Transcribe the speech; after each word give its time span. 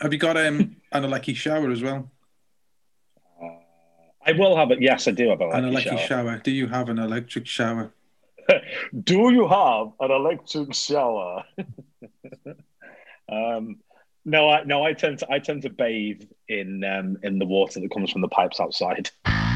Have 0.00 0.12
you 0.12 0.18
got 0.18 0.36
um, 0.36 0.76
an 0.92 1.04
electric 1.04 1.36
shower 1.36 1.70
as 1.70 1.82
well? 1.82 2.10
I 4.24 4.32
will 4.32 4.56
have 4.56 4.70
it. 4.70 4.80
Yes, 4.80 5.08
I 5.08 5.12
do 5.12 5.30
have 5.30 5.40
An 5.40 5.50
an 5.52 5.64
electric 5.64 5.92
electric 5.92 6.08
shower. 6.08 6.32
shower. 6.32 6.40
Do 6.44 6.50
you 6.50 6.66
have 6.66 6.88
an 6.88 6.98
electric 6.98 7.46
shower? 7.46 7.92
Do 9.04 9.30
you 9.30 9.48
have 9.48 9.92
an 10.00 10.10
electric 10.10 10.74
shower? 10.74 11.44
um, 13.32 13.78
no, 14.24 14.50
I 14.50 14.64
no, 14.64 14.84
I 14.84 14.92
tend 14.92 15.20
to 15.20 15.32
I 15.32 15.38
tend 15.38 15.62
to 15.62 15.70
bathe 15.70 16.22
in 16.48 16.84
um, 16.84 17.16
in 17.22 17.38
the 17.38 17.46
water 17.46 17.80
that 17.80 17.90
comes 17.90 18.10
from 18.12 18.20
the 18.20 18.28
pipes 18.28 18.60
outside. 18.60 19.10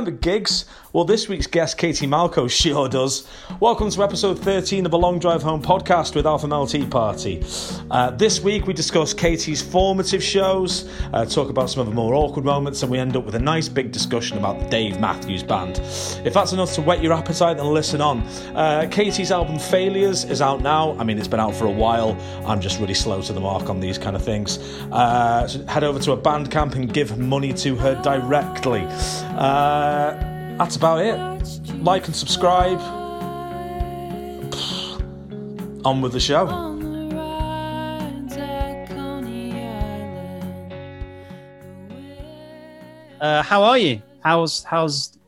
remember 0.00 0.18
gigs? 0.18 0.64
Well, 0.94 1.04
this 1.04 1.28
week's 1.28 1.46
guest, 1.46 1.76
Katie 1.76 2.06
Malco, 2.06 2.50
sure 2.50 2.88
does. 2.88 3.28
Welcome 3.60 3.90
to 3.90 4.02
episode 4.02 4.38
13 4.38 4.86
of 4.86 4.90
the 4.90 4.98
Long 4.98 5.18
Drive 5.18 5.42
Home 5.42 5.62
podcast 5.62 6.16
with 6.16 6.26
Alpha 6.26 6.48
Male 6.48 6.66
Tea 6.66 6.86
Party. 6.86 7.44
Uh, 7.90 8.10
this 8.10 8.40
week 8.40 8.66
we 8.66 8.72
discuss 8.72 9.12
Katie's 9.12 9.60
formative 9.60 10.22
shows, 10.22 10.90
uh, 11.12 11.26
talk 11.26 11.50
about 11.50 11.68
some 11.68 11.82
of 11.82 11.86
the 11.86 11.94
more 11.94 12.14
awkward 12.14 12.46
moments, 12.46 12.82
and 12.82 12.90
we 12.90 12.98
end 12.98 13.14
up 13.14 13.24
with 13.26 13.34
a 13.34 13.38
nice 13.38 13.68
big 13.68 13.92
discussion 13.92 14.38
about 14.38 14.58
the 14.58 14.68
Dave 14.70 14.98
Matthews 14.98 15.42
Band. 15.42 15.78
If 16.24 16.32
that's 16.32 16.52
enough 16.52 16.72
to 16.74 16.82
whet 16.82 17.02
your 17.02 17.12
appetite, 17.12 17.58
then 17.58 17.66
listen 17.66 18.00
on. 18.00 18.20
Uh, 18.56 18.88
Katie's 18.90 19.30
album 19.30 19.58
Failures 19.58 20.24
is 20.24 20.40
out 20.40 20.62
now. 20.62 20.96
I 20.98 21.04
mean, 21.04 21.18
it's 21.18 21.28
been 21.28 21.40
out 21.40 21.54
for 21.54 21.66
a 21.66 21.70
while. 21.70 22.16
I'm 22.46 22.60
just 22.60 22.80
really 22.80 22.94
slow 22.94 23.20
to 23.20 23.32
the 23.34 23.40
mark 23.40 23.68
on 23.68 23.80
these 23.80 23.98
kind 23.98 24.16
of 24.16 24.24
things. 24.24 24.58
Uh, 24.90 25.46
so 25.46 25.64
head 25.66 25.84
over 25.84 26.00
to 26.00 26.12
a 26.12 26.16
Bandcamp 26.16 26.74
and 26.74 26.92
give 26.92 27.18
money 27.18 27.52
to 27.52 27.76
her 27.76 28.00
directly. 28.02 28.86
Uh, 29.36 29.89
that's 30.58 30.76
about 30.76 31.00
it. 31.00 31.16
Like 31.82 32.06
and 32.06 32.14
subscribe. 32.14 32.80
On 35.84 36.00
with 36.02 36.12
the 36.12 36.20
show. 36.20 36.46
Uh, 43.20 43.42
how 43.42 43.62
are 43.62 43.76
you? 43.76 44.02
How's 44.22 44.62
how's 44.64 45.18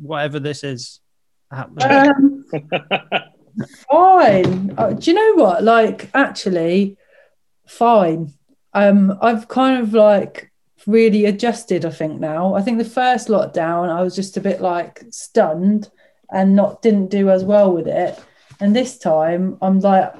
whatever 0.00 0.40
this 0.40 0.64
is 0.64 1.00
happening? 1.50 2.44
Um, 2.52 3.24
fine. 3.90 4.74
Uh, 4.78 4.92
do 4.92 5.10
you 5.10 5.14
know 5.14 5.42
what? 5.42 5.62
Like, 5.62 6.10
actually, 6.14 6.96
fine. 7.66 8.32
Um, 8.72 9.18
I've 9.20 9.48
kind 9.48 9.82
of 9.82 9.92
like 9.92 10.50
really 10.88 11.26
adjusted. 11.26 11.84
I 11.84 11.90
think 11.90 12.18
now. 12.18 12.54
I 12.54 12.62
think 12.62 12.78
the 12.78 12.84
first 12.84 13.28
lockdown, 13.28 13.90
I 13.90 14.02
was 14.02 14.16
just 14.16 14.36
a 14.36 14.40
bit 14.40 14.60
like 14.60 15.04
stunned 15.10 15.90
and 16.32 16.56
not 16.56 16.82
didn't 16.82 17.08
do 17.10 17.30
as 17.30 17.44
well 17.44 17.72
with 17.72 17.86
it. 17.86 18.18
And 18.58 18.74
this 18.74 18.98
time, 18.98 19.58
I'm 19.62 19.78
like 19.78 20.14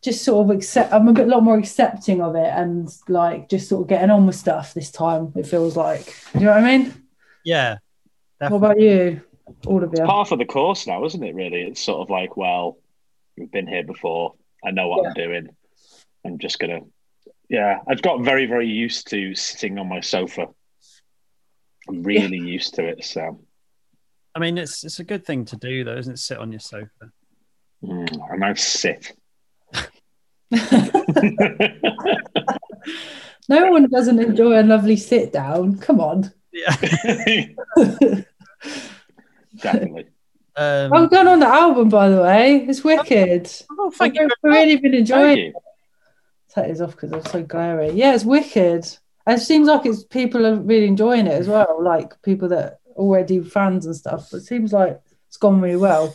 just 0.00 0.24
sort 0.24 0.48
of 0.48 0.56
accept. 0.56 0.92
I'm 0.92 1.08
a 1.08 1.12
bit 1.12 1.26
a 1.26 1.30
lot 1.30 1.42
more 1.42 1.58
accepting 1.58 2.22
of 2.22 2.34
it 2.36 2.50
and 2.54 2.88
like 3.08 3.50
just 3.50 3.68
sort 3.68 3.82
of 3.82 3.88
getting 3.88 4.10
on 4.10 4.26
with 4.26 4.36
stuff 4.36 4.72
this 4.72 4.90
time. 4.90 5.32
It 5.36 5.46
feels 5.46 5.76
like. 5.76 6.06
Do 6.32 6.38
you 6.38 6.46
know 6.46 6.52
what 6.52 6.64
I 6.64 6.78
mean? 6.78 6.94
yeah, 7.44 7.78
What 8.38 8.52
about 8.52 8.80
you? 8.80 9.20
All 9.66 9.82
of 9.82 9.92
you. 9.96 10.04
Part 10.04 10.30
of 10.30 10.38
the 10.38 10.44
course 10.44 10.86
now, 10.86 11.04
isn't 11.04 11.22
it? 11.22 11.34
Really, 11.34 11.62
it's 11.62 11.80
sort 11.80 12.00
of 12.00 12.08
like, 12.08 12.36
well, 12.36 12.78
we've 13.36 13.50
been 13.50 13.66
here 13.66 13.82
before. 13.82 14.34
I 14.64 14.70
know 14.70 14.86
what 14.88 15.06
I'm 15.06 15.14
doing. 15.14 15.48
I'm 16.24 16.38
just 16.38 16.60
gonna. 16.60 16.80
Yeah, 17.52 17.80
I've 17.86 18.00
got 18.00 18.22
very, 18.22 18.46
very 18.46 18.66
used 18.66 19.10
to 19.10 19.34
sitting 19.34 19.78
on 19.78 19.86
my 19.86 20.00
sofa. 20.00 20.46
I'm 21.86 22.02
really 22.02 22.38
used 22.38 22.74
to 22.76 22.86
it. 22.86 23.04
So, 23.04 23.44
I 24.34 24.38
mean, 24.38 24.56
it's 24.56 24.84
it's 24.84 25.00
a 25.00 25.04
good 25.04 25.26
thing 25.26 25.44
to 25.44 25.56
do 25.56 25.84
though, 25.84 25.98
isn't 25.98 26.14
it? 26.14 26.18
Sit 26.18 26.38
on 26.38 26.50
your 26.50 26.60
sofa. 26.60 27.12
mm, 27.84 28.32
and 28.32 28.44
I 28.44 28.54
sit. 28.54 29.12
No 33.48 33.70
one 33.70 33.88
doesn't 33.88 34.18
enjoy 34.20 34.60
a 34.60 34.62
lovely 34.62 34.96
sit 34.96 35.32
down. 35.32 35.78
Come 35.78 36.00
on. 36.00 36.32
Yeah. 36.52 36.76
Definitely. 39.60 40.06
Um, 40.56 40.90
Well 40.90 41.08
done 41.08 41.28
on 41.28 41.40
the 41.40 41.48
album, 41.48 41.88
by 41.88 42.08
the 42.08 42.22
way. 42.22 42.66
It's 42.68 42.84
wicked. 42.84 43.50
oh, 43.78 43.90
thank 43.90 44.14
you. 44.14 44.24
I've 44.24 44.30
very 44.42 44.54
really 44.54 44.76
been 44.76 44.94
enjoying 44.94 45.22
Thank 45.22 45.38
it. 45.38 45.44
you. 45.46 45.52
Take 46.54 46.68
this 46.68 46.80
off 46.80 46.92
because 46.92 47.12
I'm 47.12 47.24
so 47.24 47.42
glary. 47.42 47.90
Yeah, 47.92 48.14
it's 48.14 48.24
wicked. 48.24 48.84
And 49.26 49.38
it 49.38 49.42
seems 49.42 49.68
like 49.68 49.86
it's 49.86 50.04
people 50.04 50.46
are 50.46 50.56
really 50.56 50.86
enjoying 50.86 51.26
it 51.26 51.32
as 51.32 51.48
well, 51.48 51.78
like 51.82 52.20
people 52.22 52.48
that 52.48 52.80
already 52.96 53.40
fans 53.40 53.86
and 53.86 53.94
stuff. 53.96 54.28
But 54.30 54.38
it 54.38 54.44
seems 54.44 54.72
like 54.72 55.00
it's 55.28 55.36
gone 55.36 55.60
really 55.60 55.76
well. 55.76 56.14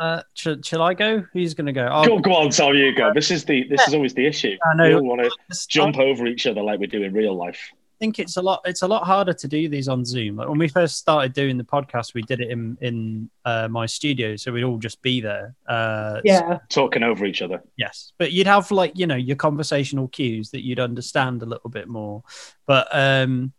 Uh, 0.00 0.22
shall, 0.34 0.56
shall 0.62 0.82
I 0.82 0.94
go? 0.94 1.24
Who's 1.32 1.54
going 1.54 1.66
to 1.66 1.72
go? 1.72 1.84
I'll- 1.86 2.06
Go, 2.06 2.18
go 2.18 2.34
on, 2.34 2.50
Tom. 2.50 2.74
You 2.74 2.94
go. 2.94 3.12
This 3.14 3.30
is 3.30 3.44
the. 3.44 3.64
This 3.68 3.86
is 3.86 3.94
always 3.94 4.14
the 4.14 4.26
issue. 4.26 4.56
I 4.64 4.74
know. 4.76 4.88
We 4.88 4.94
all 4.94 5.02
want 5.04 5.20
to 5.22 5.66
jump 5.68 5.98
over 5.98 6.26
each 6.26 6.46
other 6.46 6.62
like 6.62 6.80
we 6.80 6.86
do 6.86 7.02
in 7.02 7.12
real 7.12 7.34
life. 7.36 7.70
I 7.94 7.96
think 8.00 8.18
it's 8.18 8.36
a 8.36 8.42
lot. 8.42 8.60
It's 8.64 8.82
a 8.82 8.88
lot 8.88 9.04
harder 9.04 9.32
to 9.32 9.46
do 9.46 9.68
these 9.68 9.86
on 9.86 10.04
Zoom. 10.04 10.36
Like 10.36 10.48
when 10.48 10.58
we 10.58 10.66
first 10.66 10.96
started 10.96 11.32
doing 11.32 11.56
the 11.56 11.64
podcast, 11.64 12.12
we 12.12 12.22
did 12.22 12.40
it 12.40 12.50
in 12.50 12.76
in 12.80 13.30
uh, 13.44 13.68
my 13.68 13.86
studio, 13.86 14.34
so 14.34 14.52
we'd 14.52 14.64
all 14.64 14.78
just 14.78 15.00
be 15.00 15.20
there. 15.20 15.54
Uh, 15.68 16.20
Yeah. 16.24 16.58
Talking 16.68 17.04
over 17.04 17.24
each 17.24 17.40
other. 17.40 17.62
Yes, 17.76 18.12
but 18.18 18.32
you'd 18.32 18.48
have 18.48 18.70
like 18.72 18.98
you 18.98 19.06
know 19.06 19.14
your 19.14 19.36
conversational 19.36 20.08
cues 20.08 20.50
that 20.50 20.64
you'd 20.64 20.80
understand 20.80 21.42
a 21.42 21.46
little 21.46 21.70
bit 21.70 21.86
more. 21.86 22.24
But 22.66 22.88
um, 22.90 23.52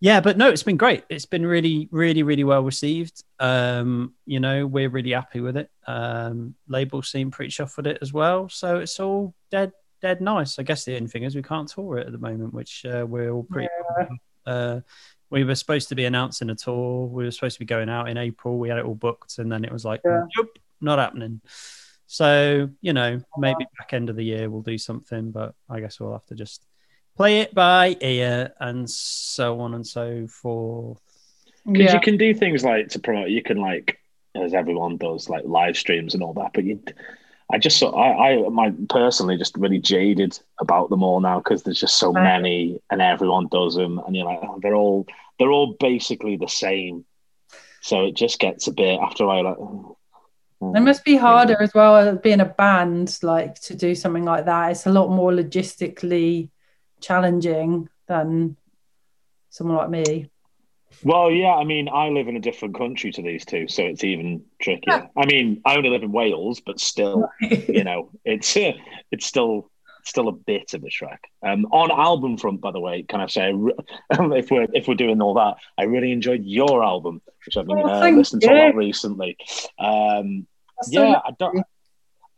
yeah, 0.00 0.20
but 0.20 0.36
no, 0.36 0.48
it's 0.48 0.64
been 0.64 0.76
great. 0.76 1.04
It's 1.08 1.26
been 1.26 1.46
really, 1.46 1.88
really, 1.92 2.24
really 2.24 2.42
well 2.42 2.64
received. 2.64 3.22
Um, 3.38 4.14
you 4.26 4.40
know, 4.40 4.66
we're 4.66 4.88
really 4.88 5.12
happy 5.12 5.40
with 5.40 5.56
it. 5.56 5.70
Um, 5.86 6.56
labels 6.66 7.08
seem 7.08 7.30
pretty 7.30 7.52
chuffed 7.52 7.76
with 7.76 7.86
it 7.86 7.98
as 8.02 8.12
well. 8.12 8.48
So 8.48 8.78
it's 8.78 8.98
all 8.98 9.32
dead, 9.52 9.70
dead 10.02 10.20
nice. 10.20 10.58
I 10.58 10.62
guess 10.64 10.84
the 10.84 10.96
only 10.96 11.08
thing 11.08 11.22
is 11.22 11.34
we 11.34 11.42
can't 11.42 11.68
tour 11.68 11.98
it 11.98 12.06
at 12.06 12.12
the 12.12 12.18
moment, 12.18 12.52
which 12.52 12.84
uh, 12.84 13.06
we're 13.08 13.30
all 13.30 13.44
pretty. 13.44 13.68
Uh, 14.44 14.80
we 15.30 15.44
were 15.44 15.54
supposed 15.54 15.88
to 15.88 15.94
be 15.94 16.04
announcing 16.04 16.50
a 16.50 16.54
tour. 16.54 17.06
We 17.06 17.24
were 17.24 17.30
supposed 17.30 17.54
to 17.54 17.60
be 17.60 17.64
going 17.66 17.88
out 17.88 18.08
in 18.10 18.18
April. 18.18 18.58
We 18.58 18.68
had 18.68 18.78
it 18.78 18.84
all 18.84 18.94
booked, 18.94 19.38
and 19.38 19.50
then 19.50 19.64
it 19.64 19.72
was 19.72 19.84
like, 19.84 20.00
Yeah. 20.04 20.24
nope, 20.36 20.58
not 20.80 20.98
happening. 20.98 21.40
So 22.06 22.68
you 22.82 22.92
know, 22.92 23.20
maybe 23.38 23.64
back 23.78 23.92
end 23.94 24.10
of 24.10 24.16
the 24.16 24.24
year 24.24 24.50
we'll 24.50 24.60
do 24.62 24.76
something, 24.76 25.30
but 25.30 25.54
I 25.70 25.80
guess 25.80 25.98
we'll 25.98 26.12
have 26.12 26.26
to 26.26 26.34
just 26.34 26.66
play 27.16 27.40
it 27.40 27.54
by 27.54 27.96
ear 28.00 28.52
and 28.60 28.88
so 28.90 29.60
on 29.60 29.74
and 29.74 29.86
so 29.86 30.26
forth. 30.26 30.98
Because 31.64 31.86
Yeah. 31.86 31.94
you 31.94 32.00
can 32.00 32.16
do 32.16 32.34
things 32.34 32.64
like 32.64 32.88
to 32.88 32.98
promote. 32.98 33.30
You 33.30 33.42
can 33.42 33.58
like, 33.58 33.98
as 34.34 34.52
everyone 34.52 34.96
does, 34.96 35.28
like 35.28 35.44
live 35.44 35.76
streams 35.76 36.14
and 36.14 36.22
all 36.22 36.32
that. 36.34 36.50
But 36.52 36.64
you, 36.64 36.82
I 37.52 37.58
just 37.58 37.78
so 37.78 37.90
I, 37.90 38.30
I, 38.30 38.48
my 38.48 38.72
personally 38.88 39.36
just 39.36 39.56
really 39.58 39.78
jaded 39.78 40.38
about 40.58 40.88
them 40.88 41.02
all 41.02 41.20
now 41.20 41.38
because 41.38 41.62
there's 41.62 41.80
just 41.80 41.98
so 41.98 42.10
many 42.12 42.80
and 42.90 43.02
everyone 43.02 43.48
does 43.48 43.74
them, 43.74 43.98
and 43.98 44.16
you're 44.16 44.24
like, 44.24 44.40
oh, 44.42 44.58
they're 44.62 44.74
all 44.74 45.06
they're 45.38 45.50
all 45.50 45.74
basically 45.78 46.36
the 46.36 46.48
same. 46.48 47.04
So 47.82 48.06
it 48.06 48.14
just 48.14 48.38
gets 48.38 48.68
a 48.68 48.72
bit 48.72 48.98
after 49.00 49.24
a 49.24 49.26
while. 49.26 49.44
Like, 49.44 49.56
oh, 49.58 49.96
It 50.74 50.80
must 50.80 51.04
be 51.04 51.16
harder 51.16 51.60
as 51.60 51.74
well 51.74 51.96
as 51.96 52.18
being 52.18 52.40
a 52.40 52.46
band, 52.46 53.18
like 53.22 53.60
to 53.62 53.74
do 53.74 53.94
something 53.94 54.24
like 54.24 54.46
that. 54.46 54.70
It's 54.70 54.86
a 54.86 54.92
lot 54.92 55.10
more 55.10 55.30
logistically 55.30 56.48
challenging 57.02 57.88
than 58.06 58.56
someone 59.50 59.76
like 59.76 59.90
me. 59.90 60.30
Well, 61.04 61.30
yeah, 61.30 61.54
I 61.54 61.64
mean, 61.64 61.88
I 61.88 62.08
live 62.10 62.28
in 62.28 62.36
a 62.36 62.40
different 62.40 62.76
country 62.76 63.10
to 63.12 63.22
these 63.22 63.44
two, 63.44 63.66
so 63.68 63.82
it's 63.82 64.04
even 64.04 64.44
trickier. 64.60 65.08
I 65.16 65.26
mean, 65.26 65.60
I 65.64 65.76
only 65.76 65.90
live 65.90 66.02
in 66.02 66.12
Wales, 66.12 66.60
but 66.64 66.78
still, 66.80 67.28
you 67.40 67.84
know, 67.84 68.10
it's 68.24 68.56
it's 69.10 69.26
still 69.26 69.70
still 70.04 70.28
a 70.28 70.32
bit 70.32 70.74
of 70.74 70.82
a 70.84 70.90
trek. 70.90 71.20
Um, 71.44 71.64
on 71.66 71.90
album 71.90 72.36
front, 72.36 72.60
by 72.60 72.72
the 72.72 72.80
way, 72.80 73.02
can 73.04 73.20
I 73.20 73.26
say, 73.26 73.52
if 74.10 74.50
we're 74.50 74.66
if 74.72 74.88
we're 74.88 74.94
doing 74.94 75.20
all 75.20 75.34
that, 75.34 75.56
I 75.78 75.84
really 75.84 76.12
enjoyed 76.12 76.44
your 76.44 76.82
album, 76.84 77.20
which 77.46 77.56
I've 77.56 77.66
been 77.66 77.82
Oh, 77.84 78.02
uh, 78.02 78.10
listening 78.10 78.40
to 78.40 78.52
a 78.52 78.58
lot 78.66 78.74
recently. 78.74 79.36
Um, 79.78 80.46
That's 80.78 80.92
so 80.92 81.02
yeah. 81.02 81.20
I 81.24 81.30
don't. 81.38 81.64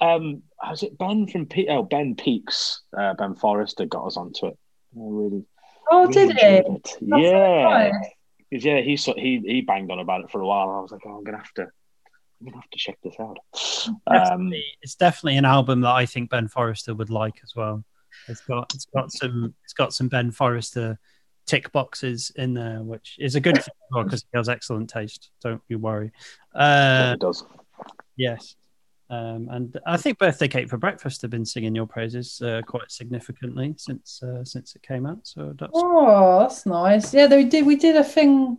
Um, 0.01 0.43
was 0.63 0.83
it 0.83 0.99
Ben 0.99 1.27
from 1.27 1.47
Pe- 1.47 1.69
oh 1.69 1.83
Ben 1.83 2.15
Peaks, 2.15 2.83
uh, 2.99 3.15
Ben 3.15 3.35
Forrester 3.35 3.87
got 3.87 4.07
us 4.07 4.17
onto 4.17 4.47
it. 4.47 4.59
I 4.97 5.01
really, 5.01 5.45
Oh, 5.91 6.07
really 6.07 6.13
did 6.35 6.37
it? 6.39 6.67
it. 6.67 6.87
so 6.89 6.99
Yeah, 7.01 7.63
nice. 7.63 7.95
'Cause, 8.53 8.65
yeah, 8.65 8.81
he 8.81 8.97
he 8.97 9.41
he 9.45 9.61
banged 9.63 9.91
on 9.91 9.99
about 9.99 10.23
it 10.23 10.31
for 10.31 10.41
a 10.41 10.47
while. 10.47 10.71
I 10.71 10.81
was 10.81 10.93
like, 10.93 11.01
oh, 11.07 11.17
I'm 11.17 11.25
gonna 11.25 11.39
have 11.39 11.53
to, 11.55 11.63
I'm 11.63 12.47
gonna 12.47 12.57
have 12.57 12.71
to 12.71 12.79
check 12.79 12.99
this 13.03 13.15
out. 13.19 13.39
Um, 14.07 14.53
it's 14.83 14.95
definitely 14.95 15.39
an 15.39 15.45
album 15.45 15.81
that 15.83 15.95
I 15.95 16.07
think 16.07 16.31
Ben 16.31 16.49
Forrester 16.49 16.95
would 16.95 17.11
like 17.11 17.41
as 17.43 17.55
well. 17.57 17.85
It's 18.29 18.41
got 18.43 18.73
it's 18.75 18.87
got 18.87 19.11
some 19.13 19.55
it's 19.65 19.73
got 19.73 19.93
some 19.93 20.09
Ben 20.09 20.31
Forrester 20.31 20.99
tick 21.47 21.73
boxes 21.73 22.33
in 22.37 22.55
there, 22.55 22.83
which 22.83 23.17
is 23.19 23.35
a 23.35 23.41
good 23.41 23.57
thing 23.63 23.75
because 24.05 24.25
he 24.33 24.37
has 24.39 24.49
excellent 24.49 24.89
taste. 24.89 25.31
Don't 25.43 25.61
you 25.69 25.79
worry. 25.79 26.13
Uh, 26.55 27.13
it 27.15 27.21
does. 27.21 27.45
yes. 28.17 28.57
Um, 29.15 29.49
and 29.51 29.81
I 29.87 29.97
think 29.97 30.19
birthday 30.19 30.49
cake 30.49 30.69
for 30.69 30.77
breakfast 30.77 31.23
have 31.23 31.31
been 31.31 31.45
singing 31.45 31.75
your 31.75 31.87
praises 31.87 32.41
uh, 32.43 32.63
quite 32.67 32.91
significantly 32.91 33.75
since 33.77 34.23
uh, 34.23 34.45
since 34.45 34.75
it 34.75 34.83
came 34.83 35.07
out. 35.07 35.21
So 35.23 35.55
that's 35.59 35.73
Oh, 35.75 36.41
that's 36.41 36.67
nice. 36.67 37.15
Yeah, 37.15 37.27
they 37.27 37.45
did. 37.45 37.65
We 37.67 37.77
did 37.77 37.97
a 37.97 38.05
thing 38.05 38.59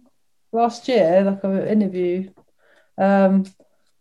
last 0.52 0.88
year, 0.88 1.24
like 1.24 1.44
an 1.44 1.68
interview. 1.68 2.32
Um, 2.98 3.46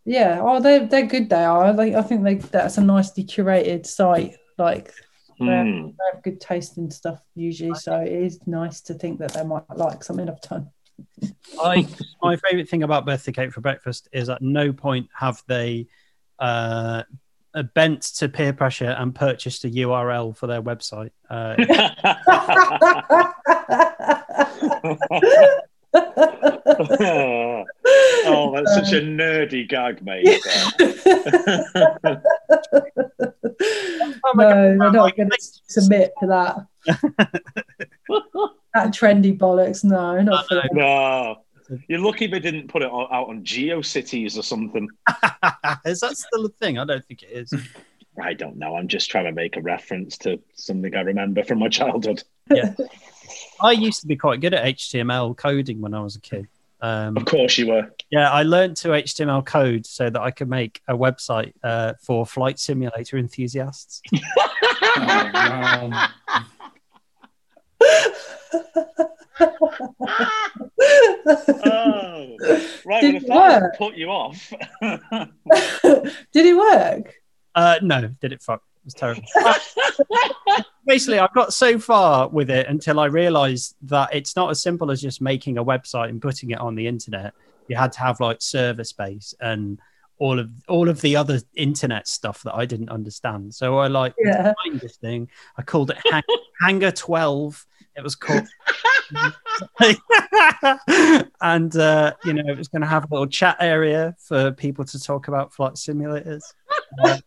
yeah. 0.05 0.39
Oh, 0.41 0.61
they 0.61 0.85
they're 0.85 1.07
good. 1.07 1.29
They 1.29 1.43
are. 1.43 1.73
Like 1.73 1.93
I 1.93 2.01
think 2.01 2.23
they 2.23 2.35
that's 2.35 2.77
a 2.77 2.81
nicely 2.83 3.25
curated 3.25 3.85
site. 3.85 4.37
Like 4.57 4.93
Yeah. 5.39 5.63
Hmm. 5.63 5.87
they 5.87 6.05
have 6.13 6.23
good 6.23 6.39
taste 6.39 6.77
and 6.77 6.93
stuff 6.93 7.19
usually, 7.35 7.75
so 7.75 7.99
it 7.99 8.11
is 8.11 8.39
nice 8.47 8.81
to 8.81 8.93
think 8.93 9.19
that 9.19 9.33
they 9.33 9.43
might 9.43 9.75
like 9.75 10.03
something 10.03 10.29
I've 10.29 10.41
done. 10.41 10.69
I 11.61 11.85
my 12.21 12.37
favorite 12.37 12.69
thing 12.69 12.83
about 12.83 13.05
birthday 13.05 13.33
cake 13.33 13.51
for 13.51 13.61
breakfast 13.61 14.07
is 14.13 14.29
at 14.29 14.41
no 14.41 14.71
point 14.71 15.09
have 15.13 15.43
they 15.47 15.87
uh, 16.39 17.03
uh, 17.55 17.63
bent 17.73 18.01
to 18.01 18.29
peer 18.29 18.53
pressure 18.53 18.95
and 18.97 19.15
purchased 19.15 19.63
a 19.63 19.69
URL 19.69 20.35
for 20.35 20.47
their 20.47 20.61
website. 20.61 21.11
Uh, 21.29 21.55
oh, 28.27 28.51
that's 28.53 28.75
such 28.75 28.91
a 28.93 29.01
nerdy 29.01 29.67
gag, 29.67 30.03
mate. 30.03 30.39
oh 34.23 34.31
no, 34.35 34.77
they're 34.77 34.91
not 34.91 35.15
going 35.15 35.29
to 35.29 35.37
submit 35.67 36.13
to 36.19 36.27
that. 36.27 36.67
that 38.73 38.93
trendy 38.93 39.37
bollocks. 39.37 39.83
No, 39.83 40.21
not 40.21 40.47
for 40.47 40.61
no. 40.73 41.44
You're 41.87 41.99
lucky 41.99 42.27
they 42.27 42.39
didn't 42.39 42.67
put 42.67 42.81
it 42.81 42.89
on- 42.91 43.07
out 43.13 43.29
on 43.29 43.43
GeoCities 43.43 44.37
or 44.37 44.41
something. 44.43 44.87
is 45.85 45.99
that 46.01 46.15
still 46.17 46.45
a 46.45 46.49
thing? 46.49 46.77
I 46.79 46.85
don't 46.85 47.03
think 47.05 47.23
it 47.23 47.29
is. 47.31 47.53
I 48.21 48.33
don't 48.33 48.57
know. 48.57 48.75
I'm 48.77 48.87
just 48.87 49.09
trying 49.09 49.25
to 49.25 49.31
make 49.31 49.57
a 49.57 49.61
reference 49.61 50.17
to 50.19 50.39
something 50.55 50.95
I 50.95 51.01
remember 51.01 51.43
from 51.43 51.59
my 51.59 51.67
childhood. 51.69 52.23
Yeah, 52.49 52.73
I 53.61 53.71
used 53.71 54.01
to 54.01 54.07
be 54.07 54.15
quite 54.15 54.39
good 54.41 54.53
at 54.53 54.63
HTML 54.75 55.35
coding 55.35 55.81
when 55.81 55.93
I 55.93 56.01
was 56.01 56.15
a 56.15 56.21
kid. 56.21 56.47
Um, 56.81 57.17
Of 57.17 57.25
course 57.25 57.57
you 57.57 57.67
were. 57.67 57.89
yeah, 58.11 58.29
I 58.31 58.43
learned 58.43 58.77
to 58.77 58.89
HTML 58.89 59.43
code 59.45 59.85
so 59.85 60.09
that 60.09 60.21
I 60.21 60.29
could 60.29 60.49
make 60.49 60.81
a 60.87 60.95
website 60.95 61.53
uh, 61.63 61.93
for 62.01 62.25
flight 62.25 62.59
simulator 62.59 63.17
enthusiasts. 63.17 64.01
Oh, 64.97 65.31
wow. 65.33 66.07
Oh, 71.27 72.35
right. 72.85 73.01
Did 73.01 73.13
Well, 73.13 73.15
it 73.15 73.15
if 73.15 73.27
that 73.27 73.61
work? 73.61 73.77
put 73.77 73.95
you 73.95 74.09
off. 74.09 74.53
Did 76.33 76.45
it 76.45 76.55
work? 76.57 77.13
Uh, 77.53 77.75
no, 77.81 78.09
did 78.19 78.33
it 78.33 78.41
fuck? 78.41 78.61
It 78.79 78.85
was 78.85 78.93
terrible. 78.93 79.23
Basically, 80.87 81.19
I 81.19 81.27
got 81.33 81.53
so 81.53 81.79
far 81.79 82.27
with 82.27 82.49
it 82.49 82.67
until 82.67 82.99
I 82.99 83.05
realized 83.05 83.75
that 83.83 84.09
it's 84.13 84.35
not 84.35 84.49
as 84.51 84.61
simple 84.61 84.91
as 84.91 85.01
just 85.01 85.21
making 85.21 85.57
a 85.57 85.63
website 85.65 86.09
and 86.09 86.21
putting 86.21 86.51
it 86.51 86.59
on 86.59 86.75
the 86.75 86.85
internet. 86.87 87.33
You 87.67 87.75
had 87.77 87.91
to 87.93 87.99
have 88.01 88.19
like 88.19 88.41
server 88.41 88.83
space 88.83 89.33
and 89.39 89.79
all 90.17 90.39
of 90.39 90.49
all 90.67 90.87
of 90.89 91.01
the 91.01 91.15
other 91.15 91.39
internet 91.55 92.07
stuff 92.07 92.41
that 92.43 92.55
I 92.55 92.65
didn't 92.65 92.89
understand. 92.89 93.53
So 93.53 93.77
I 93.77 93.87
like 93.87 94.13
Yeah. 94.17 94.53
this 94.81 94.97
thing. 94.97 95.29
I 95.57 95.61
called 95.61 95.91
it 95.91 95.97
Hang- 96.09 96.23
Hangar 96.61 96.91
Twelve. 96.91 97.65
It 97.97 98.03
was 98.03 98.15
called, 98.15 98.45
and 101.41 101.75
uh, 101.75 102.13
you 102.25 102.33
know 102.33 102.43
it 102.47 102.57
was 102.57 102.67
going 102.67 102.81
to 102.81 102.87
have 102.87 103.03
a 103.03 103.07
little 103.09 103.27
chat 103.27 103.57
area 103.59 104.15
for 104.19 104.51
people 104.51 104.83
to 104.85 104.99
talk 104.99 105.27
about 105.27 105.53
flight 105.53 105.73
simulators. 105.73 106.43
Uh, 107.03 107.19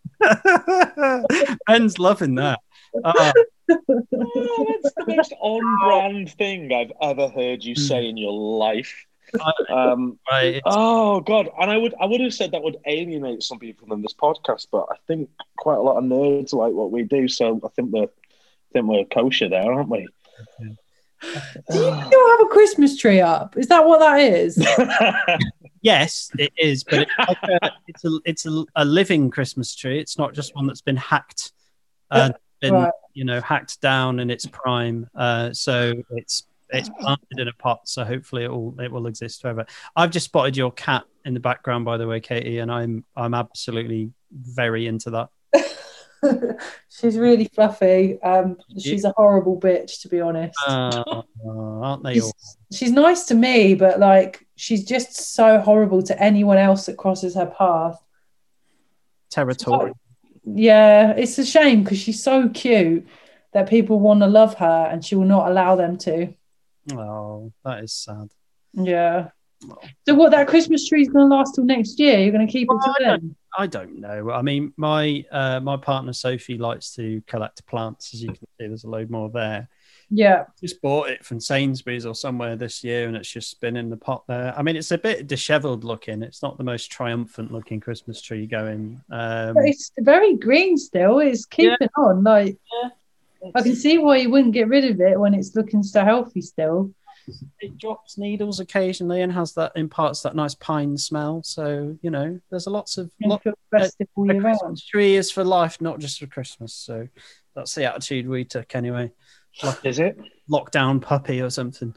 Ben's 1.66 1.98
loving 1.98 2.34
that. 2.36 2.60
Uh, 3.04 3.32
Oh, 3.70 4.78
that's 4.82 4.94
the 4.94 5.14
most 5.14 5.34
on-brand 5.40 6.32
thing 6.32 6.72
I've 6.72 6.92
ever 7.02 7.28
heard 7.28 7.62
you 7.62 7.74
say 7.74 8.08
in 8.08 8.16
your 8.16 8.32
life. 8.32 9.04
Um, 9.70 10.18
right, 10.30 10.62
oh 10.64 11.20
God! 11.20 11.50
And 11.60 11.70
I 11.70 11.76
would, 11.76 11.94
I 12.00 12.06
would 12.06 12.20
have 12.20 12.32
said 12.32 12.52
that 12.52 12.62
would 12.62 12.78
alienate 12.86 13.42
some 13.42 13.58
people 13.58 13.92
in 13.92 14.00
this 14.02 14.14
podcast, 14.14 14.68
but 14.72 14.86
I 14.90 14.96
think 15.06 15.28
quite 15.56 15.76
a 15.76 15.82
lot 15.82 15.98
of 15.98 16.04
nerds 16.04 16.52
like 16.54 16.72
what 16.72 16.90
we 16.90 17.02
do, 17.02 17.28
so 17.28 17.60
I 17.64 17.68
think 17.68 17.92
we're, 17.92 18.04
I 18.04 18.68
think 18.72 18.86
we're 18.86 19.04
kosher 19.04 19.48
there, 19.48 19.70
aren't 19.70 19.90
we? 19.90 20.08
Do 20.60 20.66
you 21.74 22.02
still 22.06 22.30
have 22.30 22.40
a 22.40 22.48
Christmas 22.48 22.96
tree 22.96 23.20
up? 23.20 23.56
Is 23.56 23.66
that 23.68 23.84
what 23.84 23.98
that 24.00 24.20
is? 24.20 24.56
yes, 25.82 26.30
it 26.38 26.52
is, 26.56 26.84
but 26.84 27.00
it's 27.00 27.12
like 27.18 27.60
a, 27.62 27.70
it's 27.88 28.04
a 28.04 28.20
it's 28.24 28.46
a, 28.46 28.64
a 28.76 28.84
living 28.84 29.30
Christmas 29.30 29.74
tree. 29.74 29.98
It's 29.98 30.16
not 30.16 30.32
just 30.32 30.54
one 30.54 30.66
that's 30.66 30.80
been 30.80 30.96
hacked, 30.96 31.52
uh, 32.10 32.30
been 32.60 32.74
Right. 32.74 32.92
you 33.14 33.24
know 33.24 33.40
hacked 33.40 33.80
down 33.80 34.20
in 34.20 34.30
its 34.30 34.46
prime. 34.46 35.08
Uh, 35.14 35.52
so 35.52 35.94
it's 36.10 36.44
it's 36.70 36.90
planted 37.00 37.38
in 37.38 37.48
a 37.48 37.52
pot. 37.52 37.88
So 37.88 38.04
hopefully 38.04 38.44
it 38.44 38.50
will 38.50 38.78
it 38.80 38.90
will 38.90 39.06
exist 39.06 39.42
forever. 39.42 39.66
I've 39.96 40.10
just 40.10 40.26
spotted 40.26 40.56
your 40.56 40.72
cat 40.72 41.04
in 41.24 41.34
the 41.34 41.40
background, 41.40 41.84
by 41.84 41.96
the 41.96 42.06
way, 42.06 42.20
Katie, 42.20 42.58
and 42.58 42.70
I'm 42.70 43.04
I'm 43.16 43.34
absolutely 43.34 44.10
very 44.32 44.86
into 44.86 45.10
that. 45.10 45.28
she's 46.88 47.16
really 47.16 47.46
fluffy. 47.54 48.20
Um, 48.22 48.56
she's 48.78 49.04
a 49.04 49.12
horrible 49.16 49.58
bitch, 49.58 50.02
to 50.02 50.08
be 50.08 50.20
honest. 50.20 50.58
Uh, 50.66 51.22
aren't 51.46 52.02
they 52.02 52.20
all? 52.20 52.32
she's, 52.70 52.78
she's 52.78 52.92
nice 52.92 53.24
to 53.26 53.34
me, 53.34 53.74
but 53.74 54.00
like 54.00 54.46
she's 54.56 54.84
just 54.84 55.34
so 55.34 55.60
horrible 55.60 56.02
to 56.02 56.22
anyone 56.22 56.58
else 56.58 56.86
that 56.86 56.96
crosses 56.96 57.34
her 57.34 57.46
path. 57.46 58.02
Territorial. 59.30 59.96
Yeah, 60.44 61.12
it's 61.12 61.38
a 61.38 61.44
shame 61.44 61.82
because 61.82 61.98
she's 61.98 62.22
so 62.22 62.48
cute 62.48 63.06
that 63.52 63.68
people 63.68 64.00
want 64.00 64.20
to 64.20 64.26
love 64.26 64.54
her 64.54 64.88
and 64.90 65.04
she 65.04 65.14
will 65.14 65.24
not 65.24 65.50
allow 65.50 65.76
them 65.76 65.96
to. 65.98 66.34
Oh, 66.92 67.52
that 67.64 67.84
is 67.84 67.92
sad. 67.92 68.28
Yeah. 68.72 69.28
So 70.06 70.14
what? 70.14 70.30
That 70.30 70.46
Christmas 70.46 70.88
tree 70.88 71.02
is 71.02 71.08
going 71.08 71.28
to 71.28 71.34
last 71.34 71.54
till 71.54 71.64
next 71.64 71.98
year. 71.98 72.18
You're 72.20 72.32
going 72.32 72.46
to 72.46 72.52
keep 72.52 72.68
it 72.70 72.78
till 72.84 72.94
I 73.00 73.16
then? 73.16 73.36
I 73.56 73.66
don't 73.66 73.98
know. 73.98 74.30
I 74.30 74.42
mean, 74.42 74.72
my 74.76 75.24
uh, 75.32 75.58
my 75.60 75.76
partner 75.76 76.12
Sophie 76.12 76.58
likes 76.58 76.94
to 76.94 77.22
collect 77.26 77.66
plants. 77.66 78.14
As 78.14 78.22
you 78.22 78.28
can 78.28 78.36
see, 78.36 78.66
there's 78.68 78.84
a 78.84 78.88
load 78.88 79.10
more 79.10 79.30
there. 79.30 79.68
Yeah. 80.10 80.44
Just 80.60 80.80
bought 80.80 81.10
it 81.10 81.24
from 81.24 81.40
Sainsbury's 81.40 82.06
or 82.06 82.14
somewhere 82.14 82.56
this 82.56 82.82
year, 82.82 83.08
and 83.08 83.16
it's 83.16 83.28
just 83.28 83.60
been 83.60 83.76
in 83.76 83.90
the 83.90 83.96
pot 83.96 84.24
there. 84.26 84.54
I 84.56 84.62
mean, 84.62 84.76
it's 84.76 84.90
a 84.90 84.98
bit 84.98 85.26
dishevelled 85.26 85.84
looking. 85.84 86.22
It's 86.22 86.42
not 86.42 86.56
the 86.56 86.64
most 86.64 86.90
triumphant 86.90 87.52
looking 87.52 87.80
Christmas 87.80 88.22
tree 88.22 88.46
going. 88.46 89.00
Um, 89.10 89.54
But 89.54 89.64
it's 89.64 89.90
very 89.98 90.36
green 90.36 90.78
still. 90.78 91.18
It's 91.18 91.44
keeping 91.44 91.88
on. 91.96 92.22
Like 92.22 92.56
I 93.54 93.62
can 93.62 93.74
see 93.76 93.98
why 93.98 94.18
you 94.18 94.30
wouldn't 94.30 94.54
get 94.54 94.68
rid 94.68 94.84
of 94.84 95.00
it 95.00 95.18
when 95.18 95.34
it's 95.34 95.54
looking 95.54 95.82
so 95.82 96.04
healthy 96.04 96.40
still. 96.40 96.92
it 97.60 97.76
drops 97.76 98.16
needles 98.16 98.58
occasionally 98.58 99.20
and 99.22 99.32
has 99.32 99.52
that 99.54 99.72
imparts 99.76 100.22
that 100.22 100.34
nice 100.34 100.54
pine 100.54 100.96
smell. 100.96 101.42
So 101.42 101.96
you 102.02 102.10
know, 102.10 102.40
there's 102.50 102.66
a 102.66 102.70
lots 102.70 102.98
of 102.98 103.10
And 103.20 103.30
lot, 103.30 103.42
feel 103.42 103.54
festive 103.70 104.08
all 104.14 104.30
a 104.30 104.34
year 104.34 104.42
round. 104.42 104.82
Tree 104.86 105.16
is 105.16 105.30
for 105.30 105.44
life, 105.44 105.80
not 105.80 105.98
just 105.98 106.18
for 106.20 106.26
Christmas. 106.26 106.72
So 106.72 107.08
that's 107.54 107.74
the 107.74 107.84
attitude 107.84 108.28
we 108.28 108.44
took 108.44 108.74
anyway. 108.74 109.12
Like 109.62 109.84
Is 109.84 109.98
it 109.98 110.18
lockdown 110.50 111.00
puppy 111.00 111.40
or 111.42 111.50
something. 111.50 111.94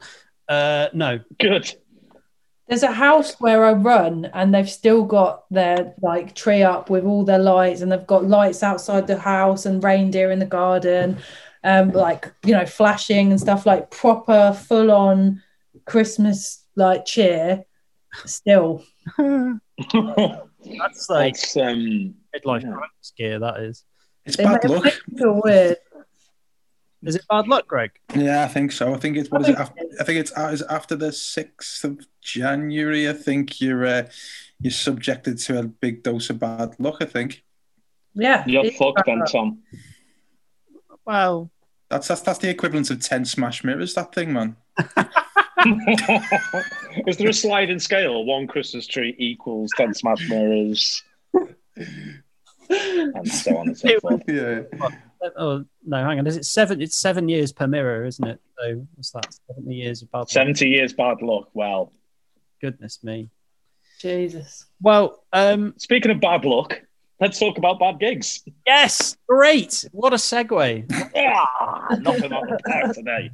Uh, 0.48 0.88
no, 0.92 1.20
good? 1.40 1.74
There's 2.68 2.82
a 2.84 2.92
house 2.92 3.34
where 3.40 3.64
I 3.64 3.72
run, 3.72 4.26
and 4.32 4.54
they've 4.54 4.70
still 4.70 5.04
got 5.04 5.44
their 5.50 5.94
like 6.00 6.34
tree 6.34 6.62
up 6.62 6.88
with 6.90 7.04
all 7.04 7.24
their 7.24 7.38
lights, 7.38 7.80
and 7.80 7.90
they've 7.92 8.06
got 8.06 8.24
lights 8.24 8.62
outside 8.62 9.06
the 9.06 9.18
house 9.18 9.66
and 9.66 9.82
reindeer 9.82 10.30
in 10.30 10.38
the 10.38 10.46
garden, 10.46 11.18
um, 11.64 11.90
like 11.90 12.32
you 12.44 12.52
know, 12.52 12.64
flashing 12.66 13.30
and 13.30 13.40
stuff 13.40 13.66
like 13.66 13.90
proper, 13.90 14.52
full 14.68 14.90
on 14.90 15.42
Christmas 15.86 16.64
like 16.76 17.04
cheer. 17.04 17.64
Still, 18.26 18.84
that's 19.18 21.08
like 21.10 21.34
That's 21.34 21.56
um, 21.56 22.14
midlife 22.34 22.62
yeah. 22.62 22.76
gear. 23.16 23.38
That 23.38 23.60
is. 23.60 23.84
It's 24.24 24.38
It 24.38 24.44
bad 24.44 24.52
ma- 24.52 24.58
it 24.62 24.70
luck. 24.70 24.84
makes 24.84 25.00
weird. 25.20 25.76
Is 27.04 27.16
it 27.16 27.22
bad 27.28 27.48
luck, 27.48 27.66
Greg? 27.66 27.90
Yeah, 28.14 28.44
I 28.44 28.48
think 28.48 28.70
so. 28.72 28.94
I 28.94 28.98
think 28.98 29.16
it's 29.16 29.30
what 29.30 29.40
is 29.42 29.48
I 29.48 29.50
it? 29.50 29.56
think 29.56 29.60
After, 29.60 29.82
I 30.00 30.04
think 30.04 30.20
it's 30.20 30.32
uh, 30.38 30.50
is 30.52 30.60
it 30.60 30.66
after 30.70 30.94
the 30.96 31.12
sixth 31.12 31.82
of 31.84 32.00
January. 32.20 33.08
I 33.08 33.12
think 33.12 33.60
you're 33.60 33.84
uh, 33.84 34.08
you're 34.60 34.70
subjected 34.70 35.38
to 35.38 35.58
a 35.58 35.62
big 35.64 36.02
dose 36.04 36.30
of 36.30 36.38
bad 36.38 36.76
luck. 36.78 36.98
I 37.00 37.06
think 37.06 37.42
Yeah, 38.14 38.44
you're 38.46 38.70
fucked 38.72 39.02
then. 39.06 39.22
Tom. 39.30 39.62
Well, 41.04 41.50
that's 41.88 42.06
that's 42.08 42.20
that's 42.20 42.38
the 42.38 42.48
equivalent 42.50 42.90
of 42.90 43.00
ten 43.00 43.24
smash 43.24 43.64
mirrors. 43.64 43.94
That 43.94 44.14
thing, 44.14 44.32
man. 44.32 44.56
Is 47.06 47.16
there 47.16 47.28
a 47.28 47.32
sliding 47.32 47.78
scale? 47.78 48.24
One 48.24 48.46
Christmas 48.46 48.86
tree 48.86 49.14
equals 49.18 49.70
ten 49.76 49.92
smash 49.94 50.28
mirrors, 50.28 51.02
and 51.34 53.28
so 53.28 53.56
on 53.58 53.68
and 53.68 53.76
so 53.78 54.00
forth. 54.00 54.22
Yeah. 54.28 54.62
Oh 55.36 55.64
no, 55.84 55.96
hang 56.04 56.18
on. 56.18 56.26
Is 56.26 56.36
it 56.36 56.44
seven? 56.44 56.80
It's 56.82 56.96
seven 56.96 57.28
years 57.28 57.52
per 57.52 57.66
mirror, 57.66 58.04
isn't 58.04 58.26
it? 58.26 58.40
So 58.58 58.86
what's 58.94 59.10
that? 59.12 59.26
Seventy 59.48 59.74
years 59.76 60.02
of 60.02 60.10
bad 60.10 60.18
luck. 60.20 60.30
70 60.30 60.68
years 60.68 60.92
bad 60.92 61.22
luck. 61.22 61.48
Well, 61.54 61.92
Goodness 62.60 63.02
me. 63.02 63.28
Jesus. 64.00 64.66
Well, 64.80 65.22
um, 65.32 65.74
speaking 65.78 66.10
of 66.10 66.20
bad 66.20 66.44
luck, 66.44 66.80
let's 67.20 67.38
talk 67.38 67.58
about 67.58 67.78
bad 67.78 67.98
gigs. 68.00 68.42
yes, 68.66 69.16
great. 69.28 69.84
What 69.92 70.12
a 70.12 70.16
segue. 70.16 71.10
Ah, 71.16 71.96
nothing 72.00 72.32
on 72.32 72.46
the 72.48 72.58
park 72.64 72.94
today. 72.94 73.30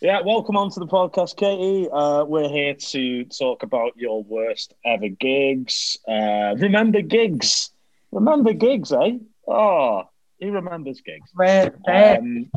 yeah, 0.00 0.20
welcome 0.24 0.56
on 0.56 0.70
to 0.70 0.80
the 0.80 0.86
podcast, 0.86 1.36
Katie. 1.36 1.88
Uh, 1.92 2.24
we're 2.24 2.48
here 2.48 2.74
to 2.74 3.24
talk 3.26 3.62
about 3.62 3.92
your 3.96 4.22
worst 4.24 4.74
ever 4.84 5.08
gigs. 5.08 5.98
Uh, 6.08 6.54
remember 6.58 7.00
gigs? 7.02 7.71
Remember 8.12 8.52
gigs, 8.52 8.92
eh? 8.92 9.18
Oh, 9.48 10.04
he 10.38 10.50
remembers 10.50 11.00
gigs. 11.00 11.30
Um, 11.88 12.50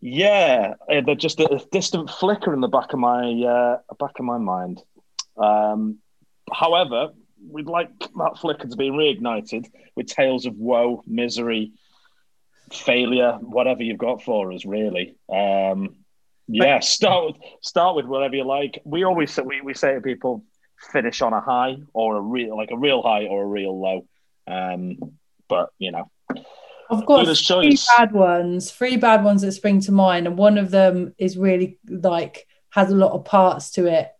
yeah, 0.00 0.74
uh, 0.90 1.00
they're 1.04 1.16
just 1.16 1.40
a 1.40 1.60
distant 1.72 2.10
flicker 2.10 2.54
in 2.54 2.60
the 2.60 2.68
back 2.68 2.92
of 2.92 3.00
my 3.00 3.32
uh, 3.32 3.94
back 3.98 4.18
of 4.18 4.24
my 4.24 4.38
mind. 4.38 4.80
Um, 5.36 5.98
however, 6.52 7.08
we'd 7.50 7.66
like 7.66 7.90
that 7.98 8.38
flicker 8.40 8.68
to 8.68 8.76
be 8.76 8.90
reignited 8.90 9.66
with 9.96 10.06
tales 10.06 10.46
of 10.46 10.54
woe, 10.56 11.02
misery, 11.06 11.72
failure, 12.72 13.38
whatever 13.40 13.82
you've 13.82 13.98
got 13.98 14.22
for 14.22 14.52
us. 14.52 14.64
Really, 14.64 15.16
um, 15.32 15.96
yeah. 16.46 16.78
Start 16.78 17.24
with 17.26 17.36
start 17.60 17.96
with 17.96 18.06
whatever 18.06 18.36
you 18.36 18.44
like. 18.44 18.80
We 18.84 19.02
always 19.02 19.32
say, 19.32 19.42
we 19.42 19.60
we 19.60 19.74
say 19.74 19.94
to 19.94 20.00
people, 20.00 20.44
finish 20.92 21.20
on 21.22 21.32
a 21.32 21.40
high 21.40 21.78
or 21.92 22.16
a 22.16 22.20
real 22.20 22.56
like 22.56 22.70
a 22.70 22.76
real 22.76 23.02
high 23.02 23.26
or 23.26 23.42
a 23.42 23.46
real 23.46 23.80
low. 23.80 24.06
Um, 24.48 24.98
but 25.48 25.70
you 25.78 25.92
know, 25.92 26.10
I've 26.90 27.06
got 27.06 27.26
three 27.26 27.34
choice. 27.34 27.88
bad 27.96 28.12
ones, 28.12 28.70
three 28.70 28.96
bad 28.96 29.24
ones 29.24 29.42
that 29.42 29.52
spring 29.52 29.80
to 29.82 29.92
mind, 29.92 30.26
and 30.26 30.38
one 30.38 30.58
of 30.58 30.70
them 30.70 31.14
is 31.18 31.36
really 31.36 31.78
like 31.88 32.46
has 32.70 32.90
a 32.90 32.96
lot 32.96 33.12
of 33.12 33.24
parts 33.24 33.70
to 33.72 33.86
it, 33.86 34.10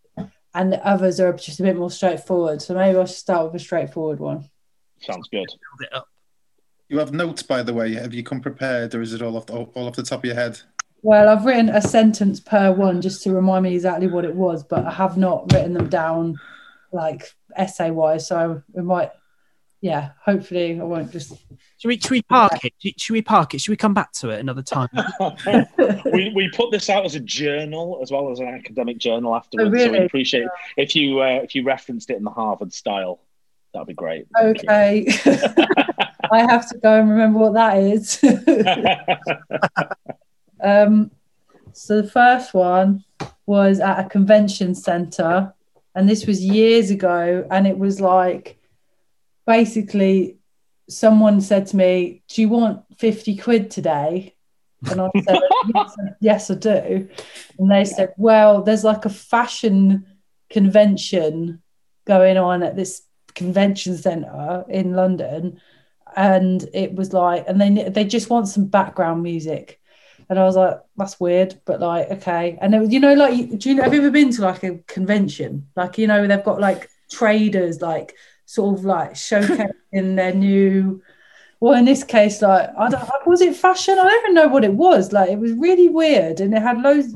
and 0.55 0.73
the 0.73 0.87
others 0.87 1.21
are 1.21 1.33
just 1.33 1.61
a 1.61 1.63
bit 1.63 1.77
more 1.77 1.91
straightforward. 1.91 2.61
So 2.63 2.75
maybe 2.75 2.99
I 2.99 3.05
should 3.05 3.17
start 3.17 3.47
with 3.47 3.61
a 3.61 3.65
straightforward 3.65 4.21
one. 4.21 4.49
sounds 5.01 5.29
good. 5.29 5.47
Build 5.47 5.91
it 5.91 5.95
up. 5.95 6.09
You 6.89 6.99
have 6.99 7.13
notes, 7.13 7.43
by 7.43 7.63
the 7.63 7.75
way. 7.75 7.95
Have 7.95 8.15
you 8.15 8.23
come 8.23 8.41
prepared, 8.41 8.95
or 8.95 9.03
is 9.03 9.13
it 9.13 9.23
all 9.23 9.37
off 9.37 9.47
the, 9.47 9.55
all 9.55 9.87
off 9.87 9.97
the 9.97 10.03
top 10.03 10.21
of 10.21 10.25
your 10.25 10.35
head? 10.35 10.61
Well, 11.03 11.29
I've 11.29 11.45
written 11.45 11.69
a 11.69 11.81
sentence 11.81 12.41
per 12.41 12.73
one 12.73 13.01
just 13.01 13.23
to 13.23 13.33
remind 13.33 13.63
me 13.63 13.75
exactly 13.75 14.09
what 14.09 14.25
it 14.25 14.35
was, 14.35 14.65
but 14.65 14.85
I 14.85 14.91
have 14.91 15.17
not 15.17 15.53
written 15.53 15.75
them 15.75 15.89
down 15.89 16.39
like 16.93 17.33
essay 17.57 17.91
wise. 17.91 18.27
So 18.27 18.63
we 18.73 18.83
might, 18.83 19.11
yeah, 19.81 20.11
hopefully 20.25 20.79
I 20.81 20.83
won't 20.85 21.13
just. 21.13 21.31
Should 21.79 21.89
we, 21.89 21.99
should 22.01 22.11
we 22.11 22.23
park 22.23 22.65
it? 22.65 22.73
Should- 22.79 23.01
Should 23.01 23.13
we 23.13 23.23
park 23.23 23.55
it? 23.55 23.61
Should 23.61 23.71
we 23.71 23.77
come 23.77 23.95
back 23.95 24.13
to 24.15 24.31
it 24.31 24.41
another 24.41 24.63
time? 24.63 24.89
we, 26.13 26.33
we 26.35 26.51
put 26.55 26.71
this 26.73 26.91
out 26.91 27.05
as 27.05 27.15
a 27.15 27.21
journal 27.21 28.01
as 28.03 28.11
well 28.11 28.31
as 28.33 28.41
an 28.41 28.49
academic 28.49 28.99
journal 28.99 29.35
afterwards. 29.37 29.69
So 29.69 29.71
we 29.71 29.83
Oh, 29.85 29.93
really? 29.93 30.05
appreciate 30.07 30.49
if 30.77 30.97
you 30.97 31.21
uh, 31.21 31.41
if 31.45 31.55
you 31.55 31.63
referenced 31.65 32.11
it 32.11 32.17
in 32.17 32.25
the 32.25 32.31
Harvard 32.31 32.73
style. 32.73 33.21
That'd 33.75 33.87
be 33.89 33.95
great. 33.95 34.27
Okay. 34.41 35.07
I 36.33 36.41
have 36.41 36.69
to 36.71 36.79
go 36.83 36.99
and 37.01 37.11
remember 37.11 37.39
what 37.39 37.55
that 37.55 37.77
is. 37.79 38.21
Um, 40.61 41.11
so 41.73 42.03
the 42.03 42.11
first 42.11 42.53
one 42.55 43.05
was 43.47 43.79
at 43.81 44.05
a 44.05 44.09
convention 44.09 44.75
center, 44.75 45.55
and 45.95 46.09
this 46.09 46.27
was 46.27 46.45
years 46.45 46.91
ago, 46.91 47.47
and 47.51 47.67
it 47.67 47.79
was 47.79 48.01
like 48.01 48.58
basically 49.49 50.39
someone 50.89 51.41
said 51.41 51.67
to 51.69 51.77
me, 51.77 52.23
"Do 52.29 52.43
you 52.43 52.49
want 52.49 52.85
fifty 52.99 53.37
quid 53.37 53.71
today?" 53.71 54.37
And 54.89 55.01
I 55.01 55.11
said, 55.25 55.41
yes, 55.75 55.97
"Yes, 56.21 56.51
I 56.51 56.55
do." 56.55 57.09
And 57.59 57.71
they 57.71 57.85
said, 57.85 58.15
"Well, 58.17 58.63
there's 58.63 58.85
like 58.85 59.07
a 59.07 59.11
fashion 59.11 60.07
convention 60.51 61.63
going 62.07 62.37
on 62.37 62.63
at 62.63 62.77
this 62.77 63.03
convention 63.35 63.97
center 63.97 64.65
in 64.69 64.93
London." 64.93 65.61
And 66.15 66.69
it 66.73 66.95
was 66.95 67.13
like, 67.13 67.45
and 67.49 67.61
they 67.61 67.89
they 67.89 68.05
just 68.05 68.31
want 68.31 68.49
some 68.49 68.67
background 68.67 69.23
music. 69.23 69.81
And 70.31 70.39
I 70.39 70.45
was 70.45 70.57
like, 70.57 70.79
that's 70.95 71.19
weird, 71.19 71.59
but 71.65 71.81
like, 71.81 72.11
okay. 72.11 72.59
And 72.61 72.79
was, 72.79 72.93
you 72.93 73.01
know, 73.01 73.15
like, 73.15 73.59
do 73.59 73.71
you 73.71 73.75
know, 73.75 73.85
have 73.85 73.95
you 73.95 74.01
ever 74.01 74.11
been 74.11 74.31
to 74.33 74.43
like 74.43 74.63
a 74.63 74.77
convention? 74.87 75.69
Like, 75.75 75.97
you 75.97 76.07
know, 76.07 76.27
they've 76.27 76.45
got 76.45 76.61
like 76.61 76.91
traders, 77.11 77.81
like, 77.81 78.15
sort 78.49 78.79
of 78.79 78.85
like 78.87 79.13
showcasing 79.15 80.17
their 80.17 80.35
new, 80.35 81.03
well, 81.61 81.79
in 81.79 81.85
this 81.85 82.03
case, 82.03 82.41
like, 82.41 82.71
I 82.79 82.89
don't, 82.89 83.27
was 83.27 83.43
it 83.43 83.55
fashion? 83.55 83.99
I 83.99 84.05
don't 84.05 84.25
even 84.25 84.35
know 84.35 84.49
what 84.49 84.65
it 84.65 84.73
was. 84.73 85.13
Like, 85.13 85.29
it 85.29 85.39
was 85.39 85.53
really 85.53 85.89
weird. 85.89 86.41
And 86.41 86.55
it 86.55 86.63
had 86.63 86.81
loads, 86.81 87.15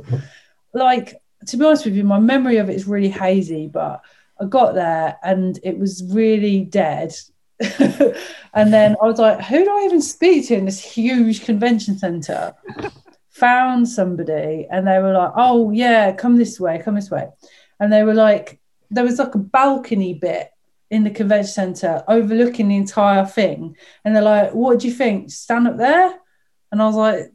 like, 0.74 1.16
to 1.46 1.56
be 1.56 1.64
honest 1.64 1.86
with 1.86 1.94
you, 1.94 2.04
my 2.04 2.18
memory 2.18 2.58
of 2.58 2.68
it 2.68 2.76
is 2.76 2.86
really 2.86 3.08
hazy, 3.08 3.66
but 3.66 4.02
I 4.40 4.44
got 4.44 4.74
there 4.74 5.16
and 5.22 5.58
it 5.62 5.78
was 5.78 6.04
really 6.12 6.64
dead. 6.64 7.14
and 7.78 8.72
then 8.72 8.96
I 9.00 9.06
was 9.06 9.18
like, 9.18 9.40
who 9.40 9.64
do 9.64 9.70
I 9.70 9.84
even 9.86 10.02
speak 10.02 10.48
to 10.48 10.54
in 10.54 10.66
this 10.66 10.84
huge 10.84 11.44
convention 11.44 11.96
center? 11.98 12.54
Found 13.30 13.88
somebody 13.88 14.66
and 14.70 14.86
they 14.86 14.98
were 14.98 15.14
like, 15.14 15.32
oh, 15.36 15.70
yeah, 15.70 16.12
come 16.12 16.36
this 16.36 16.60
way, 16.60 16.82
come 16.84 16.96
this 16.96 17.10
way. 17.10 17.28
And 17.80 17.90
they 17.90 18.02
were 18.02 18.14
like, 18.14 18.60
there 18.90 19.04
was 19.04 19.18
like 19.18 19.34
a 19.34 19.38
balcony 19.38 20.12
bit 20.12 20.51
in 20.92 21.04
the 21.04 21.10
convention 21.10 21.74
center 21.74 22.04
overlooking 22.06 22.68
the 22.68 22.76
entire 22.76 23.24
thing. 23.24 23.74
And 24.04 24.14
they're 24.14 24.22
like, 24.22 24.52
what 24.52 24.78
do 24.78 24.88
you 24.88 24.92
think? 24.92 25.30
Stand 25.30 25.66
up 25.66 25.78
there? 25.78 26.20
And 26.70 26.82
I 26.82 26.86
was 26.86 26.96
like, 26.96 27.32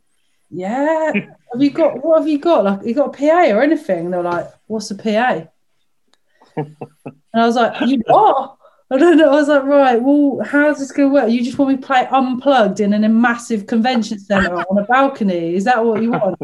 yeah. 0.51 1.11
have 1.51 1.61
you 1.61 1.71
got, 1.71 2.05
what 2.05 2.19
have 2.19 2.27
you 2.27 2.37
got? 2.37 2.63
Like, 2.63 2.85
you 2.85 2.93
got 2.93 3.15
a 3.15 3.17
PA 3.17 3.55
or 3.55 3.63
anything? 3.63 4.05
And 4.05 4.13
they're 4.13 4.21
like, 4.21 4.47
what's 4.67 4.91
a 4.91 4.95
PA? 4.95 5.47
And 7.33 7.43
I 7.43 7.45
was 7.45 7.55
like, 7.55 7.87
you 7.87 8.01
what? 8.07 8.56
I 8.89 8.97
don't 8.97 9.17
know. 9.17 9.29
I 9.29 9.35
was 9.35 9.49
like, 9.49 9.63
right, 9.63 10.01
well, 10.01 10.39
how's 10.45 10.79
this 10.79 10.93
going 10.93 11.09
to 11.09 11.13
work? 11.13 11.29
You 11.29 11.43
just 11.43 11.57
want 11.57 11.71
me 11.71 11.77
to 11.77 11.85
play 11.85 12.07
unplugged 12.09 12.79
in 12.79 12.93
a 12.93 13.09
massive 13.09 13.67
convention 13.67 14.17
center 14.17 14.55
on 14.55 14.77
a 14.77 14.85
balcony? 14.85 15.55
Is 15.55 15.65
that 15.65 15.83
what 15.83 16.01
you 16.01 16.11
want? 16.11 16.39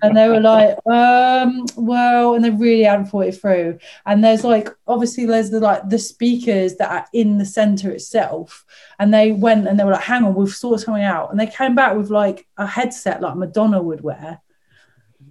And 0.00 0.16
they 0.16 0.28
were 0.28 0.40
like, 0.40 0.78
um, 0.86 1.66
well, 1.76 2.34
and 2.34 2.44
they 2.44 2.48
really 2.48 2.84
hadn't 2.84 3.06
thought 3.06 3.26
it 3.26 3.38
through. 3.38 3.78
And 4.06 4.24
there's 4.24 4.44
like, 4.44 4.70
obviously, 4.86 5.26
there's 5.26 5.50
the 5.50 5.60
like 5.60 5.86
the 5.90 5.98
speakers 5.98 6.76
that 6.76 6.90
are 6.90 7.06
in 7.12 7.36
the 7.36 7.44
center 7.44 7.90
itself. 7.90 8.64
And 8.98 9.12
they 9.12 9.32
went 9.32 9.68
and 9.68 9.78
they 9.78 9.84
were 9.84 9.92
like, 9.92 10.04
hang 10.04 10.24
on, 10.24 10.34
we've 10.34 10.48
sorted 10.48 10.86
something 10.86 11.04
out. 11.04 11.30
And 11.30 11.38
they 11.38 11.46
came 11.46 11.74
back 11.74 11.96
with 11.96 12.08
like 12.08 12.46
a 12.56 12.66
headset 12.66 13.20
like 13.20 13.36
Madonna 13.36 13.82
would 13.82 14.00
wear. 14.00 14.40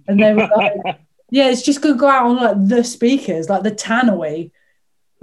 And 0.06 0.22
they 0.22 0.32
were 0.32 0.48
like, 0.56 1.00
yeah, 1.30 1.48
it's 1.48 1.62
just 1.62 1.80
gonna 1.80 1.96
go 1.96 2.08
out 2.08 2.26
on 2.26 2.36
like 2.36 2.68
the 2.68 2.84
speakers, 2.84 3.48
like 3.48 3.64
the 3.64 3.72
tannoy, 3.72 4.52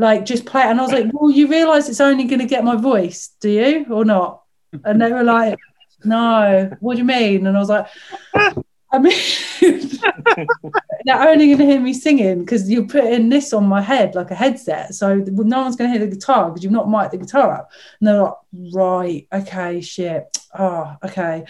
like 0.02 0.26
just 0.26 0.46
play. 0.46 0.64
And 0.64 0.80
I 0.80 0.84
was 0.84 0.92
like, 0.92 1.08
well, 1.14 1.32
you 1.32 1.48
realise 1.48 1.88
it's 1.88 2.02
only 2.02 2.26
gonna 2.26 2.46
get 2.46 2.64
my 2.64 2.76
voice, 2.76 3.32
do 3.40 3.50
you, 3.50 3.86
or 3.90 4.04
not? 4.04 4.44
And 4.84 5.02
they 5.02 5.12
were 5.12 5.24
like, 5.24 5.58
no, 6.04 6.72
what 6.80 6.94
do 6.94 7.00
you 7.00 7.06
mean? 7.06 7.48
And 7.48 7.56
I 7.56 7.60
was 7.60 7.70
like, 7.70 7.88
I 8.94 9.00
mean, 9.00 9.18
they're 11.06 11.30
only 11.30 11.52
gonna 11.52 11.66
hear 11.66 11.80
me 11.80 11.94
singing 11.94 12.40
because 12.40 12.70
you're 12.70 12.88
putting 12.88 13.30
this 13.30 13.54
on 13.54 13.66
my 13.66 13.82
head 13.82 14.16
like 14.16 14.32
a 14.32 14.36
headset, 14.36 14.94
so 14.94 15.16
no 15.16 15.62
one's 15.62 15.76
gonna 15.76 15.92
hear 15.92 16.00
the 16.00 16.08
guitar 16.08 16.50
because 16.50 16.64
you've 16.64 16.74
not 16.74 16.90
mic'd 16.90 17.12
the 17.12 17.18
guitar 17.18 17.54
up. 17.54 17.72
And 18.00 18.08
they're 18.08 18.22
like, 18.22 18.34
right, 18.74 19.28
okay, 19.32 19.82
shit, 19.82 20.38
oh, 20.58 20.98
okay. 21.04 21.46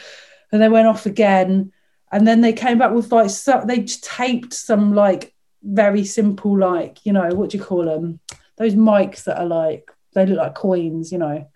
And 0.52 0.62
they 0.62 0.70
went 0.70 0.88
off 0.88 1.06
again 1.06 1.72
and 2.12 2.28
then 2.28 2.42
they 2.42 2.54
came 2.54 2.78
back 2.78 2.92
with 2.92 3.12
like 3.12 3.30
so 3.30 3.64
they 3.66 3.84
taped 3.84 4.54
some 4.54 4.94
like 4.94 5.34
very 5.64 6.04
simple 6.04 6.58
like 6.58 7.06
you 7.06 7.14
know 7.14 7.30
what 7.30 7.50
do 7.50 7.58
you 7.58 7.64
call 7.64 7.86
them 7.86 8.20
those 8.62 8.76
mics 8.76 9.24
that 9.24 9.40
are 9.40 9.46
like 9.46 9.90
they 10.14 10.26
look 10.26 10.38
like 10.38 10.56
coins 10.56 11.12
you 11.12 11.18
know. 11.18 11.48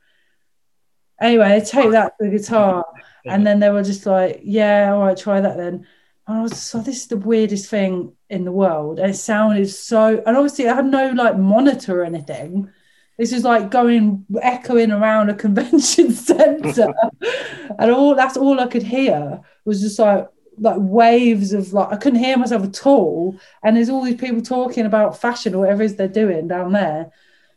Anyway 1.22 1.60
they 1.60 1.66
taped 1.66 1.92
that 1.92 2.14
to 2.18 2.26
the 2.26 2.38
guitar 2.38 2.86
and 3.26 3.46
then 3.46 3.60
they 3.60 3.70
were 3.70 3.84
just 3.84 4.06
like 4.06 4.42
yeah 4.44 4.92
all 4.92 5.02
right 5.02 5.18
try 5.18 5.40
that 5.40 5.58
then. 5.58 5.86
And 6.28 6.40
I 6.40 6.42
was 6.42 6.60
so 6.60 6.80
this 6.80 7.02
is 7.02 7.08
the 7.08 7.18
weirdest 7.18 7.70
thing 7.70 8.14
in 8.30 8.46
the 8.46 8.52
world. 8.52 8.98
And 9.00 9.12
it 9.12 9.16
sounded 9.16 9.70
so 9.70 10.24
and 10.26 10.36
obviously 10.36 10.68
I 10.68 10.76
had 10.76 10.88
no 10.88 11.12
like 11.12 11.38
monitor 11.38 12.02
or 12.02 12.06
anything. 12.06 12.70
This 13.18 13.32
is 13.32 13.44
like 13.44 13.72
going 13.72 14.26
echoing 14.42 14.92
around 14.92 15.30
a 15.30 15.36
convention 15.46 16.12
center. 16.12 16.94
And 17.78 17.92
all 17.92 18.16
that's 18.16 18.38
all 18.38 18.60
I 18.60 18.68
could 18.68 18.84
hear 18.84 19.42
was 19.66 19.82
just 19.82 20.00
like 20.00 20.28
like 20.60 20.78
waves 20.80 21.54
of 21.54 21.74
like 21.74 21.92
I 21.92 21.98
couldn't 21.98 22.20
hear 22.20 22.38
myself 22.38 22.64
at 22.64 22.86
all. 22.86 23.38
And 23.64 23.76
there's 23.76 23.90
all 23.90 24.04
these 24.04 24.16
people 24.16 24.42
talking 24.42 24.86
about 24.86 25.20
fashion 25.20 25.56
or 25.56 25.60
whatever 25.60 25.84
it 25.84 25.88
is 25.88 25.96
they're 25.96 26.08
doing 26.08 26.48
down 26.48 26.72
there. 26.72 27.12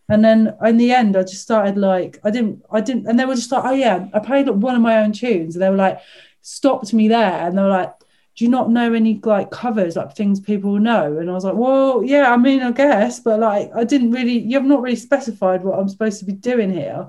And 0.08 0.24
then 0.24 0.56
in 0.64 0.78
the 0.78 0.92
end, 0.92 1.16
I 1.16 1.22
just 1.22 1.42
started 1.42 1.76
like 1.76 2.18
I 2.24 2.30
didn't 2.30 2.62
I 2.70 2.80
didn't 2.80 3.06
and 3.06 3.18
they 3.18 3.24
were 3.24 3.34
just 3.34 3.52
like, 3.52 3.64
oh 3.64 3.74
yeah, 3.74 4.08
I 4.14 4.20
played 4.20 4.46
like, 4.46 4.56
one 4.56 4.74
of 4.74 4.82
my 4.82 4.98
own 4.98 5.12
tunes. 5.12 5.54
And 5.54 5.62
they 5.62 5.70
were 5.70 5.76
like, 5.76 6.00
stopped 6.40 6.92
me 6.92 7.08
there 7.08 7.46
and 7.46 7.56
they 7.56 7.62
were 7.62 7.68
like, 7.68 7.92
do 8.36 8.44
you 8.44 8.50
not 8.50 8.70
know 8.70 8.94
any 8.94 9.20
like 9.24 9.50
covers, 9.50 9.96
like 9.96 10.14
things 10.14 10.40
people 10.40 10.78
know? 10.78 11.18
And 11.18 11.28
I 11.28 11.34
was 11.34 11.44
like, 11.44 11.56
well, 11.56 12.02
yeah, 12.04 12.32
I 12.32 12.36
mean, 12.36 12.62
I 12.62 12.70
guess, 12.70 13.20
but 13.20 13.40
like 13.40 13.70
I 13.74 13.84
didn't 13.84 14.12
really 14.12 14.38
you 14.38 14.56
have 14.56 14.66
not 14.66 14.80
really 14.82 14.96
specified 14.96 15.62
what 15.62 15.78
I'm 15.78 15.88
supposed 15.88 16.20
to 16.20 16.24
be 16.24 16.32
doing 16.32 16.72
here. 16.72 17.08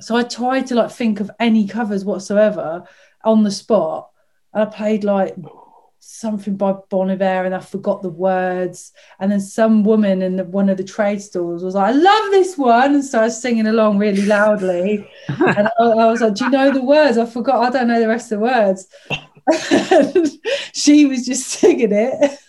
So 0.00 0.16
I 0.16 0.22
tried 0.22 0.66
to 0.68 0.76
like 0.76 0.90
think 0.90 1.20
of 1.20 1.30
any 1.40 1.66
covers 1.66 2.04
whatsoever 2.04 2.84
on 3.24 3.42
the 3.42 3.50
spot. 3.50 4.10
And 4.58 4.66
I 4.66 4.70
played 4.76 5.04
like 5.04 5.36
something 6.00 6.56
by 6.56 6.74
Bon 6.90 7.12
Iver 7.12 7.44
and 7.44 7.54
I 7.54 7.60
forgot 7.60 8.02
the 8.02 8.10
words. 8.10 8.92
And 9.20 9.30
then 9.30 9.40
some 9.40 9.84
woman 9.84 10.20
in 10.20 10.34
the, 10.34 10.42
one 10.42 10.68
of 10.68 10.78
the 10.78 10.82
trade 10.82 11.22
stores 11.22 11.62
was 11.62 11.76
like, 11.76 11.94
I 11.94 11.96
love 11.96 12.30
this 12.32 12.58
one. 12.58 12.94
And 12.94 13.04
so 13.04 13.20
I 13.20 13.24
was 13.26 13.40
singing 13.40 13.68
along 13.68 13.98
really 13.98 14.26
loudly. 14.26 15.08
and 15.28 15.68
I, 15.68 15.84
I, 15.84 16.06
was 16.06 16.22
like, 16.22 16.34
Do 16.34 16.46
you 16.46 16.50
know 16.50 16.72
the 16.72 16.82
words? 16.82 17.18
I 17.18 17.26
forgot, 17.26 17.66
I 17.66 17.70
don't 17.70 17.86
know 17.86 18.00
the 18.00 18.08
rest 18.08 18.32
of 18.32 18.40
the 18.40 18.46
words. 18.46 18.88
she 20.74 21.06
was 21.06 21.24
just 21.24 21.46
singing 21.46 21.92
it. 21.92 22.40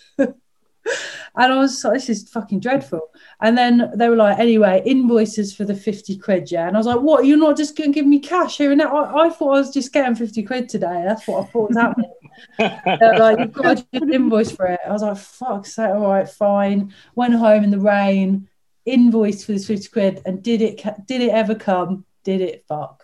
And 1.40 1.54
I 1.54 1.58
was 1.58 1.84
like, 1.84 1.94
This 1.94 2.10
is 2.10 2.30
fucking 2.30 2.60
dreadful. 2.60 3.12
And 3.40 3.58
then 3.58 3.92
they 3.96 4.10
were 4.10 4.18
like, 4.18 4.38
anyway, 4.38 4.84
invoices 4.86 5.56
for 5.56 5.64
the 5.64 5.74
50 5.74 6.18
quid, 6.18 6.52
yeah. 6.52 6.68
And 6.68 6.76
I 6.76 6.80
was 6.80 6.88
like, 6.88 7.00
what? 7.00 7.26
You're 7.26 7.38
not 7.38 7.56
just 7.56 7.78
going 7.78 7.94
to 7.94 7.96
give 7.96 8.06
me 8.06 8.20
cash 8.20 8.58
here 8.58 8.72
and 8.72 8.80
now? 8.80 8.94
I, 8.94 9.28
I, 9.28 9.30
thought 9.30 9.56
I 9.56 9.60
was 9.60 9.74
just 9.74 9.94
getting 9.94 10.16
50 10.16 10.44
quid 10.44 10.68
today. 10.68 11.06
That's 11.08 11.26
what 11.26 11.44
I 11.44 11.46
thought 11.48 11.70
was 11.70 11.78
happening. 11.78 12.12
They're 12.58 13.18
like, 13.18 13.40
you've 13.40 13.54
got 13.54 13.78
to 13.78 13.86
give 13.94 14.04
an 14.04 14.14
invoice 14.14 14.52
for 14.52 14.66
it. 14.66 14.82
I 14.86 14.92
was 14.92 15.02
like, 15.02 15.18
fuck, 15.18 15.66
so 15.66 15.94
all 15.94 16.12
right, 16.12 16.28
fine. 16.28 16.94
Went 17.16 17.36
home 17.36 17.64
in 17.64 17.72
the 17.72 17.80
rain, 17.80 18.50
invoiced 18.86 19.46
for 19.46 19.54
this 19.54 19.68
50 19.68 19.88
quid. 19.88 20.22
And 20.26 20.44
did 20.44 20.62
it, 20.62 20.84
did 21.08 21.22
it 21.22 21.30
ever 21.30 21.56
come? 21.56 22.04
Did 22.26 22.42
it 22.42 22.66
fuck? 22.68 23.02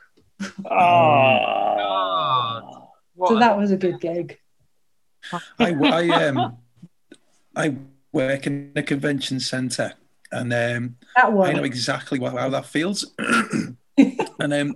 Oh. 0.70 2.90
so 3.30 3.40
that 3.40 3.58
was 3.58 3.72
a 3.72 3.78
good 3.78 4.02
gig. 4.02 4.38
I, 5.32 5.40
I, 5.74 6.28
um, 6.28 6.58
I 7.56 7.76
work 8.16 8.48
in 8.48 8.72
a 8.76 8.82
convention 8.82 9.40
centre 9.40 9.94
and 10.32 10.54
um. 10.54 10.98
I 11.16 11.54
know 11.54 11.64
exactly 11.64 12.20
what, 12.20 12.34
how 12.34 12.50
that 12.50 12.66
feels. 12.66 13.14
and 13.98 14.54
um, 14.54 14.76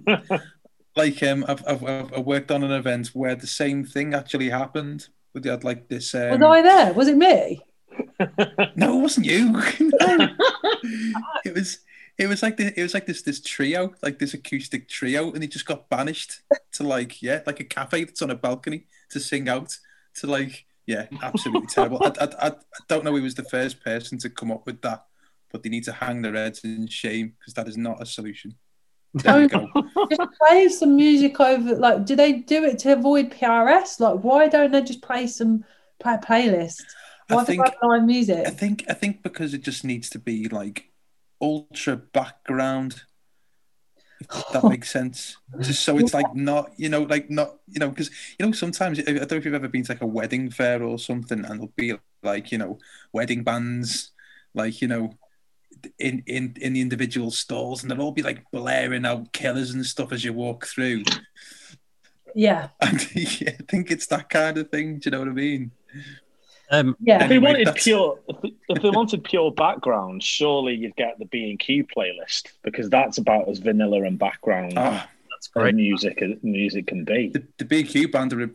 like 0.96 1.22
um, 1.24 1.46
I've, 1.48 1.63
I've, 1.67 1.84
I've 1.84 2.25
worked 2.25 2.51
on 2.51 2.63
an 2.63 2.72
event 2.72 3.08
where 3.10 3.36
the 3.36 3.48
same 3.48 3.84
thing 3.84 4.13
actually 4.13 4.50
happened. 4.50 5.08
We 5.34 5.48
had 5.48 5.63
like 5.63 5.88
this. 5.88 6.15
Um, 6.15 6.39
was 6.39 6.41
I 6.41 6.62
there? 6.62 6.93
Was 6.93 7.08
it 7.08 7.17
me? 7.17 7.62
no, 8.75 8.98
it 8.98 9.01
wasn't 9.01 9.25
you. 9.25 9.51
no. 9.51 9.62
it 11.46 11.53
was. 11.53 11.79
It 12.17 12.27
was 12.27 12.43
like 12.43 12.58
the, 12.58 12.77
it 12.77 12.84
was 12.84 12.93
like 12.93 13.05
this 13.05 13.22
this 13.22 13.39
trio, 13.39 13.93
like 14.01 14.19
this 14.19 14.34
acoustic 14.34 14.89
trio, 14.89 15.31
and 15.31 15.41
he 15.41 15.48
just 15.48 15.65
got 15.65 15.89
banished 15.89 16.41
to 16.74 16.84
like 16.84 17.22
yeah, 17.22 17.41
like 17.46 17.62
a 17.62 17.63
cafe 17.63 18.03
that's 18.03 18.22
on 18.22 18.29
a 18.29 18.36
balcony 18.36 18.88
to 19.12 19.22
sing 19.22 19.48
out 19.48 19.77
to 20.15 20.27
like 20.27 20.65
yeah, 20.89 21.05
absolutely 21.22 21.67
terrible. 21.67 22.01
I, 22.03 22.12
I, 22.19 22.48
I 22.48 22.51
don't 22.88 23.03
know 23.03 23.15
who 23.15 23.24
was 23.24 23.36
the 23.36 23.43
first 23.43 23.84
person 23.84 24.17
to 24.19 24.29
come 24.29 24.51
up 24.51 24.65
with 24.65 24.81
that 24.81 25.05
but 25.51 25.63
they 25.63 25.69
need 25.69 25.84
to 25.86 25.91
hang 25.91 26.22
their 26.22 26.34
heads 26.34 26.63
in 26.63 26.88
shame 26.88 27.34
because 27.39 27.53
that 27.53 27.67
is 27.67 27.77
not 27.77 28.01
a 28.01 28.05
solution. 28.05 28.55
There 29.13 29.39
we 29.39 29.48
go. 29.48 29.67
just 30.10 30.22
play 30.48 30.69
some 30.69 30.96
music 30.96 31.39
over. 31.39 31.75
Like, 31.75 32.05
do 32.05 32.15
they 32.15 32.34
do 32.34 32.63
it 32.63 32.79
to 32.79 32.93
avoid 32.93 33.31
PRS? 33.31 34.00
Like, 34.00 34.24
why 34.24 34.48
don't 34.48 34.72
they 34.72 34.81
just 34.81 35.01
play 35.01 35.25
some 35.25 35.65
play 36.00 36.17
playlist? 36.17 36.84
Why 37.27 37.38
I 37.38 37.43
think 37.43 37.63
live 37.81 38.03
music. 38.03 38.46
I 38.46 38.51
think 38.51 38.86
I 38.88 38.93
think 38.93 39.24
because 39.24 39.53
it 39.53 39.63
just 39.63 39.84
needs 39.84 40.10
to 40.12 40.19
be 40.19 40.48
like 40.48 40.91
ultra 41.41 41.98
background. 41.98 43.03
If 44.21 44.49
that 44.51 44.63
makes 44.65 44.91
sense. 44.91 45.38
Just 45.61 45.83
so 45.83 45.97
it's 45.97 46.13
like 46.13 46.33
not, 46.35 46.71
you 46.77 46.89
know, 46.89 47.03
like 47.03 47.29
not, 47.29 47.55
you 47.67 47.79
know, 47.79 47.89
because 47.89 48.09
you 48.38 48.45
know 48.45 48.51
sometimes 48.51 48.99
I 48.99 49.03
don't 49.03 49.31
know 49.31 49.38
if 49.38 49.45
you've 49.45 49.53
ever 49.53 49.67
been 49.67 49.83
to 49.83 49.93
like 49.93 50.01
a 50.01 50.07
wedding 50.07 50.49
fair 50.49 50.83
or 50.83 50.99
something, 50.99 51.39
and 51.39 51.47
there'll 51.47 51.73
be 51.75 51.93
like 52.23 52.51
you 52.51 52.57
know 52.57 52.79
wedding 53.13 53.43
bands, 53.43 54.11
like 54.53 54.81
you 54.81 54.88
know 54.88 55.13
in 55.97 56.23
in 56.27 56.55
in 56.59 56.73
the 56.73 56.81
individual 56.81 57.31
stalls, 57.31 57.81
and 57.81 57.91
they'll 57.91 58.01
all 58.01 58.11
be 58.11 58.23
like 58.23 58.43
blaring 58.51 59.05
out 59.05 59.31
killers 59.31 59.71
and 59.71 59.85
stuff 59.85 60.11
as 60.11 60.23
you 60.23 60.33
walk 60.33 60.65
through. 60.65 61.03
Yeah, 62.35 62.69
and 62.81 63.15
yeah, 63.15 63.51
I 63.59 63.63
think 63.69 63.91
it's 63.91 64.07
that 64.07 64.29
kind 64.29 64.57
of 64.57 64.69
thing. 64.69 64.99
Do 64.99 65.07
you 65.07 65.11
know 65.11 65.19
what 65.19 65.29
I 65.29 65.33
mean? 65.33 65.71
Um, 66.71 66.95
yeah. 66.99 67.23
If 67.23 67.29
they 67.29 67.39
wanted 67.39 67.67
that's... 67.67 67.83
pure, 67.83 68.19
if 68.69 68.81
they 68.81 68.89
wanted 68.89 69.23
pure 69.23 69.51
background, 69.51 70.23
surely 70.23 70.75
you'd 70.75 70.95
get 70.95 71.17
the 71.19 71.25
B 71.25 71.49
and 71.49 71.59
Q 71.59 71.85
playlist 71.85 72.49
because 72.63 72.89
that's 72.89 73.17
about 73.17 73.50
as 73.50 73.59
vanilla 73.59 74.03
and 74.03 74.20
background. 74.20 74.74
Oh, 74.77 75.03
that's 75.29 75.48
great 75.48 75.75
music. 75.75 76.22
Music 76.44 76.87
can 76.87 77.05
be. 77.05 77.29
The, 77.29 77.44
the 77.57 77.65
B 77.65 77.79
and 77.79 77.89
Q 77.89 78.07
band 78.09 78.33
are 78.33 78.50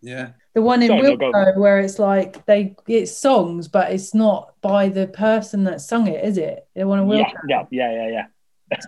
yeah. 0.00 0.30
The 0.54 0.62
one 0.62 0.82
in 0.82 0.88
Sorry, 0.88 1.02
no, 1.02 1.16
Wilko 1.16 1.56
where 1.56 1.80
it's 1.80 1.98
like 1.98 2.46
they 2.46 2.76
it's 2.86 3.16
songs, 3.16 3.68
but 3.68 3.92
it's 3.92 4.14
not 4.14 4.54
by 4.60 4.88
the 4.88 5.06
person 5.06 5.64
that 5.64 5.80
sung 5.80 6.06
it, 6.06 6.24
is 6.24 6.38
it? 6.38 6.66
The 6.74 6.86
one 6.86 7.00
in 7.00 7.06
Wilko. 7.06 7.32
Yeah, 7.48 7.66
yeah, 7.70 7.92
yeah, 7.92 7.92
yeah. 7.92 8.08
yeah. 8.08 8.26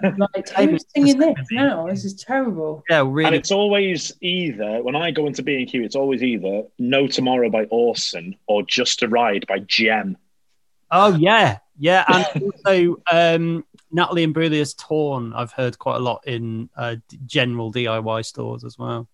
Like 0.02 0.48
who's 0.50 0.84
singing 0.94 1.18
this 1.18 1.46
now? 1.52 1.86
This 1.86 2.04
is 2.04 2.14
terrible. 2.14 2.82
Yeah, 2.90 3.04
really. 3.06 3.26
And 3.26 3.34
it's 3.34 3.52
always 3.52 4.12
either 4.20 4.82
when 4.82 4.96
I 4.96 5.10
go 5.12 5.26
into 5.26 5.42
B 5.42 5.56
and 5.56 5.70
Q, 5.70 5.84
it's 5.84 5.94
always 5.94 6.22
either 6.22 6.64
No 6.78 7.06
Tomorrow 7.06 7.50
by 7.50 7.64
Orson 7.64 8.36
or 8.46 8.62
Just 8.64 9.02
a 9.02 9.08
Ride 9.08 9.46
by 9.46 9.60
Jem. 9.60 10.16
Oh 10.90 11.14
yeah, 11.14 11.58
yeah, 11.78 12.04
and 12.08 12.42
also 12.42 12.96
um, 13.10 13.64
Natalie 13.92 14.26
Imbruglia's 14.26 14.74
Torn. 14.74 15.32
I've 15.32 15.52
heard 15.52 15.78
quite 15.78 15.96
a 15.96 16.00
lot 16.00 16.26
in 16.26 16.70
uh, 16.76 16.96
general 17.26 17.72
DIY 17.72 18.24
stores 18.24 18.64
as 18.64 18.78
well. 18.78 19.08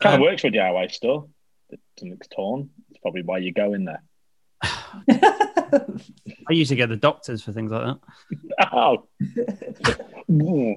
Kind 0.00 0.14
of 0.14 0.20
um, 0.20 0.20
works 0.22 0.42
for 0.42 0.48
a 0.48 0.52
DIY 0.52 0.90
store. 0.92 1.28
Something's 1.98 2.28
torn. 2.28 2.70
It's 2.90 2.98
probably 3.00 3.22
why 3.22 3.38
you 3.38 3.52
go 3.52 3.74
in 3.74 3.84
there. 3.84 4.02
I 5.74 6.52
usually 6.52 6.76
get 6.76 6.88
the 6.88 6.96
doctors 6.96 7.42
for 7.42 7.52
things 7.52 7.70
like 7.70 7.82
that. 7.82 8.72
oh, 8.72 9.06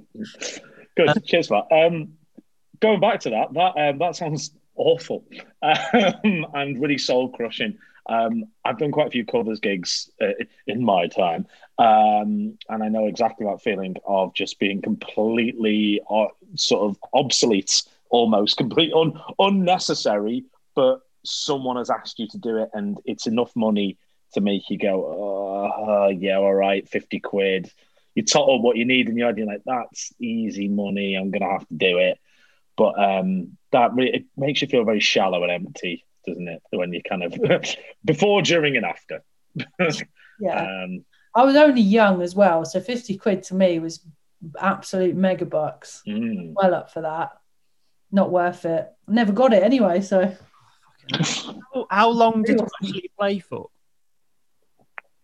good. 0.95 1.25
Cheers 1.25 1.47
for 1.47 1.65
that. 1.69 1.75
Um, 1.75 2.13
going 2.79 2.99
back 2.99 3.19
to 3.21 3.29
that, 3.31 3.53
that 3.53 3.77
um, 3.77 3.99
that 3.99 4.15
sounds 4.15 4.51
awful 4.75 5.23
um, 5.61 6.45
and 6.53 6.81
really 6.81 6.97
soul 6.97 7.29
crushing. 7.29 7.77
Um, 8.09 8.45
I've 8.63 8.77
done 8.77 8.91
quite 8.91 9.07
a 9.07 9.11
few 9.11 9.25
covers 9.25 9.59
gigs 9.59 10.09
uh, 10.21 10.31
in 10.65 10.83
my 10.83 11.07
time, 11.07 11.45
um, 11.77 12.57
and 12.69 12.83
I 12.83 12.87
know 12.87 13.07
exactly 13.07 13.45
that 13.45 13.61
feeling 13.61 13.95
of 14.05 14.33
just 14.33 14.59
being 14.59 14.81
completely 14.81 15.99
uh, 16.09 16.27
sort 16.55 16.89
of 16.89 16.97
obsolete 17.13 17.83
almost 18.09 18.55
complete 18.55 18.93
un, 18.93 19.19
unnecessary, 19.39 20.45
but 20.73 21.01
someone 21.25 21.75
has 21.75 21.89
asked 21.89 22.19
you 22.19 22.27
to 22.29 22.37
do 22.37 22.57
it, 22.57 22.69
and 22.73 22.97
it's 23.05 23.27
enough 23.27 23.53
money 23.55 23.97
to 24.33 24.41
make 24.41 24.69
you 24.69 24.77
go, 24.77 25.05
oh, 25.05 26.09
yeah, 26.09 26.37
all 26.37 26.53
right, 26.53 26.87
fifty 26.87 27.19
quid. 27.19 27.71
You 28.15 28.23
total 28.23 28.61
what 28.61 28.77
you 28.77 28.85
need, 28.85 29.09
and 29.09 29.17
you're 29.17 29.33
like, 29.45 29.61
that's 29.65 30.13
easy 30.19 30.67
money. 30.67 31.15
I'm 31.15 31.31
gonna 31.31 31.51
have 31.51 31.67
to 31.67 31.73
do 31.73 31.97
it. 31.99 32.17
But 32.75 32.99
um, 32.99 33.57
that 33.71 33.93
really, 33.93 34.13
it 34.13 34.25
makes 34.35 34.61
you 34.61 34.67
feel 34.67 34.83
very 34.83 34.99
shallow 34.99 35.43
and 35.43 35.51
empty, 35.51 36.05
doesn't 36.25 36.47
it? 36.47 36.61
When 36.71 36.93
you 36.93 37.01
kind 37.07 37.23
of 37.23 37.37
before, 38.05 38.41
during, 38.41 38.75
and 38.75 38.85
after. 38.85 39.23
yeah. 40.39 40.83
Um, 40.83 41.05
I 41.35 41.43
was 41.43 41.55
only 41.55 41.81
young 41.81 42.21
as 42.21 42.35
well, 42.35 42.65
so 42.65 42.79
fifty 42.79 43.17
quid 43.17 43.43
to 43.43 43.55
me 43.55 43.79
was 43.79 44.01
absolute 44.59 45.15
mega 45.15 45.45
bucks. 45.45 46.01
Mm. 46.07 46.53
Well 46.55 46.73
up 46.73 46.91
for 46.91 47.01
that 47.01 47.31
not 48.11 48.31
worth 48.31 48.65
it. 48.65 48.91
Never 49.07 49.31
got 49.31 49.53
it 49.53 49.63
anyway. 49.63 50.01
So, 50.01 50.35
how 51.89 52.09
long 52.09 52.43
did 52.43 52.59
you 52.59 52.67
actually 52.83 53.11
play 53.17 53.39
for? 53.39 53.69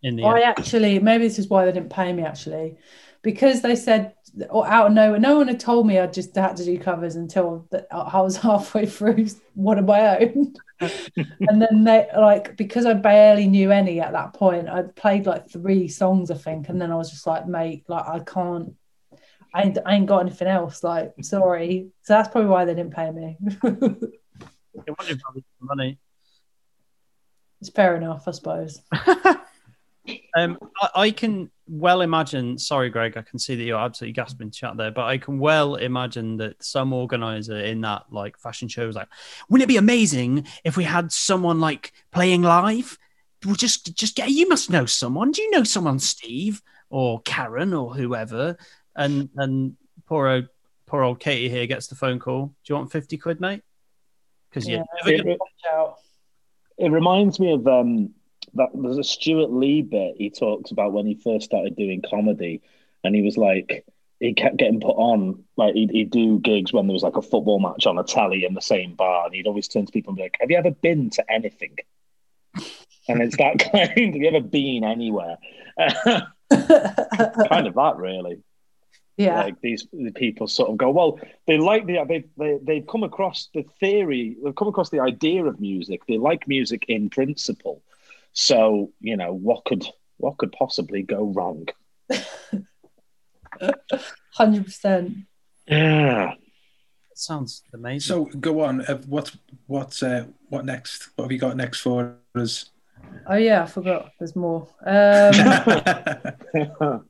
In 0.03 0.15
the 0.15 0.23
I 0.23 0.35
end? 0.35 0.43
actually, 0.43 0.99
maybe 0.99 1.25
this 1.25 1.39
is 1.39 1.47
why 1.47 1.65
they 1.65 1.71
didn't 1.71 1.89
pay 1.89 2.11
me 2.13 2.23
actually, 2.23 2.77
because 3.21 3.61
they 3.61 3.75
said 3.75 4.13
or 4.49 4.67
out 4.67 4.87
of 4.87 4.93
nowhere, 4.93 5.19
no 5.19 5.37
one 5.37 5.47
had 5.47 5.59
told 5.59 5.85
me 5.85 5.99
I 5.99 6.07
just 6.07 6.35
had 6.35 6.57
to 6.57 6.65
do 6.65 6.77
covers 6.79 7.15
until 7.15 7.67
I 7.91 8.21
was 8.21 8.37
halfway 8.49 8.85
through 8.85 9.27
one 9.53 9.77
of 9.79 9.85
my 9.85 10.17
own. 10.17 10.53
and 10.79 11.61
then 11.61 11.83
they 11.83 12.07
like 12.17 12.57
because 12.57 12.85
I 12.85 12.93
barely 12.93 13.47
knew 13.47 13.71
any 13.71 14.01
at 14.01 14.11
that 14.11 14.33
point. 14.33 14.67
I 14.67 14.83
played 14.83 15.25
like 15.25 15.49
three 15.49 15.87
songs, 15.87 16.31
I 16.31 16.35
think, 16.35 16.69
and 16.69 16.81
then 16.81 16.91
I 16.91 16.95
was 16.95 17.11
just 17.11 17.27
like, 17.27 17.47
mate, 17.47 17.85
like 17.87 18.07
I 18.07 18.19
can't 18.19 18.73
I 19.53 19.63
ain't, 19.63 19.77
I 19.85 19.95
ain't 19.95 20.07
got 20.07 20.21
anything 20.21 20.47
else. 20.47 20.83
Like, 20.83 21.13
sorry. 21.21 21.89
So 22.01 22.13
that's 22.13 22.29
probably 22.29 22.49
why 22.49 22.65
they 22.65 22.73
didn't 22.73 22.95
pay 22.95 23.11
me. 23.11 23.37
it 23.41 24.97
wanted 24.97 25.21
money. 25.61 25.99
It's 27.61 27.69
fair 27.69 27.95
enough, 27.95 28.27
I 28.27 28.31
suppose. 28.31 28.81
um, 30.35 30.57
I, 30.81 30.89
I, 30.95 31.11
can 31.11 31.51
well 31.67 32.01
imagine. 32.01 32.57
Sorry, 32.57 32.89
Greg, 32.89 33.17
I 33.17 33.21
can 33.21 33.39
see 33.39 33.55
that 33.55 33.63
you're 33.63 33.79
absolutely 33.79 34.13
gasping 34.13 34.51
chat 34.51 34.77
there, 34.77 34.91
but 34.91 35.05
I 35.05 35.17
can 35.17 35.39
well 35.39 35.75
imagine 35.75 36.37
that 36.37 36.63
some 36.63 36.93
organizer 36.93 37.59
in 37.59 37.81
that 37.81 38.03
like 38.11 38.37
fashion 38.37 38.67
show 38.67 38.87
was 38.87 38.95
like, 38.95 39.09
"Wouldn't 39.49 39.63
it 39.63 39.73
be 39.73 39.77
amazing 39.77 40.47
if 40.63 40.77
we 40.77 40.83
had 40.83 41.11
someone 41.11 41.59
like 41.59 41.93
playing 42.11 42.41
live? 42.41 42.97
We'll 43.45 43.55
just 43.55 43.95
just 43.95 44.15
get. 44.15 44.29
You 44.29 44.47
must 44.49 44.69
know 44.69 44.85
someone. 44.85 45.31
Do 45.31 45.41
you 45.41 45.51
know 45.51 45.63
someone, 45.63 45.99
Steve 45.99 46.61
or 46.89 47.21
Karen 47.21 47.73
or 47.73 47.93
whoever? 47.93 48.57
and 48.95 49.29
and 49.35 49.75
poor 50.07 50.27
old 50.27 50.47
poor 50.85 51.03
old 51.03 51.19
Katie 51.19 51.49
here 51.49 51.65
gets 51.65 51.87
the 51.87 51.95
phone 51.95 52.19
call. 52.19 52.47
Do 52.47 52.53
you 52.73 52.75
want 52.75 52.91
fifty 52.91 53.17
quid, 53.17 53.39
mate? 53.39 53.61
Because 54.49 54.67
yeah, 54.67 54.83
it, 55.05 55.39
it, 56.77 56.91
reminds 56.91 57.39
me 57.39 57.53
of 57.53 57.67
um 57.67 58.11
that 58.55 58.69
there's 58.73 58.97
a 58.97 59.03
Stewart 59.03 59.51
Lee 59.51 59.81
bit 59.81 60.15
he 60.17 60.29
talks 60.29 60.71
about 60.71 60.93
when 60.93 61.05
he 61.05 61.15
first 61.15 61.45
started 61.45 61.75
doing 61.75 62.01
comedy, 62.07 62.61
and 63.03 63.15
he 63.15 63.21
was 63.21 63.37
like, 63.37 63.85
he 64.19 64.33
kept 64.33 64.57
getting 64.57 64.79
put 64.79 64.95
on. 64.95 65.43
Like 65.57 65.75
he'd, 65.75 65.91
he'd 65.91 66.11
do 66.11 66.39
gigs 66.39 66.71
when 66.71 66.87
there 66.87 66.93
was 66.93 67.03
like 67.03 67.17
a 67.17 67.21
football 67.21 67.59
match 67.59 67.85
on 67.85 67.97
a 67.97 68.03
telly 68.03 68.45
in 68.45 68.53
the 68.53 68.61
same 68.61 68.95
bar, 68.95 69.25
and 69.25 69.35
he'd 69.35 69.47
always 69.47 69.67
turn 69.67 69.85
to 69.85 69.91
people 69.91 70.11
and 70.11 70.17
be 70.17 70.23
like, 70.23 70.37
"Have 70.39 70.49
you 70.49 70.57
ever 70.57 70.71
been 70.71 71.09
to 71.11 71.31
anything?" 71.31 71.77
And 73.07 73.21
it's 73.21 73.37
that 73.37 73.59
kind. 73.71 73.89
Have 73.89 74.15
you 74.15 74.27
ever 74.27 74.41
been 74.41 74.83
anywhere? 74.83 75.37
kind 75.77 77.67
of 77.67 77.75
that, 77.75 77.95
really. 77.97 78.41
Yeah. 79.17 79.43
Like 79.43 79.61
these 79.61 79.87
the 79.93 80.11
people 80.11 80.47
sort 80.47 80.71
of 80.71 80.77
go, 80.77 80.89
well, 80.89 81.19
they 81.45 81.57
like 81.57 81.85
the 81.85 82.03
they 82.07 82.25
they 82.37 82.59
they've 82.63 82.87
come 82.87 83.03
across 83.03 83.49
the 83.53 83.63
theory, 83.79 84.37
they've 84.43 84.55
come 84.55 84.67
across 84.67 84.89
the 84.89 85.01
idea 85.01 85.43
of 85.45 85.59
music. 85.59 86.01
They 86.07 86.17
like 86.17 86.47
music 86.47 86.85
in 86.87 87.09
principle. 87.09 87.83
So 88.33 88.91
you 88.99 89.15
know 89.17 89.33
what 89.33 89.63
could 89.65 89.85
what 90.17 90.37
could 90.37 90.51
possibly 90.51 91.03
go 91.03 91.31
wrong? 91.33 91.67
Hundred 94.33 94.65
percent. 94.65 95.17
Yeah. 95.67 96.33
Sounds 97.15 97.63
amazing. 97.73 97.99
So 97.99 98.25
go 98.39 98.61
on. 98.61 98.81
Uh, 98.81 98.97
what 99.07 99.35
what 99.67 100.01
uh, 100.01 100.25
what 100.49 100.65
next? 100.65 101.09
What 101.15 101.25
have 101.25 101.31
you 101.31 101.37
got 101.37 101.55
next 101.55 101.81
for 101.81 102.17
us? 102.35 102.71
Oh 103.27 103.35
yeah, 103.35 103.63
I 103.63 103.65
forgot. 103.67 104.11
There's 104.17 104.35
more. 104.35 104.67
Um, 104.85 105.33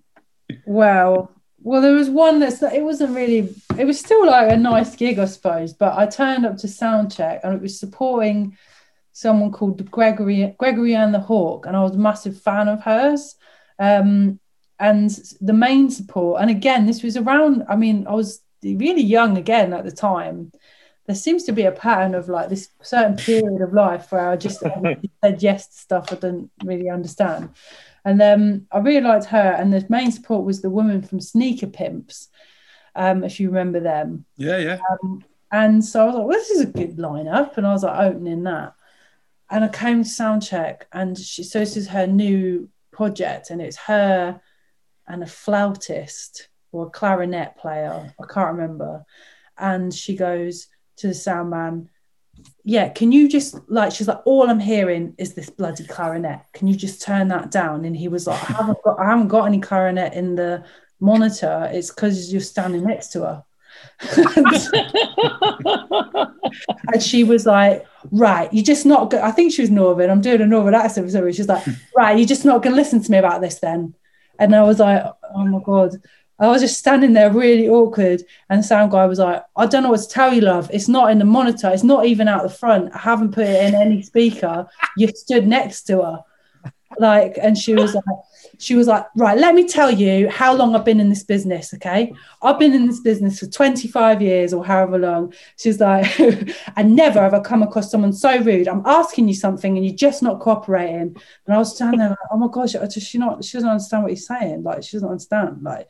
well, 0.66 1.32
well, 1.62 1.82
there 1.82 1.94
was 1.94 2.10
one 2.10 2.40
that's 2.40 2.62
it 2.62 2.84
wasn't 2.84 3.16
really. 3.16 3.56
It 3.78 3.86
was 3.86 4.00
still 4.00 4.26
like 4.26 4.52
a 4.52 4.58
nice 4.58 4.96
gig, 4.96 5.20
I 5.20 5.26
suppose. 5.26 5.74
But 5.74 5.98
I 5.98 6.06
turned 6.06 6.46
up 6.46 6.58
to 6.58 6.68
soundcheck 6.68 7.40
and 7.44 7.54
it 7.54 7.62
was 7.62 7.80
supporting 7.80 8.58
someone 9.14 9.52
called 9.52 9.90
Gregory 9.90 10.54
Gregory 10.58 10.96
and 10.96 11.14
the 11.14 11.20
Hawk, 11.20 11.66
and 11.66 11.78
I 11.78 11.82
was 11.82 11.96
a 11.96 12.00
massive 12.00 12.42
fan 12.42 12.68
of 12.68 12.82
hers. 12.82 13.36
Um, 13.80 14.40
and 14.80 15.10
the 15.40 15.54
main 15.54 15.90
support, 15.90 16.42
and 16.42 16.50
again, 16.50 16.86
this 16.86 17.04
was 17.04 17.16
around. 17.16 17.64
I 17.70 17.76
mean, 17.76 18.06
I 18.08 18.14
was 18.14 18.42
really 18.62 19.02
young 19.02 19.38
again 19.38 19.72
at 19.72 19.86
the 19.86 19.92
time. 19.92 20.52
There 21.06 21.16
seems 21.16 21.44
to 21.44 21.52
be 21.52 21.64
a 21.64 21.72
pattern 21.72 22.16
of 22.16 22.28
like 22.28 22.50
this 22.50 22.70
certain 22.82 23.16
period 23.16 23.62
of 23.62 23.74
life 23.74 24.12
where 24.12 24.30
I 24.30 24.36
just 24.36 24.60
said 25.24 25.44
yes 25.44 25.68
to 25.68 25.78
stuff 25.78 26.12
I 26.12 26.16
didn't 26.16 26.52
really 26.64 26.90
understand. 26.90 27.50
And 28.06 28.20
then 28.20 28.68
I 28.72 28.80
really 28.80 29.02
liked 29.02 29.26
her. 29.26 29.56
And 29.58 29.72
the 29.72 29.86
main 29.90 30.12
support 30.12 30.46
was 30.46 30.62
the 30.62 30.70
woman 30.70 31.02
from 31.02 31.20
Sneaker 31.20 31.68
Pimps, 31.68 32.30
um, 32.96 33.24
if 33.24 33.40
you 33.40 33.48
remember 33.50 33.80
them. 33.80 34.26
yeah, 34.38 34.58
yeah. 34.58 34.80
Um, 34.92 35.24
and 35.52 35.86
so 35.86 36.02
I 36.02 36.06
was 36.06 36.16
like, 36.16 36.24
well, 36.26 36.38
this 36.38 36.50
is 36.50 36.62
a 36.62 36.66
good 36.66 36.98
lineup. 36.98 37.58
And 37.58 37.68
I 37.68 37.74
was 37.74 37.84
like 37.84 38.00
opening 38.00 38.44
that. 38.44 38.74
And 39.54 39.64
I 39.64 39.68
came 39.68 40.04
to 40.04 40.10
soundcheck, 40.10 40.82
and 40.92 41.16
she, 41.16 41.44
so 41.44 41.60
this 41.60 41.78
is 41.78 41.88
her 41.90 42.08
new 42.08 42.70
project, 42.92 43.52
and 43.52 43.62
it's 43.62 43.78
her 43.78 44.42
and 45.08 45.22
a 45.22 45.28
flautist 45.28 46.50
or 46.72 46.88
a 46.88 46.90
clarinet 46.90 47.56
player. 47.58 48.12
I 48.20 48.34
can't 48.34 48.56
remember. 48.56 49.06
And 49.56 49.94
she 49.94 50.16
goes 50.16 50.70
to 50.98 51.08
the 51.08 51.14
sound 51.14 51.52
man, 51.52 51.90
yeah, 52.64 52.90
can 52.90 53.12
you 53.12 53.30
just 53.30 53.56
like 53.70 53.92
she's 53.92 54.08
like, 54.08 54.26
all 54.26 54.50
I'm 54.50 54.60
hearing 54.60 55.14
is 55.20 55.36
this 55.36 55.52
bloody 55.52 55.86
clarinet. 55.86 56.42
Can 56.54 56.68
you 56.68 56.76
just 56.76 57.04
turn 57.04 57.28
that 57.28 57.52
down? 57.52 57.86
And 57.86 57.96
he 57.96 58.08
was 58.08 58.26
like, 58.26 58.42
I 58.50 58.54
haven't 58.54 58.82
got 58.84 59.00
I 59.00 59.06
haven't 59.06 59.28
got 59.28 59.46
any 59.46 59.60
clarinet 59.60 60.14
in 60.14 60.34
the 60.34 60.66
monitor. 61.00 61.70
It's 61.72 61.92
because 61.92 62.32
you're 62.32 62.42
standing 62.42 62.86
next 62.86 63.12
to 63.12 63.22
her. 63.22 63.44
and 66.94 67.02
she 67.02 67.24
was 67.24 67.46
like, 67.46 67.86
right, 68.12 68.52
you're 68.54 68.64
just 68.64 68.86
not 68.86 69.10
go-. 69.10 69.22
I 69.22 69.32
think 69.32 69.54
she 69.54 69.62
was 69.62 69.70
Northern. 69.70 70.10
I'm 70.10 70.22
doing 70.22 70.42
a 70.42 70.46
Northern 70.46 70.74
accent 70.74 71.08
for 71.08 71.12
some 71.12 71.24
reason. 71.24 71.44
She's 71.44 71.50
like, 71.50 71.66
right, 71.98 72.18
you're 72.18 72.28
just 72.28 72.46
not 72.46 72.64
gonna 72.64 72.76
listen 72.76 73.02
to 73.02 73.12
me 73.12 73.18
about 73.18 73.42
this 73.42 73.60
then. 73.60 73.94
And 74.40 74.56
I 74.56 74.64
was 74.64 74.80
like, 74.80 75.04
oh 75.36 75.46
my 75.46 75.60
god. 75.64 75.96
I 76.40 76.48
was 76.48 76.62
just 76.62 76.80
standing 76.80 77.14
there 77.14 77.32
really 77.32 77.70
awkward. 77.70 78.24
And 78.50 78.60
the 78.60 78.64
sound 78.64 78.92
guy 78.92 79.06
was 79.06 79.20
like, 79.20 79.44
I 79.56 79.66
don't 79.66 79.84
know 79.84 79.92
what 79.92 80.02
to 80.02 80.08
tell 80.08 80.34
you, 80.34 80.42
love. 80.42 80.70
It's 80.74 80.88
not 80.90 81.12
in 81.12 81.20
the 81.20 81.26
monitor. 81.26 81.70
It's 81.70 81.84
not 81.84 82.06
even 82.06 82.28
out 82.28 82.44
the 82.44 82.50
front. 82.50 82.94
I 82.94 82.98
haven't 82.98 83.34
put 83.34 83.46
it 83.46 83.64
in 83.66 83.76
any 83.76 84.02
speaker. 84.02 84.68
You 84.98 85.08
stood 85.10 85.48
next 85.48 85.84
to 85.84 86.02
her. 86.02 86.24
Like, 86.98 87.38
and 87.42 87.58
she 87.58 87.76
was 87.76 87.94
like, 87.94 88.04
she 88.64 88.76
was 88.76 88.88
like, 88.88 89.06
right, 89.18 89.38
let 89.38 89.56
me 89.56 89.68
tell 89.68 89.92
you 89.92 90.30
how 90.30 90.56
long 90.56 90.74
I've 90.74 90.86
been 90.86 91.02
in 91.02 91.10
this 91.10 91.24
business. 91.24 91.74
Okay. 91.74 92.14
I've 92.42 92.58
been 92.58 92.74
in 92.74 92.88
this 92.88 93.02
business 93.02 93.40
for 93.40 93.48
25 93.48 94.22
years 94.22 94.54
or 94.54 94.66
however 94.66 94.98
long. 94.98 95.34
She's 95.58 95.82
like, 95.82 96.06
I 96.78 96.84
never 96.84 97.20
have 97.20 97.34
I 97.34 97.42
come 97.42 97.62
across 97.62 97.92
someone 97.92 98.14
so 98.14 98.40
rude. 98.40 98.70
I'm 98.70 98.84
asking 98.86 99.28
you 99.28 99.34
something 99.34 99.76
and 99.76 99.86
you're 99.86 99.96
just 99.96 100.24
not 100.24 100.40
cooperating. 100.40 101.14
And 101.46 101.56
I 101.56 101.58
was 101.58 101.76
standing 101.76 102.00
there 102.00 102.10
like, 102.10 102.18
oh 102.32 102.38
my 102.38 102.48
gosh, 102.50 102.74
I 102.74 102.88
she 102.88 103.18
not, 103.18 103.44
she 103.44 103.58
doesn't 103.58 103.70
understand 103.70 104.04
what 104.04 104.14
he's 104.14 104.26
saying. 104.26 104.64
Like, 104.64 104.82
she 104.84 104.96
doesn't 104.96 105.10
understand. 105.10 105.62
Like, 105.62 105.90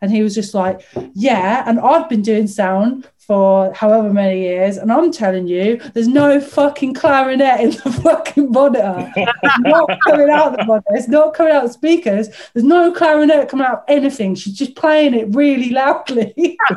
and 0.00 0.12
he 0.12 0.22
was 0.22 0.34
just 0.34 0.54
like, 0.54 0.86
yeah. 1.14 1.64
And 1.66 1.80
I've 1.80 2.08
been 2.08 2.22
doing 2.22 2.46
sound 2.46 3.08
for 3.26 3.72
however 3.72 4.12
many 4.12 4.40
years. 4.40 4.76
And 4.76 4.92
I'm 4.92 5.12
telling 5.12 5.46
you, 5.46 5.80
there's 5.94 6.08
no 6.08 6.40
fucking 6.40 6.94
clarinet 6.94 7.60
in 7.60 7.70
the 7.70 8.00
fucking 8.02 8.50
monitor. 8.50 9.12
It's 9.16 9.58
not 9.60 9.88
coming 10.04 10.28
out 10.28 10.52
of 10.52 10.56
the 10.58 10.64
monitor. 10.64 10.88
It's 10.90 11.08
not 11.08 11.34
coming 11.34 11.52
out 11.52 11.62
the 11.66 11.72
speakers. 11.72 12.28
There's 12.52 12.64
no 12.64 12.92
clarinet 12.92 13.48
coming 13.48 13.66
out 13.66 13.84
anything. 13.86 14.34
She's 14.34 14.54
just 14.54 14.74
playing 14.74 15.14
it 15.14 15.34
really 15.34 15.70
loudly. 15.70 16.34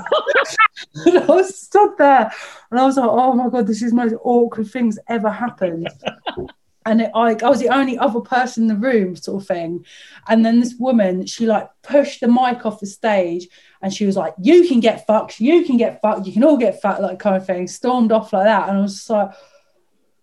and 1.06 1.18
I 1.18 1.26
was 1.26 1.58
stood 1.58 1.98
there 1.98 2.32
and 2.70 2.80
I 2.80 2.86
was 2.86 2.98
like, 2.98 3.10
oh 3.10 3.34
my 3.34 3.50
God, 3.50 3.66
this 3.66 3.82
is 3.82 3.90
the 3.92 3.98
most 3.98 4.16
awkward 4.24 4.70
things 4.70 5.00
ever 5.08 5.30
happened. 5.30 5.90
And 6.86 7.02
it, 7.02 7.12
I, 7.16 7.36
I 7.44 7.50
was 7.50 7.60
the 7.60 7.70
only 7.70 7.98
other 7.98 8.22
person 8.22 8.64
in 8.64 8.68
the 8.68 8.76
room, 8.76 9.16
sort 9.16 9.42
of 9.42 9.48
thing. 9.48 9.86
And 10.28 10.46
then 10.46 10.60
this 10.60 10.76
woman, 10.78 11.26
she 11.26 11.48
like 11.48 11.68
pushed 11.82 12.22
the 12.22 12.28
mic 12.28 12.66
off 12.66 12.80
the 12.80 12.86
stage 12.86 13.48
and 13.82 13.94
she 13.94 14.06
was 14.06 14.16
like, 14.16 14.36
You 14.40 14.68
can 14.68 14.80
get 14.80 15.08
fucked, 15.08 15.40
you 15.40 15.66
can 15.66 15.78
get 15.78 16.02
fucked, 16.02 16.28
you 16.28 16.34
can 16.34 16.44
all 16.44 16.58
get 16.58 16.82
fucked, 16.82 17.02
like 17.02 17.20
kind 17.20 17.36
of 17.36 17.46
thing, 17.46 17.68
stormed 17.68 18.12
off 18.12 18.34
like 18.34 18.46
that. 18.46 18.70
And 18.70 18.78
I 18.78 18.82
was 18.82 18.94
just 18.94 19.10
like, 19.10 19.32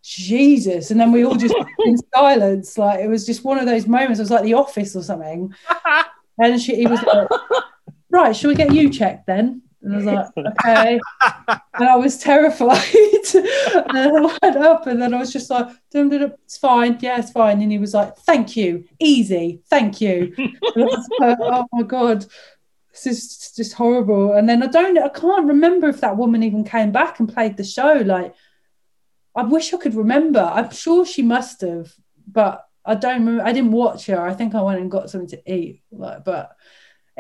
Jesus. 0.03 0.90
And 0.90 1.01
then 1.01 1.12
we 1.12 1.25
all 1.25 1.35
just 1.35 1.55
in 1.85 1.96
silence. 2.14 2.79
Like 2.79 3.01
it 3.01 3.09
was 3.09 3.27
just 3.27 3.44
one 3.44 3.59
of 3.59 3.66
those 3.66 3.87
moments. 3.87 4.18
It 4.18 4.22
was 4.22 4.31
like 4.31 4.44
the 4.44 4.55
office 4.55 4.96
or 4.96 5.03
something. 5.03 5.55
And 6.38 6.61
she 6.61 6.75
he 6.77 6.87
was 6.87 7.03
like, 7.03 7.29
Right, 8.11 8.35
shall 8.35 8.48
we 8.48 8.55
get 8.55 8.75
you 8.75 8.88
checked 8.88 9.27
then? 9.27 9.62
And 9.82 9.94
I 9.94 9.96
was 9.96 10.06
like, 10.06 10.46
okay. 10.62 11.00
and 11.74 11.88
I 11.88 11.96
was 11.96 12.18
terrified. 12.18 12.78
and 13.34 13.96
then 13.96 14.16
I 14.16 14.38
went 14.40 14.56
up 14.56 14.86
and 14.86 15.02
then 15.02 15.12
I 15.12 15.18
was 15.18 15.32
just 15.32 15.50
like, 15.50 15.68
it's 15.92 16.56
fine. 16.56 16.98
Yeah, 17.00 17.18
it's 17.18 17.32
fine. 17.32 17.60
And 17.60 17.72
he 17.72 17.78
was 17.78 17.94
like, 17.94 18.16
thank 18.18 18.56
you. 18.56 18.84
Easy. 19.00 19.60
Thank 19.68 20.00
you. 20.00 20.34
Like, 20.76 21.38
oh 21.40 21.66
my 21.72 21.82
God. 21.82 22.26
This 22.92 23.06
is 23.06 23.52
just 23.56 23.72
horrible. 23.72 24.34
And 24.34 24.48
then 24.48 24.62
I 24.62 24.66
don't, 24.66 24.98
I 24.98 25.08
can't 25.08 25.48
remember 25.48 25.88
if 25.88 26.00
that 26.02 26.16
woman 26.16 26.42
even 26.42 26.62
came 26.62 26.92
back 26.92 27.18
and 27.18 27.32
played 27.32 27.56
the 27.56 27.64
show. 27.64 28.02
Like, 28.04 28.34
I 29.34 29.42
wish 29.42 29.72
I 29.72 29.78
could 29.78 29.94
remember. 29.94 30.40
I'm 30.40 30.70
sure 30.70 31.06
she 31.06 31.22
must 31.22 31.62
have, 31.62 31.92
but 32.26 32.66
I 32.84 32.94
don't 32.94 33.24
remember. 33.24 33.44
I 33.44 33.52
didn't 33.52 33.72
watch 33.72 34.06
her. 34.06 34.20
I 34.20 34.34
think 34.34 34.54
I 34.54 34.62
went 34.62 34.80
and 34.80 34.90
got 34.90 35.10
something 35.10 35.30
to 35.30 35.52
eat. 35.52 35.82
Like, 35.90 36.24
but 36.24 36.54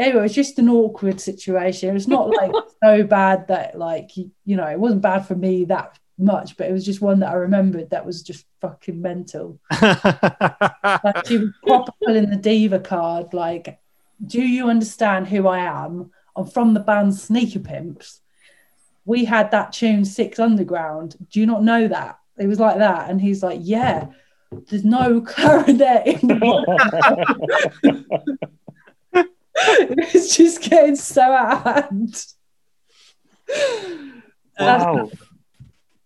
anyway, 0.02 0.20
it 0.20 0.22
was 0.22 0.34
just 0.34 0.58
an 0.58 0.68
awkward 0.68 1.20
situation. 1.20 1.88
It 1.88 1.94
was 1.94 2.08
not 2.08 2.28
like 2.28 2.52
so 2.82 3.04
bad 3.04 3.48
that 3.48 3.78
like 3.78 4.16
you, 4.16 4.30
you 4.44 4.56
know, 4.56 4.66
it 4.66 4.78
wasn't 4.78 5.02
bad 5.02 5.26
for 5.26 5.34
me 5.34 5.64
that 5.66 5.98
much, 6.18 6.56
but 6.56 6.68
it 6.68 6.72
was 6.72 6.84
just 6.84 7.00
one 7.00 7.20
that 7.20 7.30
I 7.30 7.34
remembered 7.34 7.90
that 7.90 8.06
was 8.06 8.22
just 8.22 8.46
fucking 8.60 9.00
mental. 9.00 9.58
like 9.82 11.26
she 11.26 11.38
was 11.38 11.50
proper 11.66 11.92
pulling 12.04 12.30
the 12.30 12.36
diva 12.36 12.78
card, 12.78 13.32
like, 13.32 13.78
do 14.24 14.40
you 14.40 14.68
understand 14.68 15.28
who 15.28 15.48
I 15.48 15.58
am? 15.60 16.10
I'm 16.36 16.46
from 16.46 16.74
the 16.74 16.80
band 16.80 17.14
Sneaker 17.14 17.58
Pimps. 17.58 18.20
We 19.04 19.24
had 19.24 19.50
that 19.50 19.72
tune 19.72 20.04
Six 20.04 20.38
Underground. 20.38 21.16
Do 21.30 21.40
you 21.40 21.46
not 21.46 21.64
know 21.64 21.88
that? 21.88 22.18
It 22.38 22.46
was 22.46 22.60
like 22.60 22.78
that. 22.78 23.10
And 23.10 23.20
he's 23.20 23.42
like, 23.42 23.58
Yeah, 23.62 24.06
there's 24.68 24.84
no 24.84 25.20
clarinet 25.26 26.06
in 26.06 26.28
the 29.66 29.94
it's 30.14 30.36
just 30.36 30.62
getting 30.62 30.96
so 30.96 31.22
out 31.22 31.66
of 31.66 31.84
hand. 31.90 32.24
Wow. 34.58 35.10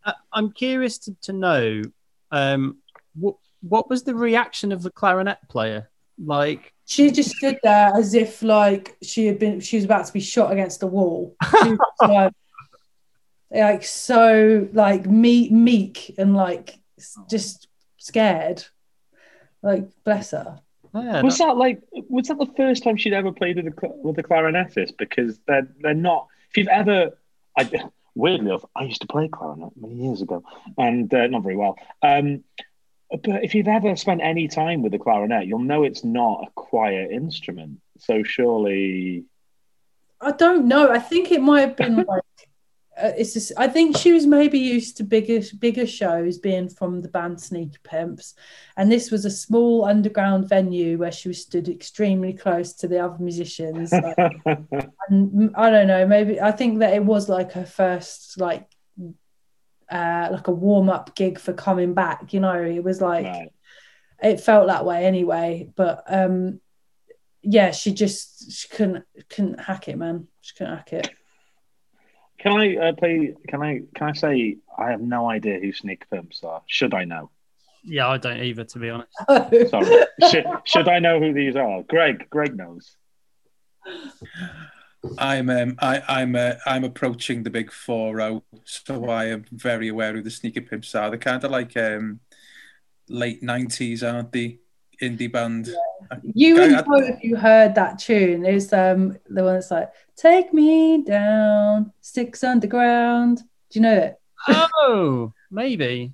I- 0.04 0.14
I'm 0.32 0.52
curious 0.52 0.98
to, 0.98 1.16
to 1.22 1.32
know 1.32 1.82
um, 2.30 2.78
what 3.14 3.36
what 3.62 3.90
was 3.90 4.04
the 4.04 4.14
reaction 4.14 4.70
of 4.72 4.82
the 4.82 4.90
clarinet 4.90 5.38
player? 5.48 5.90
Like, 6.22 6.72
She 6.86 7.10
just 7.10 7.36
stood 7.36 7.58
there 7.62 7.90
as 7.94 8.14
if 8.14 8.42
like 8.42 8.96
she 9.02 9.26
had 9.26 9.38
been 9.38 9.60
she 9.60 9.76
was 9.76 9.84
about 9.84 10.06
to 10.06 10.12
be 10.12 10.20
shot 10.20 10.52
against 10.52 10.80
the 10.80 10.86
wall. 10.86 11.34
She 11.62 11.70
was 11.70 11.78
like, 12.02 12.32
like 13.50 13.84
so 13.84 14.68
like 14.72 15.06
me 15.06 15.50
meek 15.50 16.14
and 16.18 16.34
like 16.34 16.78
just 17.28 17.68
scared. 17.98 18.64
Like 19.62 19.88
bless 20.04 20.30
her. 20.30 20.60
Yeah, 20.94 21.22
Was 21.22 21.38
that- 21.38 21.46
that 21.46 21.57
like 21.57 21.83
was 22.09 22.29
that 22.29 22.38
the 22.38 22.46
first 22.57 22.83
time 22.85 22.96
she'd 22.96 23.12
ever 23.12 23.33
played 23.33 23.57
with 23.57 23.66
a 23.66 23.75
cl- 23.81 23.99
with 24.03 24.18
a 24.18 24.22
clarinetist? 24.22 24.96
Because 24.96 25.38
they're 25.46 25.68
they're 25.81 25.94
not. 25.94 26.29
If 26.51 26.57
you've 26.59 26.68
ever, 26.68 27.18
I, 27.59 27.68
weirdly 28.14 28.46
enough, 28.51 28.64
I 28.75 28.85
used 28.85 29.01
to 29.03 29.07
play 29.07 29.29
clarinet 29.29 29.72
many 29.77 29.94
years 29.94 30.22
ago, 30.22 30.42
and 30.79 31.12
uh, 31.12 31.27
not 31.27 31.42
very 31.42 31.57
well. 31.57 31.77
Um, 32.03 32.44
but 33.11 33.44
if 33.44 33.55
you've 33.55 33.68
ever 33.68 33.94
spent 33.94 34.20
any 34.20 34.49
time 34.49 34.83
with 34.83 34.90
the 34.92 34.99
clarinet, 34.99 35.46
you'll 35.46 35.61
know 35.61 35.85
it's 35.85 36.03
not 36.03 36.44
a 36.49 36.51
quiet 36.57 37.11
instrument. 37.12 37.81
So 37.99 38.22
surely, 38.25 39.25
I 40.20 40.33
don't 40.33 40.66
know. 40.66 40.90
I 40.90 40.99
think 40.99 41.31
it 41.31 41.40
might 41.40 41.61
have 41.61 41.77
been 41.77 41.96
like 41.96 42.22
uh, 43.00 43.12
it's 43.16 43.35
just. 43.35 43.52
I 43.56 43.68
think 43.68 43.96
she 43.96 44.12
was 44.12 44.26
maybe 44.26 44.59
used 44.59 44.96
to 44.96 45.04
bigger 45.04 45.40
bigger 45.59 45.87
shows, 45.87 46.38
being 46.38 46.68
from 46.68 47.02
the 47.02 47.09
band 47.09 47.40
Sneaker 47.40 47.78
Pimps, 47.85 48.35
and 48.76 48.90
this 48.90 49.11
was 49.11 49.24
a 49.24 49.30
small 49.30 49.85
underground 49.85 50.48
venue 50.48 50.96
where 50.98 51.12
she 51.12 51.28
was 51.28 51.42
stood 51.42 51.68
extremely 51.68 52.32
close 52.32 52.72
to 52.74 52.88
the 52.88 52.98
other 52.98 53.18
musicians. 53.22 53.92
like- 53.92 54.16
and 55.09 55.50
I 55.54 55.70
don't 55.70 55.87
know. 55.88 56.06
Maybe 56.06 56.40
I 56.40 56.52
think 56.52 56.78
that 56.78 56.94
it 56.94 57.04
was 57.04 57.28
like 57.28 57.52
her 57.52 57.66
first 57.66 58.40
like 58.40 58.66
uh 59.90 60.28
like 60.32 60.48
a 60.48 60.52
warm 60.52 60.88
up 60.88 61.14
gig 61.14 61.38
for 61.38 61.52
coming 61.52 61.94
back. 61.94 62.32
You 62.32 62.40
know, 62.40 62.61
it 62.62 62.82
was 62.82 63.00
like 63.00 63.24
Right. 63.26 63.52
it 64.22 64.40
felt 64.40 64.66
that 64.68 64.85
way 64.85 65.04
anyway. 65.06 65.68
But 65.76 66.02
um 66.09 66.61
yeah, 67.42 67.70
she 67.70 67.92
just 67.92 68.50
she 68.52 68.68
couldn't 68.68 69.04
couldn't 69.28 69.61
hack 69.61 69.88
it, 69.88 69.96
man. 69.96 70.26
She 70.40 70.54
couldn't 70.56 70.76
hack 70.76 70.92
it. 70.92 71.11
Can 72.46 72.61
I 72.61 72.76
uh, 72.76 72.92
play? 72.92 73.35
Can 73.48 73.61
I? 73.61 73.80
Can 73.96 74.09
I 74.09 74.12
say 74.12 74.59
I 74.78 74.90
have 74.90 75.00
no 75.00 75.28
idea 75.28 75.59
who 75.59 75.72
Sneak 75.72 76.09
Pimps 76.09 76.44
are? 76.44 76.62
Should 76.66 76.94
I 76.94 77.04
know? 77.04 77.30
Yeah, 77.82 78.09
I 78.09 78.18
don't 78.18 78.40
either, 78.40 78.62
to 78.62 78.78
be 78.78 78.90
honest. 78.90 79.11
Sorry. 79.70 80.04
should, 80.30 80.44
should 80.64 80.88
I 80.88 81.00
know 81.00 81.18
who 81.18 81.32
these 81.32 81.56
are? 81.56 81.82
Greg. 81.82 82.28
Greg 82.30 82.56
knows. 82.56 82.96
I'm 85.18 85.50
um, 85.50 85.76
I, 85.80 86.02
I'm 86.06 86.37
uh, 86.37 86.54
I'm 86.66 86.85
approaching 86.85 87.42
the 87.42 87.50
big 87.50 87.72
four 87.72 88.16
zero, 88.16 88.44
so 88.64 89.09
I 89.09 89.26
am 89.26 89.44
very 89.50 89.88
aware 89.88 90.12
who 90.12 90.22
the 90.22 90.30
sneaker 90.30 90.61
pimps 90.61 90.94
are. 90.94 91.11
They're 91.11 91.18
kind 91.18 91.42
of 91.42 91.50
like 91.50 91.76
um, 91.76 92.20
late 93.09 93.42
nineties, 93.42 94.04
aren't 94.04 94.30
they? 94.30 94.61
Indie 95.02 95.30
band. 95.30 95.68
You 96.22 96.54
would 96.54 96.72
I- 96.72 96.80
know 96.82 96.96
if 97.06 97.22
you 97.22 97.37
heard 97.37 97.74
that 97.74 97.98
tune. 97.98 98.44
It's 98.44 98.72
um 98.72 99.18
the 99.28 99.44
one 99.44 99.54
that's 99.54 99.70
like 99.70 99.90
"Take 100.16 100.52
Me 100.54 101.02
Down, 101.02 101.92
Six 102.00 102.42
Underground." 102.44 103.38
Do 103.70 103.78
you 103.78 103.80
know 103.82 103.96
it? 103.98 104.20
Oh, 104.48 105.32
maybe. 105.50 106.12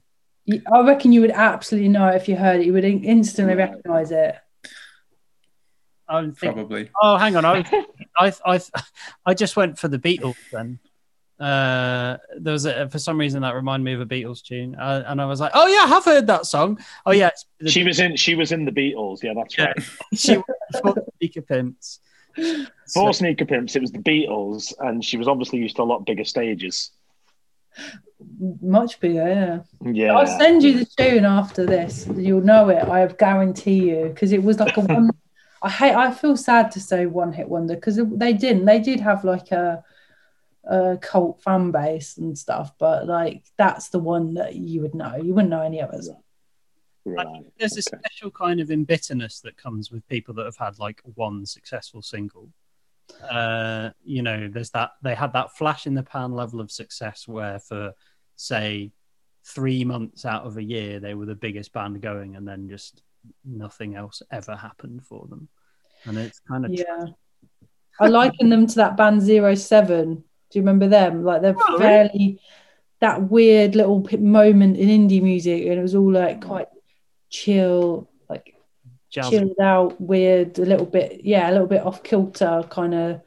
I 0.73 0.81
reckon 0.81 1.12
you 1.12 1.21
would 1.21 1.31
absolutely 1.31 1.88
know 1.88 2.09
it 2.09 2.16
if 2.16 2.29
you 2.29 2.35
heard 2.37 2.61
it. 2.61 2.66
You 2.66 2.73
would 2.73 2.85
instantly 2.85 3.55
Right. 3.55 3.71
recognise 3.71 4.11
it. 4.11 4.37
I'm 6.09 6.33
thinking, 6.33 6.55
Probably. 6.66 6.90
oh, 7.01 7.16
hang 7.16 7.37
on. 7.37 7.45
I, 7.45 7.59
was- 8.18 8.40
I, 8.45 8.55
I, 8.55 8.61
I 9.27 9.35
just 9.35 9.57
went 9.57 9.79
for 9.79 9.88
the 9.88 9.99
Beatles 9.99 10.37
then. 10.51 10.79
Uh, 11.42 12.18
there 12.38 12.52
was 12.52 12.66
a, 12.66 12.88
for 12.88 12.98
some 13.00 13.18
reason 13.18 13.42
that 13.42 13.55
reminded 13.57 13.85
me 13.85 13.94
of 13.94 14.00
a 14.00 14.07
Beatles 14.07 14.42
tune, 14.42 14.76
uh, 14.76 15.02
and 15.07 15.20
I 15.20 15.26
was 15.26 15.40
like, 15.40 15.50
"Oh 15.55 15.66
yeah, 15.66 15.85
I 15.85 15.87
have 15.88 16.05
heard 16.05 16.26
that 16.28 16.46
song." 16.46 16.78
Oh 17.05 17.11
yeah, 17.11 17.28
it's 17.28 17.46
the, 17.59 17.68
She 17.70 17.83
was 17.83 17.98
in. 17.98 18.14
She 18.16 18.35
was 18.37 18.52
in 18.52 18.64
the 18.64 18.70
Beatles. 18.70 19.22
Yeah, 19.22 19.33
that's 19.35 19.59
Yeah. 19.59 19.64
right. 19.66 19.76
she 20.14 20.37
was 20.37 20.44
for 20.81 20.94
the 20.94 21.05
Speaker 21.16 21.42
Pimps. 21.42 21.98
For 22.94 23.12
Sneaker 23.12 23.44
Pimps, 23.44 23.74
it 23.76 23.81
was 23.83 23.92
the 23.92 23.98
Beatles, 23.98 24.72
and 24.78 25.05
she 25.05 25.16
was 25.16 25.26
obviously 25.28 25.59
used 25.59 25.76
to 25.76 25.83
a 25.83 25.85
lot 25.85 26.07
bigger 26.07 26.24
stages. 26.24 26.90
Much 28.61 29.00
bigger, 29.00 29.28
yeah. 29.83 29.92
Yeah. 29.92 30.14
I'll 30.14 30.26
send 30.38 30.62
you 30.62 30.78
the 30.78 30.87
tune 30.96 31.24
after 31.24 31.66
this. 31.66 32.07
You'll 32.16 32.40
know 32.42 32.68
it. 32.68 32.85
I 32.88 33.00
have 33.00 33.18
guarantee 33.18 33.90
you, 33.90 34.09
because 34.09 34.33
it 34.33 34.42
was 34.42 34.61
like 34.61 34.76
a 34.76 34.81
one. 34.81 35.11
I 35.62 35.70
hate. 35.70 35.94
I 35.94 36.11
feel 36.12 36.37
sad 36.37 36.70
to 36.72 36.81
say 36.81 37.07
one 37.07 37.33
hit 37.33 37.48
wonder 37.48 37.74
because 37.74 37.96
they 37.96 38.33
didn't. 38.33 38.64
They 38.64 38.78
did 38.81 39.00
have 39.00 39.24
like 39.24 39.50
a, 39.52 39.85
a 40.64 40.98
cult 41.01 41.42
fan 41.42 41.70
base 41.70 42.16
and 42.18 42.37
stuff, 42.38 42.72
but 42.79 43.07
like 43.07 43.44
that's 43.57 43.88
the 43.88 43.98
one 43.98 44.35
that 44.35 44.55
you 44.55 44.83
would 44.83 44.94
know. 44.94 45.16
You 45.16 45.35
wouldn't 45.35 45.51
know 45.51 45.62
any 45.62 45.81
others. 45.81 46.09
Right. 47.05 47.44
There's 47.59 47.77
a 47.77 47.83
special 47.83 48.31
kind 48.31 48.61
of 48.61 48.70
embitterment 48.70 49.35
that 49.42 49.57
comes 49.57 49.90
with 49.90 50.07
people 50.09 50.35
that 50.35 50.44
have 50.44 50.57
had 50.57 50.79
like 50.79 51.01
one 51.14 51.44
successful 51.46 52.01
single. 52.01 52.48
Uh, 53.29 53.90
you 54.05 54.22
know, 54.22 54.48
there's 54.48 54.70
that 54.70 54.92
they 55.03 55.14
had 55.14 55.33
that 55.33 55.57
flash 55.57 55.87
in 55.87 55.94
the 55.94 56.03
pan 56.03 56.33
level 56.33 56.61
of 56.61 56.70
success 56.70 57.27
where 57.27 57.59
for 57.59 57.92
say 58.37 58.92
three 59.44 59.85
months 59.85 60.25
out 60.25 60.44
of 60.44 60.57
a 60.57 60.62
year 60.62 61.01
they 61.01 61.14
were 61.14 61.27
the 61.27 61.35
biggest 61.35 61.72
band 61.72 62.01
going, 62.01 62.37
and 62.37 62.46
then 62.46 62.68
just 62.68 63.03
nothing 63.44 63.96
else 63.96 64.22
ever 64.31 64.55
happened 64.55 65.05
for 65.05 65.27
them. 65.27 65.48
And 66.05 66.16
it's 66.16 66.40
kind 66.40 66.64
of 66.64 66.72
Yeah, 66.72 67.07
I 68.01 68.07
liken 68.07 68.48
them 68.48 68.66
to 68.68 68.75
that 68.77 68.96
band 68.96 69.22
Zero 69.22 69.57
Seven. 69.57 70.25
Do 70.53 70.59
you 70.59 70.62
remember 70.62 70.87
them? 70.87 71.25
Like 71.25 71.41
they're 71.43 71.57
Oh, 71.59 71.79
really? 71.79 71.81
fairly 71.81 72.41
that 73.01 73.23
weird 73.31 73.75
little 73.75 74.07
moment 74.21 74.77
in 74.77 74.88
indie 74.88 75.23
music, 75.23 75.62
and 75.62 75.79
it 75.79 75.83
was 75.83 75.95
all 75.95 76.12
like 76.12 76.38
mm. 76.38 76.47
quite 76.47 76.69
chill, 77.31 78.09
like 78.29 78.55
jazz. 79.11 79.31
chilled 79.31 79.59
out, 79.61 80.01
weird, 80.01 80.59
a 80.59 80.65
little 80.65 80.87
bit, 80.87 81.23
yeah, 81.25 81.51
a 81.51 81.53
little 81.53 81.67
bit 81.67 81.85
off 81.85 82.03
kilter 82.03 82.65
kind 82.71 82.95
of 82.95 83.21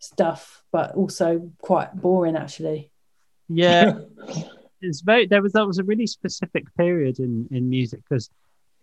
stuff, 0.00 0.62
but 0.70 0.94
also 0.94 1.50
quite 1.62 1.94
boring 1.94 2.36
actually. 2.36 2.90
Yeah, 3.48 4.00
it's 4.82 5.00
very. 5.00 5.26
There 5.26 5.40
was 5.40 5.52
that 5.52 5.66
was 5.66 5.78
a 5.78 5.84
really 5.84 6.06
specific 6.06 6.64
period 6.76 7.18
in 7.18 7.48
in 7.50 7.70
music 7.70 8.00
because 8.08 8.28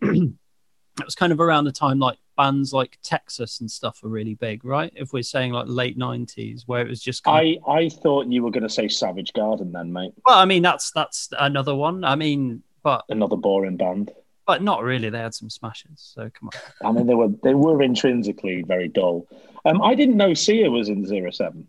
it 0.98 1.04
was 1.04 1.14
kind 1.14 1.32
of 1.32 1.40
around 1.40 1.64
the 1.64 1.72
time 1.72 1.98
like 1.98 2.18
bands 2.36 2.72
like 2.72 2.98
Texas 3.02 3.60
and 3.60 3.70
stuff 3.70 4.02
were 4.02 4.08
really 4.10 4.34
big, 4.34 4.64
right? 4.64 4.92
If 4.96 5.12
we're 5.12 5.22
saying 5.22 5.52
like 5.52 5.66
late 5.68 5.96
nineties, 5.96 6.64
where 6.66 6.80
it 6.82 6.88
was 6.88 7.00
just 7.02 7.22
kind 7.24 7.56
of, 7.58 7.62
I 7.68 7.72
I 7.84 7.88
thought 7.88 8.26
you 8.26 8.42
were 8.42 8.50
going 8.50 8.62
to 8.64 8.68
say 8.70 8.88
Savage 8.88 9.32
Garden 9.32 9.72
then, 9.72 9.92
mate. 9.92 10.12
well, 10.26 10.38
I 10.38 10.44
mean 10.44 10.62
that's 10.62 10.90
that's 10.92 11.28
another 11.38 11.74
one. 11.74 12.04
I 12.04 12.16
mean, 12.16 12.62
but 12.82 13.04
Another 13.08 13.36
boring 13.36 13.76
band. 13.76 14.10
but 14.46 14.62
not 14.62 14.82
really. 14.82 15.10
They 15.10 15.18
had 15.18 15.34
some 15.34 15.50
smashes, 15.50 16.12
so 16.14 16.30
come 16.38 16.50
on. 16.82 16.88
I 16.88 16.92
mean, 16.92 17.06
they 17.06 17.14
were 17.14 17.28
they 17.42 17.54
were 17.54 17.82
intrinsically 17.82 18.62
very 18.62 18.88
dull. 18.88 19.26
Um, 19.64 19.82
I 19.82 19.94
didn't 19.94 20.16
know 20.16 20.32
Sia 20.34 20.70
was 20.70 20.88
in 20.88 21.04
Zero 21.06 21.30
Seven. 21.30 21.66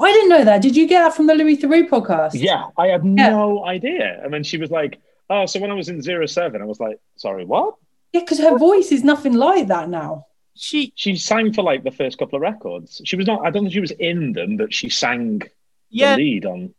I 0.00 0.12
didn't 0.12 0.30
know 0.30 0.44
that. 0.44 0.62
Did 0.62 0.76
you 0.76 0.86
get 0.86 1.00
that 1.00 1.14
from 1.14 1.26
the 1.26 1.34
Louis 1.34 1.56
Theroux 1.56 1.88
podcast? 1.88 2.30
Yeah, 2.34 2.66
I 2.78 2.86
had 2.88 3.04
Yeah. 3.04 3.30
no 3.30 3.64
idea. 3.66 4.20
And 4.22 4.32
then 4.32 4.42
she 4.44 4.56
was 4.58 4.70
like, 4.70 4.98
"Oh, 5.30 5.44
so 5.46 5.60
when 5.60 5.70
I 5.70 5.74
was 5.74 5.88
in 5.88 6.00
Zero 6.02 6.24
Seven, 6.26 6.62
I 6.62 6.64
was 6.66 6.80
like, 6.80 6.98
sorry, 7.16 7.44
what?" 7.44 7.74
Yeah, 8.12 8.20
because 8.20 8.38
her 8.38 8.56
voice 8.56 8.90
is 8.92 9.04
nothing 9.04 9.34
like 9.34 9.68
that 9.68 9.88
now. 9.88 10.26
She 10.54 10.92
She 10.96 11.16
sang 11.16 11.52
for 11.52 11.62
like 11.62 11.84
the 11.84 11.90
first 11.90 12.18
couple 12.18 12.36
of 12.36 12.42
records. 12.42 13.00
She 13.04 13.16
was 13.16 13.26
not. 13.26 13.46
I 13.46 13.50
don't 13.50 13.64
think 13.64 13.72
she 13.72 13.80
was 13.80 13.92
in 13.92 14.32
them, 14.32 14.56
but 14.56 14.74
she 14.74 14.88
sang 14.88 15.42
yeah. 15.90 16.16
the 16.16 16.22
lead 16.22 16.46
on. 16.46 16.74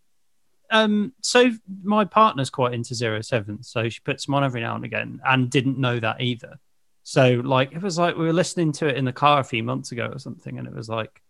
Um. 0.71 1.13
So 1.21 1.51
my 1.83 2.05
partner's 2.05 2.49
quite 2.49 2.73
into 2.73 2.93
zero 2.93 3.21
seven, 3.21 3.63
so 3.63 3.87
she 3.89 4.01
puts 4.01 4.25
them 4.25 4.35
on 4.35 4.43
every 4.43 4.61
now 4.61 4.75
and 4.75 4.85
again, 4.85 5.21
and 5.25 5.49
didn't 5.49 5.77
know 5.77 5.99
that 5.99 6.21
either. 6.21 6.59
So 7.03 7.41
like 7.43 7.71
it 7.71 7.81
was 7.81 7.97
like 7.97 8.17
we 8.17 8.25
were 8.25 8.33
listening 8.33 8.71
to 8.73 8.87
it 8.87 8.97
in 8.97 9.05
the 9.05 9.13
car 9.13 9.39
a 9.39 9.43
few 9.43 9.63
months 9.63 9.91
ago 9.91 10.09
or 10.11 10.19
something, 10.19 10.59
and 10.59 10.67
it 10.67 10.75
was 10.75 10.89
like 10.89 11.21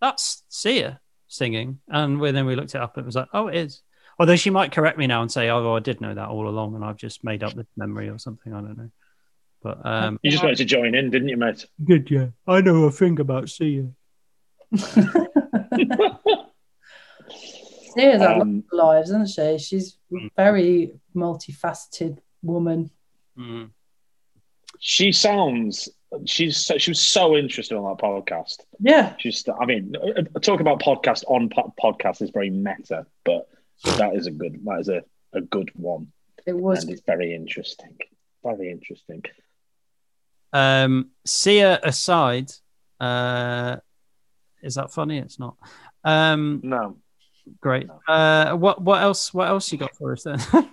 that's 0.00 0.44
Sia 0.48 1.00
singing, 1.28 1.80
and 1.88 2.20
we, 2.20 2.30
then 2.32 2.46
we 2.46 2.54
looked 2.54 2.74
it 2.74 2.80
up, 2.80 2.96
and 2.96 3.04
it 3.04 3.06
was 3.06 3.16
like 3.16 3.28
oh, 3.32 3.48
it 3.48 3.56
is. 3.56 3.82
Although 4.18 4.36
she 4.36 4.50
might 4.50 4.72
correct 4.72 4.98
me 4.98 5.06
now 5.06 5.22
and 5.22 5.32
say, 5.32 5.48
"Oh, 5.48 5.62
well, 5.64 5.76
I 5.76 5.80
did 5.80 6.00
know 6.00 6.14
that 6.14 6.28
all 6.28 6.48
along, 6.48 6.74
and 6.74 6.84
I've 6.84 6.98
just 6.98 7.24
made 7.24 7.42
up 7.42 7.54
this 7.54 7.66
memory 7.76 8.10
or 8.10 8.18
something." 8.18 8.52
I 8.52 8.60
don't 8.60 8.76
know. 8.76 8.90
But 9.62 9.84
um, 9.86 10.18
You 10.22 10.30
just 10.30 10.42
wanted 10.42 10.58
to 10.58 10.64
join 10.64 10.94
in, 10.94 11.10
didn't 11.10 11.28
you, 11.28 11.36
mate? 11.36 11.66
good, 11.84 12.10
yeah. 12.10 12.28
I 12.46 12.60
know 12.60 12.84
a 12.84 12.90
thing 12.90 13.20
about 13.20 13.48
Sia. 13.48 13.86
Sarah's 17.94 18.22
had 18.22 18.40
Um, 18.40 18.64
lots 18.70 18.72
of 18.72 18.78
lives, 18.78 19.10
isn't 19.10 19.28
she? 19.28 19.58
She's 19.58 19.96
a 20.12 20.28
very 20.36 20.92
multifaceted 21.14 22.18
woman. 22.42 22.90
Mm. 23.38 23.70
She 24.78 25.12
sounds. 25.12 25.88
She's 26.26 26.56
so, 26.58 26.76
she 26.76 26.90
was 26.90 27.00
so 27.00 27.36
interested 27.36 27.76
on 27.76 27.84
that 27.84 28.02
podcast. 28.02 28.56
Yeah, 28.80 29.14
She's. 29.18 29.44
I 29.60 29.64
mean, 29.64 29.94
uh, 29.96 30.38
talk 30.40 30.60
about 30.60 30.80
podcast 30.80 31.24
on 31.26 31.48
po- 31.48 31.72
podcast 31.82 32.20
is 32.20 32.30
very 32.30 32.50
meta, 32.50 33.06
but 33.24 33.48
that 33.96 34.14
is 34.14 34.26
a 34.26 34.30
good. 34.30 34.60
That 34.64 34.80
is 34.80 34.88
a, 34.88 35.02
a 35.32 35.40
good 35.40 35.70
one, 35.74 36.08
it 36.46 36.54
was. 36.56 36.82
and 36.82 36.92
it's 36.92 37.02
very 37.06 37.34
interesting. 37.34 37.96
Very 38.44 38.70
interesting. 38.70 39.22
Um, 40.52 41.10
Sia 41.24 41.80
aside, 41.82 42.50
uh, 43.00 43.76
is 44.62 44.74
that 44.74 44.92
funny? 44.92 45.18
It's 45.18 45.38
not. 45.38 45.56
Um, 46.04 46.60
No, 46.62 46.96
great. 47.60 47.88
Uh, 48.08 48.54
what 48.54 48.82
what 48.82 49.02
else? 49.02 49.32
What 49.32 49.48
else 49.48 49.72
you 49.72 49.78
got 49.78 49.94
for 49.96 50.12
us 50.12 50.24
then? 50.24 50.38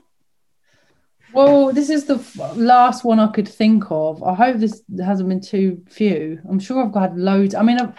Well, 1.31 1.71
this 1.71 1.91
is 1.91 2.05
the 2.05 2.15
f- 2.15 2.57
last 2.57 3.03
one 3.03 3.19
I 3.19 3.27
could 3.27 3.47
think 3.47 3.83
of. 3.91 4.23
I 4.23 4.33
hope 4.33 4.57
this 4.57 4.81
hasn't 4.99 5.29
been 5.29 5.41
too 5.41 5.83
few. 5.87 6.41
I'm 6.49 6.59
sure 6.59 6.83
I've 6.83 6.91
got 6.91 7.15
loads. 7.15 7.53
I 7.53 7.61
mean, 7.61 7.79
I've, 7.79 7.93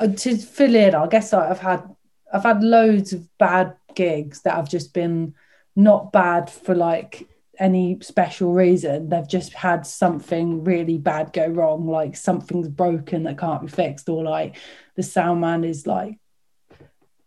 uh, 0.00 0.08
to 0.08 0.36
fill 0.36 0.74
in, 0.74 0.94
I 0.94 1.06
guess 1.06 1.32
I've 1.32 1.60
had 1.60 1.84
I've 2.32 2.42
had 2.42 2.64
loads 2.64 3.12
of 3.12 3.28
bad 3.38 3.76
gigs 3.94 4.42
that 4.42 4.56
have 4.56 4.68
just 4.68 4.94
been 4.94 5.34
not 5.76 6.12
bad 6.12 6.50
for 6.50 6.74
like 6.74 7.28
any 7.58 7.98
special 8.00 8.52
reason. 8.52 9.08
They've 9.08 9.28
just 9.28 9.52
had 9.52 9.86
something 9.86 10.64
really 10.64 10.98
bad 10.98 11.32
go 11.32 11.46
wrong, 11.46 11.86
like 11.86 12.16
something's 12.16 12.68
broken 12.68 13.24
that 13.24 13.38
can't 13.38 13.62
be 13.62 13.68
fixed, 13.68 14.08
or 14.08 14.24
like 14.24 14.56
the 14.96 15.02
sound 15.02 15.40
man 15.40 15.64
is 15.64 15.86
like 15.86 16.18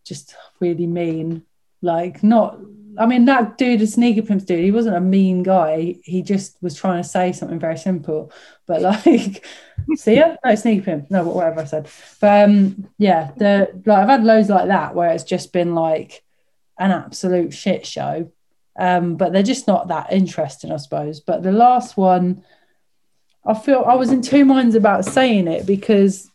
just 0.03 0.35
really 0.59 0.88
mean. 0.88 1.43
Like 1.81 2.23
not 2.23 2.59
I 2.97 3.05
mean, 3.05 3.25
that 3.25 3.57
dude, 3.57 3.81
the 3.81 3.88
sneaker 3.88 4.21
pimps 4.21 4.45
dude, 4.45 4.63
he 4.63 4.71
wasn't 4.71 4.95
a 4.95 5.01
mean 5.01 5.43
guy. 5.43 5.95
He 6.03 6.21
just 6.21 6.61
was 6.61 6.75
trying 6.75 7.01
to 7.01 7.07
say 7.07 7.31
something 7.31 7.59
very 7.59 7.77
simple. 7.77 8.31
But 8.67 8.81
like, 8.81 9.45
see 9.95 10.15
ya? 10.15 10.35
No, 10.43 10.55
sneaker 10.55 10.83
pimp. 10.83 11.11
No, 11.11 11.23
whatever 11.23 11.61
I 11.61 11.65
said. 11.65 11.89
But 12.21 12.49
um, 12.49 12.89
yeah, 12.97 13.31
the 13.38 13.81
like 13.85 13.97
I've 13.99 14.09
had 14.09 14.23
loads 14.23 14.49
like 14.49 14.67
that 14.67 14.95
where 14.95 15.11
it's 15.11 15.23
just 15.23 15.51
been 15.51 15.75
like 15.75 16.23
an 16.79 16.91
absolute 16.91 17.53
shit 17.53 17.85
show. 17.85 18.31
Um, 18.77 19.15
but 19.15 19.31
they're 19.31 19.43
just 19.43 19.67
not 19.67 19.88
that 19.88 20.11
interesting, 20.11 20.71
I 20.71 20.77
suppose. 20.77 21.19
But 21.19 21.43
the 21.43 21.51
last 21.51 21.95
one, 21.97 22.43
I 23.45 23.53
feel 23.53 23.83
I 23.85 23.95
was 23.95 24.11
in 24.11 24.21
two 24.21 24.45
minds 24.45 24.75
about 24.75 25.05
saying 25.05 25.47
it 25.47 25.65
because 25.65 26.29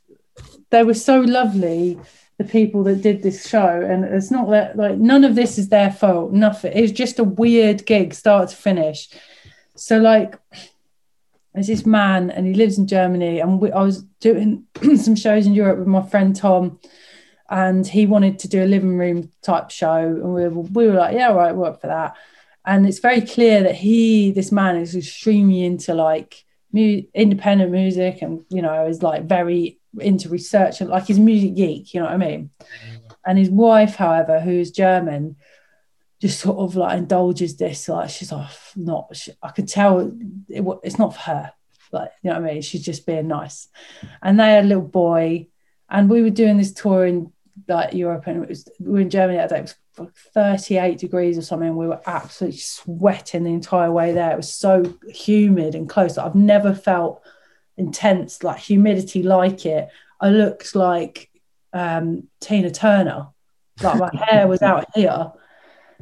they 0.71 0.83
were 0.83 0.95
so 0.95 1.21
lovely 1.21 1.99
the 2.39 2.45
people 2.45 2.83
that 2.85 3.03
did 3.03 3.23
this 3.23 3.47
show. 3.47 3.83
And 3.83 4.05
it's 4.05 4.31
not 4.31 4.49
that 4.51 4.77
like 4.77 4.97
none 4.97 5.25
of 5.25 5.35
this 5.35 5.59
is 5.59 5.69
their 5.69 5.91
fault. 5.91 6.33
Nothing. 6.33 6.73
It's 6.75 6.93
just 6.93 7.19
a 7.19 7.25
weird 7.25 7.85
gig 7.85 8.15
start 8.15 8.49
to 8.49 8.57
finish. 8.57 9.11
So 9.77 9.99
like 9.99 10.39
there's 11.53 11.67
this 11.67 11.85
man 11.85 12.31
and 12.31 12.47
he 12.47 12.55
lives 12.55 12.79
in 12.79 12.87
germany. 12.87 13.41
And 13.41 13.61
we, 13.61 13.71
i 13.73 13.83
was 13.83 14.03
doing 14.21 14.65
some 14.97 15.17
shows 15.17 15.47
in 15.47 15.53
europe 15.53 15.79
with 15.79 15.89
my 15.89 16.03
friend 16.03 16.35
tom 16.35 16.79
and 17.51 17.87
he 17.87 18.07
wanted 18.07 18.39
to 18.39 18.49
do 18.49 18.63
a 18.63 18.67
living 18.67 18.97
room 18.97 19.31
type 19.43 19.71
show 19.71 19.99
and 19.99 20.35
we 20.35 20.49
were, 20.49 20.63
we 20.63 20.87
were 20.87 20.95
like 20.95 21.15
yeah 21.15 21.29
all 21.29 21.37
right 21.37 21.55
work 21.55 21.81
for 21.81 21.89
that 21.89 22.17
and 22.65 22.87
it's 22.87 23.01
very 23.01 23.21
clear 23.21 23.63
that 23.63 23.75
he 23.75 24.31
this 24.31 24.53
man 24.53 24.77
is 24.77 24.95
extremely 24.95 25.65
into 25.65 25.95
like 25.95 26.45
mu- 26.73 27.03
independent 27.15 27.71
music 27.71 28.23
and 28.23 28.45
you 28.51 28.63
know 28.63 28.87
is 28.87 29.03
like 29.03 29.25
very 29.25 29.81
into 29.99 30.29
research 30.29 30.81
and 30.81 30.91
like 30.91 31.07
he's 31.07 31.19
a 31.19 31.21
music 31.21 31.55
geek, 31.55 31.93
you 31.93 32.01
know 32.01 32.07
what 32.07 32.15
I 32.15 32.19
mean? 32.19 32.51
Mm-hmm. 32.61 33.07
And 33.27 33.39
his 33.39 33.51
wife, 33.51 33.97
however, 33.97 34.41
who's 34.41 34.71
German, 34.71 35.37
just 36.21 36.41
sort 36.41 36.59
of 36.59 36.77
like 36.77 36.99
indulges 36.99 37.57
this. 37.57 37.89
Like 37.89 38.11
she's 38.11 38.33
oh, 38.33 38.39
like, 38.39 38.51
not. 38.77 39.17
She, 39.17 39.33
I 39.43 39.51
could 39.51 39.69
tell 39.69 40.01
it, 40.01 40.65
it's 40.83 40.99
not 40.99 41.15
for 41.15 41.21
her. 41.21 41.53
Like 41.93 42.13
you 42.23 42.31
know 42.31 42.41
what 42.41 42.51
I 42.51 42.55
mean? 42.55 42.63
She's 42.63 42.85
just 42.85 43.07
being 43.07 43.29
nice. 43.29 43.69
And 44.23 44.39
they 44.39 44.53
had 44.53 44.65
a 44.65 44.69
little 44.69 44.83
boy, 44.83 45.49
and 45.89 46.09
we 46.09 46.23
were 46.23 46.31
doing 46.31 46.57
this 46.57 46.73
tour 46.73 47.05
in 47.05 47.33
like 47.69 47.95
Europe, 47.95 48.27
and 48.27 48.43
it 48.43 48.49
was 48.49 48.69
we 48.79 48.93
were 48.93 49.01
in 49.01 49.11
Germany 49.11 49.39
that 49.39 49.51
day. 49.51 49.59
It 49.59 49.63
was 49.99 50.11
38 50.35 50.99
degrees 50.99 51.37
or 51.37 51.43
something. 51.43 51.77
We 51.77 51.87
were 51.87 52.01
absolutely 52.07 52.59
sweating 52.59 53.45
the 53.45 53.51
entire 53.51 53.93
way 53.93 54.13
there. 54.13 54.33
It 54.33 54.37
was 54.37 54.53
so 54.53 54.95
humid 55.09 55.75
and 55.75 55.89
close. 55.89 56.19
I've 56.19 56.35
never 56.35 56.75
felt 56.75 57.23
intense 57.81 58.45
like 58.45 58.59
humidity 58.59 59.23
like 59.23 59.65
it 59.65 59.89
i 60.21 60.29
looked 60.29 60.77
like 60.77 61.31
um, 61.73 62.29
tina 62.41 62.71
turner 62.71 63.29
like 63.83 63.99
my 63.99 64.11
hair 64.29 64.47
was 64.47 64.61
out 64.61 64.85
here 64.95 65.33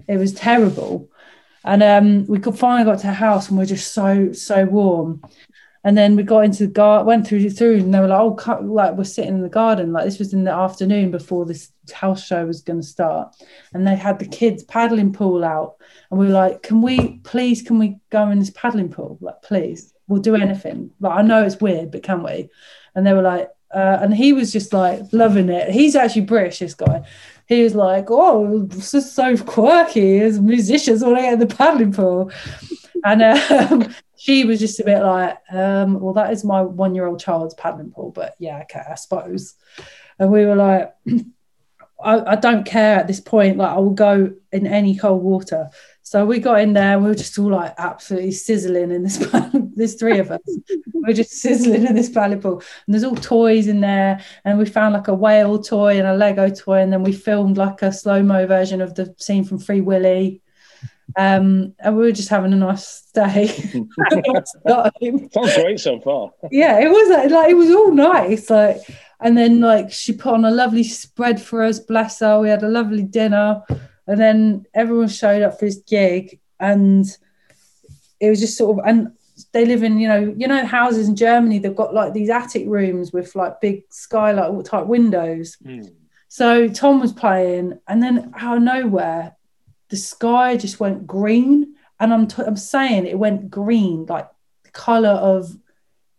it 0.08 0.16
was 0.16 0.34
terrible 0.34 1.08
and 1.64 1.82
um, 1.82 2.26
we 2.26 2.38
could 2.38 2.58
finally 2.58 2.84
got 2.84 2.98
to 3.00 3.06
the 3.06 3.12
house 3.12 3.48
and 3.48 3.58
we 3.58 3.62
are 3.62 3.66
just 3.66 3.92
so 3.92 4.32
so 4.32 4.64
warm 4.64 5.22
and 5.88 5.96
then 5.96 6.14
we 6.14 6.22
got 6.22 6.44
into 6.44 6.66
the 6.66 6.72
garden 6.72 7.06
went 7.06 7.26
through 7.26 7.48
through 7.50 7.78
and 7.78 7.92
they 7.92 8.00
were 8.00 8.08
like 8.08 8.20
oh 8.48 8.60
like 8.62 8.94
we're 8.94 9.04
sitting 9.04 9.34
in 9.34 9.42
the 9.42 9.48
garden 9.48 9.92
like 9.92 10.04
this 10.04 10.18
was 10.18 10.32
in 10.32 10.44
the 10.44 10.52
afternoon 10.52 11.10
before 11.10 11.44
this 11.44 11.72
house 11.92 12.24
show 12.24 12.44
was 12.46 12.60
going 12.60 12.80
to 12.80 12.86
start 12.86 13.34
and 13.72 13.86
they 13.86 13.96
had 13.96 14.18
the 14.18 14.26
kids 14.26 14.62
paddling 14.64 15.12
pool 15.12 15.44
out 15.44 15.76
and 16.10 16.20
we 16.20 16.26
were 16.26 16.32
like 16.32 16.62
can 16.62 16.82
we 16.82 17.18
please 17.18 17.62
can 17.62 17.78
we 17.78 17.96
go 18.10 18.30
in 18.30 18.38
this 18.38 18.50
paddling 18.50 18.88
pool 18.90 19.18
like 19.20 19.40
please 19.42 19.94
we'll 20.08 20.20
do 20.20 20.34
anything. 20.34 20.90
Like 21.00 21.18
I 21.18 21.22
know 21.22 21.44
it's 21.44 21.60
weird, 21.60 21.92
but 21.92 22.02
can 22.02 22.22
we? 22.22 22.48
And 22.94 23.06
they 23.06 23.12
were 23.12 23.22
like, 23.22 23.50
uh, 23.72 23.98
and 24.00 24.14
he 24.14 24.32
was 24.32 24.50
just 24.50 24.72
like 24.72 25.02
loving 25.12 25.50
it. 25.50 25.70
He's 25.70 25.94
actually 25.94 26.22
British, 26.22 26.58
this 26.58 26.74
guy. 26.74 27.02
He 27.46 27.62
was 27.62 27.74
like, 27.74 28.06
oh, 28.10 28.62
this 28.64 28.94
is 28.94 29.10
so 29.10 29.36
quirky 29.36 30.20
as 30.20 30.40
musicians 30.40 31.04
want 31.04 31.16
to 31.16 31.22
get 31.22 31.32
in 31.34 31.38
the 31.38 31.46
paddling 31.46 31.92
pool. 31.92 32.32
And 33.04 33.22
um, 33.22 33.94
she 34.18 34.44
was 34.44 34.58
just 34.58 34.80
a 34.80 34.84
bit 34.84 35.00
like, 35.00 35.38
um, 35.50 36.00
well, 36.00 36.14
that 36.14 36.32
is 36.32 36.44
my 36.44 36.60
one 36.60 36.94
year 36.94 37.06
old 37.06 37.20
child's 37.20 37.54
paddling 37.54 37.92
pool, 37.92 38.10
but 38.10 38.34
yeah, 38.38 38.60
okay, 38.62 38.82
I 38.90 38.96
suppose. 38.96 39.54
And 40.18 40.32
we 40.32 40.44
were 40.44 40.56
like, 40.56 40.92
I, 42.02 42.32
I, 42.32 42.36
don't 42.36 42.64
care 42.64 42.96
at 42.96 43.06
this 43.06 43.20
point. 43.20 43.56
Like, 43.56 43.70
I 43.70 43.78
will 43.78 43.90
go 43.90 44.32
in 44.52 44.66
any 44.66 44.96
cold 44.96 45.22
water. 45.22 45.70
So 46.02 46.24
we 46.24 46.38
got 46.38 46.60
in 46.60 46.72
there, 46.72 46.98
we 46.98 47.08
were 47.08 47.14
just 47.14 47.38
all 47.38 47.50
like 47.50 47.74
absolutely 47.76 48.32
sizzling 48.32 48.90
in 48.90 49.02
this. 49.02 49.18
there's 49.76 49.94
three 49.94 50.18
of 50.18 50.30
us. 50.30 50.40
we 50.94 51.10
are 51.10 51.14
just 51.14 51.32
sizzling 51.32 51.86
in 51.86 51.94
this 51.94 52.08
paddling 52.08 52.40
pool, 52.40 52.62
and 52.86 52.94
there's 52.94 53.04
all 53.04 53.14
toys 53.14 53.68
in 53.68 53.80
there. 53.80 54.20
And 54.44 54.58
we 54.58 54.64
found 54.64 54.94
like 54.94 55.08
a 55.08 55.14
whale 55.14 55.62
toy 55.62 55.98
and 55.98 56.06
a 56.06 56.16
Lego 56.16 56.48
toy, 56.48 56.80
and 56.80 56.92
then 56.92 57.02
we 57.02 57.12
filmed 57.12 57.56
like 57.56 57.82
a 57.82 57.92
slow 57.92 58.22
mo 58.22 58.46
version 58.46 58.80
of 58.80 58.94
the 58.94 59.14
scene 59.18 59.44
from 59.44 59.58
Free 59.58 59.80
Willy. 59.80 60.40
Um, 61.16 61.74
and 61.78 61.96
we 61.96 62.04
were 62.04 62.12
just 62.12 62.28
having 62.28 62.52
a 62.52 62.56
nice 62.56 63.02
day. 63.14 63.46
Sounds 65.32 65.54
great 65.54 65.80
so 65.80 66.00
far. 66.00 66.30
yeah, 66.50 66.78
it 66.78 66.88
was 66.88 67.30
like 67.30 67.50
it 67.50 67.54
was 67.54 67.70
all 67.70 67.92
nice. 67.92 68.50
Like, 68.50 68.78
and 69.20 69.36
then 69.36 69.60
like 69.60 69.90
she 69.90 70.12
put 70.12 70.34
on 70.34 70.44
a 70.44 70.50
lovely 70.50 70.84
spread 70.84 71.40
for 71.40 71.62
us. 71.62 71.80
Bless 71.80 72.20
her. 72.20 72.40
We 72.40 72.48
had 72.48 72.62
a 72.62 72.68
lovely 72.68 73.02
dinner 73.02 73.62
and 74.08 74.18
then 74.18 74.66
everyone 74.74 75.08
showed 75.08 75.42
up 75.42 75.58
for 75.58 75.66
his 75.66 75.82
gig, 75.86 76.40
and 76.58 77.06
it 78.18 78.30
was 78.30 78.40
just 78.40 78.56
sort 78.56 78.78
of 78.78 78.84
and 78.86 79.12
they 79.52 79.64
live 79.64 79.84
in 79.84 80.00
you 80.00 80.08
know 80.08 80.34
you 80.36 80.48
know 80.48 80.64
houses 80.64 81.08
in 81.08 81.14
Germany. 81.14 81.58
They've 81.58 81.76
got 81.76 81.94
like 81.94 82.14
these 82.14 82.30
attic 82.30 82.64
rooms 82.66 83.12
with 83.12 83.36
like 83.36 83.60
big 83.60 83.82
skylight 83.90 84.64
type 84.64 84.86
windows. 84.86 85.58
Mm. 85.64 85.92
So 86.28 86.68
Tom 86.68 87.00
was 87.00 87.12
playing, 87.12 87.78
and 87.86 88.02
then 88.02 88.32
out 88.34 88.56
of 88.56 88.62
nowhere, 88.62 89.36
the 89.88 89.96
sky 89.96 90.56
just 90.56 90.80
went 90.80 91.06
green, 91.06 91.74
and 92.00 92.12
I'm 92.12 92.26
t- 92.26 92.42
I'm 92.46 92.56
saying 92.56 93.06
it 93.06 93.18
went 93.18 93.50
green 93.50 94.06
like 94.06 94.28
the 94.64 94.70
color 94.70 95.10
of 95.10 95.56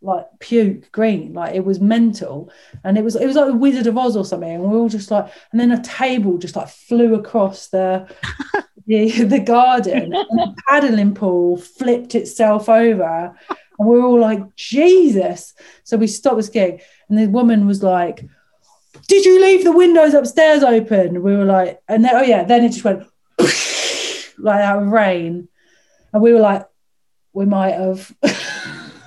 like 0.01 0.25
puke 0.39 0.89
green 0.91 1.34
like 1.34 1.55
it 1.55 1.65
was 1.65 1.79
mental. 1.79 2.51
And 2.84 2.97
it 2.97 3.03
was 3.03 3.15
it 3.15 3.25
was 3.25 3.36
like 3.36 3.47
the 3.47 3.53
wizard 3.53 3.88
of 3.88 3.97
oz 3.97 4.15
or 4.15 4.25
something 4.25 4.49
and 4.49 4.63
we 4.63 4.69
were 4.69 4.77
all 4.77 4.89
just 4.89 5.12
like 5.12 5.32
and 5.51 5.60
then 5.60 5.71
a 5.71 5.84
table 5.84 6.38
just 6.38 6.55
like 6.55 6.69
flew 6.69 7.15
across 7.15 7.67
the 7.67 8.08
the, 8.88 9.23
the 9.23 9.39
garden 9.39 10.13
and 10.13 10.39
the 10.39 10.55
paddling 10.67 11.13
pool 11.13 11.58
flipped 11.58 12.15
itself 12.15 12.69
over 12.69 13.36
and 13.49 13.88
we 13.88 13.99
were 13.99 14.05
all 14.05 14.19
like 14.19 14.55
jesus. 14.55 15.53
So 15.84 15.97
we 15.97 16.08
stopped 16.08 16.38
this 16.38 16.49
gig 16.49 16.82
and 17.10 17.17
the 17.17 17.27
woman 17.27 17.67
was 17.67 17.84
like 17.84 18.25
did 19.08 19.25
you 19.25 19.41
leave 19.41 19.63
the 19.63 19.71
windows 19.71 20.13
upstairs 20.13 20.63
open? 20.63 21.23
We 21.23 21.36
were 21.36 21.45
like 21.45 21.82
and 21.89 22.05
then 22.05 22.15
oh 22.15 22.21
yeah 22.21 22.43
then 22.43 22.63
it 22.63 22.69
just 22.69 22.86
went 22.86 23.05
like 24.38 24.60
that 24.60 24.86
rain 24.86 25.47
and 26.13 26.21
we 26.21 26.34
were 26.34 26.39
like 26.39 26.65
we 27.34 27.45
might 27.45 27.73
have 27.73 28.13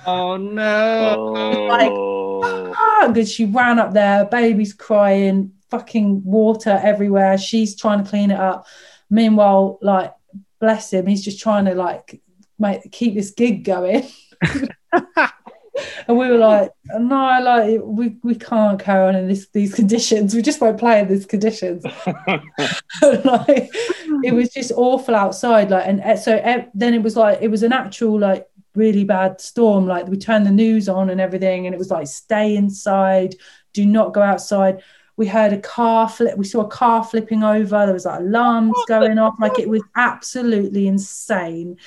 Oh 0.05 0.37
no! 0.37 1.67
Like, 1.69 1.91
ah, 2.77 3.07
because 3.07 3.31
she 3.31 3.45
ran 3.45 3.79
up 3.79 3.93
there, 3.93 4.25
baby's 4.25 4.73
crying, 4.73 5.53
fucking 5.69 6.23
water 6.25 6.79
everywhere. 6.83 7.37
She's 7.37 7.75
trying 7.75 8.03
to 8.03 8.09
clean 8.09 8.31
it 8.31 8.39
up. 8.39 8.67
Meanwhile, 9.09 9.79
like, 9.81 10.13
bless 10.59 10.91
him, 10.91 11.07
he's 11.07 11.23
just 11.23 11.39
trying 11.39 11.65
to 11.65 11.75
like 11.75 12.21
make 12.59 12.91
keep 12.91 13.15
this 13.15 13.31
gig 13.31 13.63
going. 13.63 14.07
and 16.07 16.17
we 16.17 16.27
were 16.29 16.37
like, 16.37 16.71
no, 16.97 17.39
like 17.41 17.79
we, 17.83 18.17
we 18.23 18.35
can't 18.35 18.79
carry 18.79 19.07
on 19.07 19.15
in 19.15 19.27
this 19.27 19.47
these 19.49 19.73
conditions. 19.73 20.35
We 20.35 20.41
just 20.41 20.61
won't 20.61 20.79
play 20.79 20.99
in 20.99 21.07
these 21.07 21.25
conditions. 21.25 21.83
like 23.25 23.69
it 24.23 24.33
was 24.33 24.49
just 24.49 24.71
awful 24.75 25.15
outside. 25.15 25.69
Like 25.71 25.87
and 25.87 26.01
eh, 26.01 26.15
so 26.15 26.35
eh, 26.37 26.65
then 26.73 26.93
it 26.93 27.01
was 27.01 27.15
like 27.15 27.39
it 27.41 27.49
was 27.49 27.63
an 27.63 27.73
actual 27.73 28.19
like 28.19 28.47
really 28.75 29.03
bad 29.03 29.41
storm. 29.41 29.87
Like 29.87 30.07
we 30.07 30.17
turned 30.17 30.45
the 30.45 30.51
news 30.51 30.87
on 30.87 31.09
and 31.09 31.19
everything, 31.19 31.65
and 31.65 31.73
it 31.73 31.79
was 31.79 31.91
like 31.91 32.07
stay 32.07 32.55
inside, 32.55 33.35
do 33.73 33.85
not 33.85 34.13
go 34.13 34.21
outside. 34.21 34.81
We 35.15 35.27
heard 35.27 35.53
a 35.53 35.59
car 35.59 36.09
flip. 36.09 36.37
We 36.37 36.45
saw 36.45 36.61
a 36.61 36.67
car 36.67 37.03
flipping 37.03 37.43
over. 37.43 37.85
There 37.85 37.93
was 37.93 38.05
like 38.05 38.19
alarms 38.19 38.73
going 38.87 39.19
off. 39.19 39.35
Like 39.39 39.59
it 39.59 39.69
was 39.69 39.83
absolutely 39.95 40.87
insane. 40.87 41.77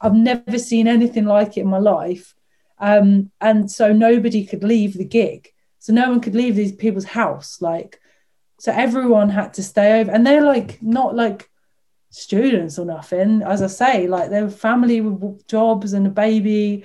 I've 0.00 0.14
never 0.14 0.58
seen 0.58 0.86
anything 0.86 1.24
like 1.24 1.56
it 1.56 1.62
in 1.62 1.68
my 1.68 1.78
life. 1.78 2.36
Um, 2.80 3.30
and 3.40 3.70
so 3.70 3.92
nobody 3.92 4.44
could 4.44 4.64
leave 4.64 4.94
the 4.94 5.04
gig. 5.04 5.52
So 5.78 5.92
no 5.92 6.08
one 6.10 6.20
could 6.20 6.34
leave 6.34 6.56
these 6.56 6.72
people's 6.72 7.04
house. 7.04 7.60
Like, 7.60 8.00
so 8.58 8.72
everyone 8.72 9.30
had 9.30 9.54
to 9.54 9.62
stay 9.62 10.00
over. 10.00 10.10
And 10.10 10.26
they're 10.26 10.44
like, 10.44 10.82
not 10.82 11.14
like 11.14 11.48
students 12.10 12.78
or 12.78 12.84
nothing. 12.84 13.42
As 13.42 13.62
I 13.62 13.66
say, 13.66 14.06
like 14.06 14.30
their 14.30 14.50
family 14.50 15.00
with 15.00 15.46
jobs 15.46 15.92
and 15.92 16.06
a 16.06 16.10
baby, 16.10 16.84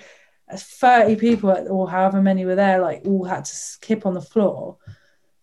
30 0.51 1.15
people 1.15 1.49
or 1.70 1.89
however 1.89 2.22
many 2.22 2.45
were 2.45 2.55
there, 2.55 2.80
like 2.80 3.03
all 3.05 3.24
had 3.24 3.45
to 3.45 3.55
skip 3.55 4.05
on 4.05 4.13
the 4.13 4.22
floor. 4.22 4.78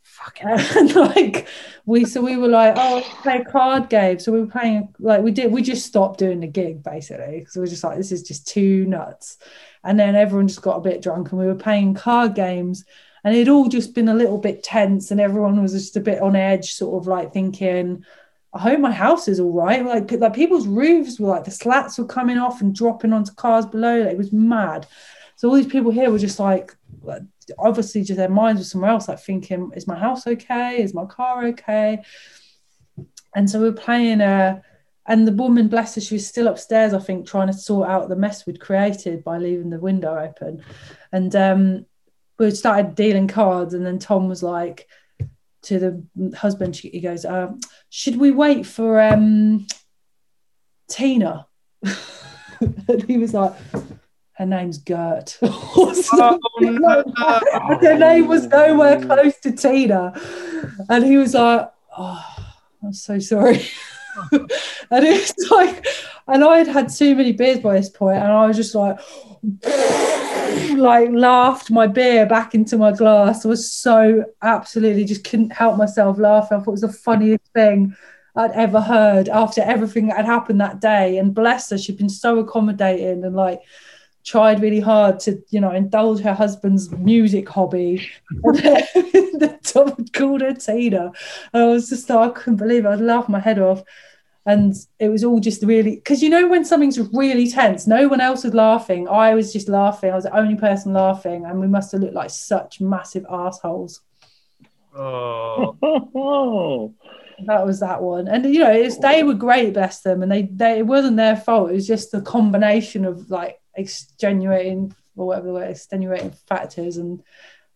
Fucking 0.02 0.48
and 0.76 0.94
like 0.94 1.48
we 1.86 2.04
so 2.04 2.20
we 2.20 2.36
were 2.36 2.48
like, 2.48 2.74
oh, 2.76 3.00
play 3.22 3.38
a 3.38 3.44
card 3.44 3.88
game. 3.88 4.18
So 4.18 4.32
we 4.32 4.40
were 4.40 4.46
playing 4.46 4.94
like 4.98 5.22
we 5.22 5.30
did 5.30 5.50
we 5.50 5.62
just 5.62 5.86
stopped 5.86 6.18
doing 6.18 6.40
the 6.40 6.46
gig 6.46 6.82
basically 6.82 7.40
because 7.40 7.56
we 7.56 7.60
were 7.60 7.66
just 7.66 7.82
like, 7.82 7.96
this 7.96 8.12
is 8.12 8.22
just 8.22 8.46
too 8.46 8.84
nuts. 8.86 9.38
And 9.84 9.98
then 9.98 10.14
everyone 10.14 10.48
just 10.48 10.62
got 10.62 10.76
a 10.76 10.82
bit 10.82 11.02
drunk 11.02 11.30
and 11.30 11.40
we 11.40 11.46
were 11.46 11.54
playing 11.54 11.94
card 11.94 12.34
games 12.34 12.84
and 13.24 13.34
it'd 13.34 13.48
all 13.48 13.68
just 13.68 13.94
been 13.94 14.08
a 14.08 14.14
little 14.14 14.38
bit 14.38 14.62
tense 14.62 15.10
and 15.10 15.20
everyone 15.20 15.60
was 15.60 15.72
just 15.72 15.96
a 15.96 16.00
bit 16.00 16.22
on 16.22 16.36
edge, 16.36 16.72
sort 16.72 17.02
of 17.02 17.06
like 17.06 17.32
thinking, 17.32 18.04
I 18.52 18.58
hope 18.58 18.80
my 18.80 18.92
house 18.92 19.28
is 19.28 19.40
all 19.40 19.52
right. 19.52 19.84
Like, 19.84 20.10
like 20.12 20.34
people's 20.34 20.66
roofs 20.66 21.20
were 21.20 21.28
like 21.28 21.44
the 21.44 21.50
slats 21.50 21.98
were 21.98 22.06
coming 22.06 22.38
off 22.38 22.60
and 22.60 22.74
dropping 22.74 23.12
onto 23.12 23.32
cars 23.34 23.66
below. 23.66 24.00
Like, 24.00 24.12
it 24.12 24.18
was 24.18 24.32
mad. 24.32 24.86
So 25.36 25.48
all 25.48 25.54
these 25.54 25.66
people 25.66 25.90
here 25.90 26.10
were 26.10 26.18
just 26.18 26.38
like, 26.38 26.76
obviously, 27.58 28.02
just 28.02 28.18
their 28.18 28.28
minds 28.28 28.60
were 28.60 28.64
somewhere 28.64 28.90
else, 28.90 29.08
like 29.08 29.20
thinking, 29.20 29.70
"Is 29.74 29.86
my 29.86 29.98
house 29.98 30.26
okay? 30.26 30.82
Is 30.82 30.92
my 30.92 31.06
car 31.06 31.46
okay?" 31.46 32.02
And 33.34 33.48
so 33.48 33.60
we 33.60 33.70
were 33.70 33.76
playing. 33.76 34.20
Uh, 34.20 34.60
and 35.10 35.26
the 35.26 35.32
woman, 35.32 35.66
bless 35.66 35.96
her, 35.96 36.00
she 36.00 36.14
was 36.14 36.26
still 36.26 36.46
upstairs, 36.46 36.94
I 36.94 37.00
think, 37.00 37.26
trying 37.26 37.48
to 37.48 37.52
sort 37.52 37.88
out 37.88 38.08
the 38.08 38.14
mess 38.14 38.46
we'd 38.46 38.60
created 38.60 39.24
by 39.24 39.38
leaving 39.38 39.68
the 39.68 39.80
window 39.80 40.16
open. 40.16 40.62
And 41.10 41.34
um, 41.34 41.86
we 42.38 42.52
started 42.52 42.94
dealing 42.94 43.26
cards, 43.26 43.74
and 43.74 43.84
then 43.84 43.98
Tom 43.98 44.28
was 44.28 44.40
like 44.40 44.86
to 45.62 45.78
the 45.80 46.36
husband, 46.36 46.76
he 46.76 47.00
goes, 47.00 47.24
uh, 47.24 47.52
"Should 47.88 48.18
we 48.18 48.30
wait 48.30 48.64
for 48.64 49.00
um, 49.00 49.66
Tina?" 50.88 51.48
and 52.60 53.02
he 53.08 53.18
was 53.18 53.34
like, 53.34 53.52
"Her 54.34 54.46
name's 54.46 54.78
Gert." 54.78 55.38
oh, 55.42 56.48
no. 56.60 57.78
Her 57.80 57.98
name 57.98 58.28
was 58.28 58.46
nowhere 58.46 59.04
close 59.04 59.40
to 59.40 59.50
Tina, 59.50 60.12
and 60.88 61.04
he 61.04 61.16
was 61.16 61.34
like, 61.34 61.68
"Oh, 61.98 62.24
I'm 62.80 62.92
so 62.92 63.18
sorry." 63.18 63.60
and 64.32 65.04
it 65.04 65.20
was 65.20 65.50
like, 65.50 65.86
and 66.26 66.44
I 66.44 66.58
had 66.58 66.68
had 66.68 66.92
too 66.92 67.14
many 67.14 67.32
beers 67.32 67.58
by 67.60 67.74
this 67.74 67.90
point, 67.90 68.18
and 68.18 68.32
I 68.32 68.46
was 68.46 68.56
just 68.56 68.74
like, 68.74 68.98
like 70.76 71.10
laughed 71.10 71.70
my 71.70 71.86
beer 71.86 72.26
back 72.26 72.54
into 72.54 72.76
my 72.76 72.92
glass. 72.92 73.44
I 73.44 73.48
was 73.48 73.70
so 73.70 74.24
absolutely 74.42 75.04
just 75.04 75.24
couldn't 75.24 75.50
help 75.50 75.76
myself 75.76 76.18
laughing. 76.18 76.58
I 76.58 76.60
thought 76.60 76.68
it 76.68 76.72
was 76.72 76.80
the 76.82 76.92
funniest 76.92 77.44
thing 77.54 77.94
I'd 78.36 78.52
ever 78.52 78.80
heard 78.80 79.28
after 79.28 79.62
everything 79.62 80.08
that 80.08 80.18
had 80.18 80.26
happened 80.26 80.60
that 80.60 80.80
day. 80.80 81.18
And 81.18 81.34
bless 81.34 81.70
her, 81.70 81.78
she'd 81.78 81.98
been 81.98 82.08
so 82.08 82.38
accommodating 82.38 83.24
and 83.24 83.34
like 83.34 83.60
tried 84.24 84.60
really 84.60 84.80
hard 84.80 85.20
to, 85.20 85.42
you 85.50 85.60
know, 85.60 85.72
indulge 85.72 86.20
her 86.20 86.34
husband's 86.34 86.90
music 86.90 87.48
hobby. 87.48 88.08
and 88.44 88.56
the 89.40 89.58
Tom 89.62 90.06
called 90.12 90.40
her 90.42 90.54
Tina. 90.54 91.12
And 91.52 91.62
I 91.62 91.66
was 91.66 91.88
just 91.88 92.08
like, 92.10 92.30
I 92.30 92.32
couldn't 92.32 92.56
believe 92.56 92.84
it. 92.84 92.88
I'd 92.88 93.00
laugh 93.00 93.28
my 93.28 93.40
head 93.40 93.58
off. 93.58 93.82
And 94.46 94.74
it 94.98 95.10
was 95.10 95.22
all 95.22 95.38
just 95.38 95.62
really 95.62 95.96
because 95.96 96.22
you 96.22 96.30
know 96.30 96.48
when 96.48 96.64
something's 96.64 96.98
really 97.12 97.50
tense 97.50 97.86
no 97.86 98.08
one 98.08 98.22
else 98.22 98.42
was 98.42 98.54
laughing. 98.54 99.06
I 99.06 99.34
was 99.34 99.52
just 99.52 99.68
laughing. 99.68 100.10
I 100.10 100.16
was 100.16 100.24
the 100.24 100.36
only 100.36 100.56
person 100.56 100.94
laughing. 100.94 101.44
And 101.44 101.60
we 101.60 101.68
must 101.68 101.92
have 101.92 102.00
looked 102.00 102.14
like 102.14 102.30
such 102.30 102.80
massive 102.80 103.26
assholes. 103.30 104.00
Oh. 104.94 105.76
That 107.46 107.64
was 107.64 107.80
that 107.80 108.02
one. 108.02 108.28
And 108.28 108.44
you 108.44 108.58
know 108.60 108.70
it's 108.70 108.98
they 108.98 109.22
were 109.22 109.34
great 109.34 109.72
bless 109.72 110.00
them. 110.00 110.22
And 110.22 110.30
they 110.30 110.42
they 110.42 110.78
it 110.78 110.86
wasn't 110.86 111.16
their 111.16 111.36
fault. 111.36 111.70
It 111.70 111.74
was 111.74 111.86
just 111.86 112.12
the 112.12 112.20
combination 112.20 113.04
of 113.04 113.30
like 113.30 113.59
extenuating 113.74 114.94
or 115.16 115.26
whatever 115.26 115.46
the 115.48 115.52
word 115.52 115.70
extenuating 115.70 116.30
factors 116.48 116.96
and 116.96 117.22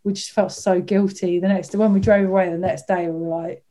we 0.02 0.12
just 0.12 0.32
felt 0.32 0.52
so 0.52 0.80
guilty 0.80 1.38
the 1.38 1.48
next 1.48 1.68
day 1.68 1.78
when 1.78 1.92
we 1.92 2.00
drove 2.00 2.28
away 2.28 2.50
the 2.50 2.58
next 2.58 2.86
day 2.86 3.06
we 3.06 3.20
were 3.20 3.36
like 3.36 3.64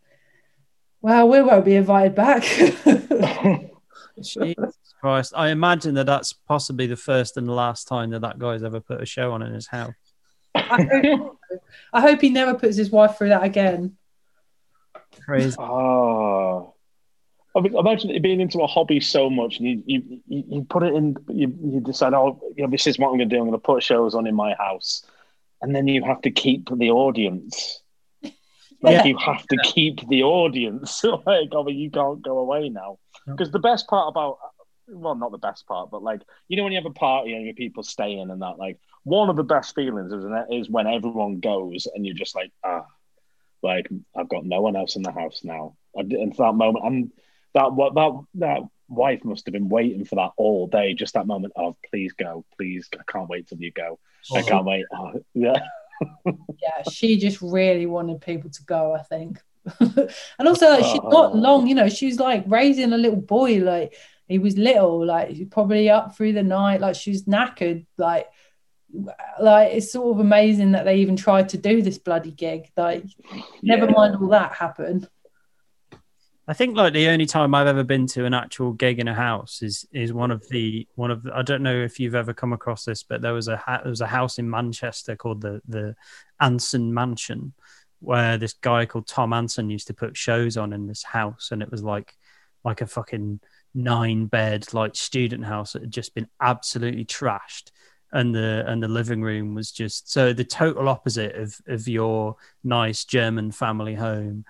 well, 1.03 1.27
we 1.27 1.41
won't 1.41 1.65
be 1.65 1.75
invited 1.75 2.15
back. 2.15 2.43
Jesus 4.21 4.77
Christ. 5.01 5.33
I 5.35 5.49
imagine 5.49 5.95
that 5.95 6.05
that's 6.05 6.31
possibly 6.31 6.87
the 6.87 6.95
first 6.95 7.35
and 7.35 7.45
the 7.45 7.51
last 7.51 7.89
time 7.89 8.11
that 8.11 8.21
that 8.21 8.39
guy's 8.39 8.63
ever 8.63 8.79
put 8.79 9.01
a 9.01 9.05
show 9.05 9.33
on 9.33 9.41
in 9.41 9.53
his 9.53 9.67
house. 9.67 9.93
I 10.55 10.81
hope, 10.81 11.39
I 11.91 12.01
hope 12.01 12.21
he 12.21 12.29
never 12.29 12.53
puts 12.53 12.77
his 12.77 12.89
wife 12.89 13.17
through 13.17 13.29
that 13.29 13.43
again. 13.43 13.97
Crazy. 15.25 15.57
Oh. 15.59 16.72
I 17.55 17.61
mean, 17.61 17.77
imagine 17.77 18.09
it 18.09 18.23
being 18.23 18.41
into 18.41 18.61
a 18.61 18.67
hobby 18.67 18.99
so 18.99 19.29
much, 19.29 19.59
and 19.59 19.67
you 19.67 19.83
you, 19.85 20.21
you 20.27 20.63
put 20.63 20.83
it 20.83 20.93
in, 20.93 21.15
you, 21.29 21.53
you 21.63 21.79
decide, 21.81 22.13
oh, 22.13 22.41
you 22.55 22.63
know, 22.63 22.69
this 22.69 22.87
is 22.87 22.97
what 22.97 23.09
I'm 23.09 23.17
going 23.17 23.29
to 23.29 23.35
do. 23.35 23.39
I'm 23.39 23.47
going 23.47 23.59
to 23.59 23.59
put 23.59 23.83
shows 23.83 24.15
on 24.15 24.25
in 24.25 24.35
my 24.35 24.55
house, 24.55 25.05
and 25.61 25.75
then 25.75 25.87
you 25.87 26.03
have 26.03 26.21
to 26.21 26.31
keep 26.31 26.69
the 26.75 26.89
audience 26.89 27.83
like 28.83 28.97
yeah. 28.97 29.05
you 29.05 29.17
have 29.17 29.47
to 29.47 29.57
keep 29.63 30.07
the 30.09 30.23
audience. 30.23 31.03
like, 31.25 31.49
oh, 31.53 31.67
you 31.69 31.89
can't 31.89 32.21
go 32.21 32.39
away 32.39 32.67
now. 32.67 32.99
Because 33.25 33.49
the 33.49 33.59
best 33.59 33.87
part 33.87 34.09
about, 34.09 34.37
well, 34.89 35.15
not 35.15 35.31
the 35.31 35.37
best 35.37 35.65
part, 35.65 35.89
but 35.89 36.03
like 36.03 36.21
you 36.49 36.57
know 36.57 36.63
when 36.63 36.73
you 36.73 36.77
have 36.77 36.85
a 36.85 36.93
party 36.93 37.33
and 37.33 37.45
your 37.45 37.53
people 37.53 37.83
stay 37.83 38.11
in 38.11 38.29
and 38.29 38.41
that, 38.41 38.59
like 38.59 38.77
one 39.05 39.29
of 39.29 39.37
the 39.37 39.43
best 39.43 39.73
feelings 39.73 40.11
is, 40.11 40.25
is 40.51 40.69
when 40.69 40.85
everyone 40.85 41.39
goes 41.39 41.87
and 41.95 42.05
you're 42.05 42.13
just 42.13 42.35
like, 42.35 42.51
ah, 42.65 42.85
like 43.61 43.87
I've 44.13 44.27
got 44.27 44.45
no 44.45 44.59
one 44.59 44.75
else 44.75 44.97
in 44.97 45.01
the 45.01 45.13
house 45.13 45.41
now. 45.45 45.77
And 45.95 46.35
for 46.35 46.47
that 46.47 46.57
moment, 46.57 46.85
and 46.85 47.11
that 47.53 47.73
what 47.73 47.95
that 47.95 48.11
that 48.35 48.61
wife 48.89 49.23
must 49.23 49.45
have 49.45 49.53
been 49.53 49.69
waiting 49.69 50.05
for 50.05 50.15
that 50.15 50.31
all 50.37 50.67
day. 50.67 50.93
Just 50.93 51.13
that 51.13 51.27
moment 51.27 51.53
of 51.55 51.75
please 51.89 52.13
go, 52.13 52.45
please, 52.57 52.87
I 52.93 53.11
can't 53.11 53.29
wait 53.29 53.47
till 53.47 53.59
you 53.59 53.71
go. 53.71 53.99
I 54.33 54.41
can't 54.41 54.65
wait. 54.65 54.85
Oh, 54.93 55.23
yeah 55.33 55.57
yeah, 56.25 56.83
she 56.91 57.17
just 57.17 57.41
really 57.41 57.85
wanted 57.85 58.21
people 58.21 58.49
to 58.49 58.63
go, 58.63 58.93
I 58.93 59.01
think. 59.03 59.39
and 59.79 60.47
also, 60.47 60.69
like, 60.69 60.85
she's 60.85 61.01
not 61.03 61.33
oh. 61.33 61.37
long, 61.37 61.67
you 61.67 61.75
know, 61.75 61.89
she 61.89 62.07
was 62.07 62.19
like 62.19 62.43
raising 62.47 62.93
a 62.93 62.97
little 62.97 63.21
boy, 63.21 63.59
like 63.59 63.95
he 64.27 64.39
was 64.39 64.57
little, 64.57 65.05
like 65.05 65.29
he's 65.29 65.47
probably 65.47 65.89
up 65.89 66.15
through 66.15 66.33
the 66.33 66.43
night, 66.43 66.81
like 66.81 66.95
she 66.95 67.11
was 67.11 67.23
knackered, 67.23 67.85
like 67.97 68.27
like 69.39 69.73
it's 69.73 69.91
sort 69.91 70.13
of 70.13 70.19
amazing 70.19 70.73
that 70.73 70.85
they 70.85 70.97
even 70.97 71.15
tried 71.15 71.49
to 71.49 71.57
do 71.57 71.81
this 71.81 71.97
bloody 71.97 72.31
gig. 72.31 72.69
Like, 72.77 73.05
never 73.61 73.87
mind 73.89 74.15
all 74.15 74.29
that 74.29 74.53
happened. 74.53 75.07
I 76.47 76.53
think 76.53 76.75
like 76.75 76.93
the 76.93 77.07
only 77.07 77.25
time 77.25 77.55
I've 77.55 77.67
ever 77.67 77.83
been 77.83 78.05
to 78.07 78.25
an 78.25 78.33
actual 78.33 78.73
gig 78.73 78.99
in 78.99 79.07
a 79.07 79.13
house 79.13 79.61
is 79.61 79.85
is 79.93 80.11
one 80.11 80.29
of 80.29 80.47
the 80.49 80.87
one 80.95 81.09
of 81.09 81.23
the, 81.23 81.33
I 81.33 81.41
don't 81.41 81.63
know 81.63 81.75
if 81.75 81.99
you've 81.99 82.15
ever 82.15 82.33
come 82.33 82.51
across 82.51 82.83
this, 82.83 83.01
but 83.01 83.21
there 83.21 83.33
was 83.33 83.47
a 83.47 83.55
ha- 83.55 83.79
there 83.81 83.89
was 83.89 84.01
a 84.01 84.07
house 84.07 84.39
in 84.39 84.49
Manchester 84.49 85.15
called 85.15 85.41
the 85.41 85.61
the 85.67 85.95
Anson 86.41 86.93
Mansion, 86.93 87.53
where 88.01 88.37
this 88.37 88.53
guy 88.53 88.85
called 88.85 89.07
Tom 89.07 89.31
Anson 89.31 89.69
used 89.69 89.87
to 89.87 89.93
put 89.93 90.17
shows 90.17 90.57
on 90.57 90.73
in 90.73 90.87
this 90.87 91.03
house, 91.03 91.49
and 91.51 91.61
it 91.61 91.71
was 91.71 91.81
like 91.81 92.13
like 92.65 92.81
a 92.81 92.87
fucking 92.87 93.39
nine 93.73 94.25
bed 94.25 94.73
like 94.73 94.95
student 94.95 95.45
house 95.45 95.73
that 95.73 95.81
had 95.81 95.91
just 95.91 96.13
been 96.13 96.27
absolutely 96.41 97.05
trashed 97.05 97.71
and 98.13 98.33
the 98.33 98.63
and 98.67 98.81
the 98.81 98.87
living 98.87 99.21
room 99.21 99.55
was 99.55 99.71
just 99.71 100.11
so 100.11 100.31
the 100.31 100.45
total 100.45 100.87
opposite 100.87 101.35
of 101.35 101.59
of 101.67 101.87
your 101.87 102.35
nice 102.63 103.03
German 103.03 103.51
family 103.51 103.95
home, 103.95 104.45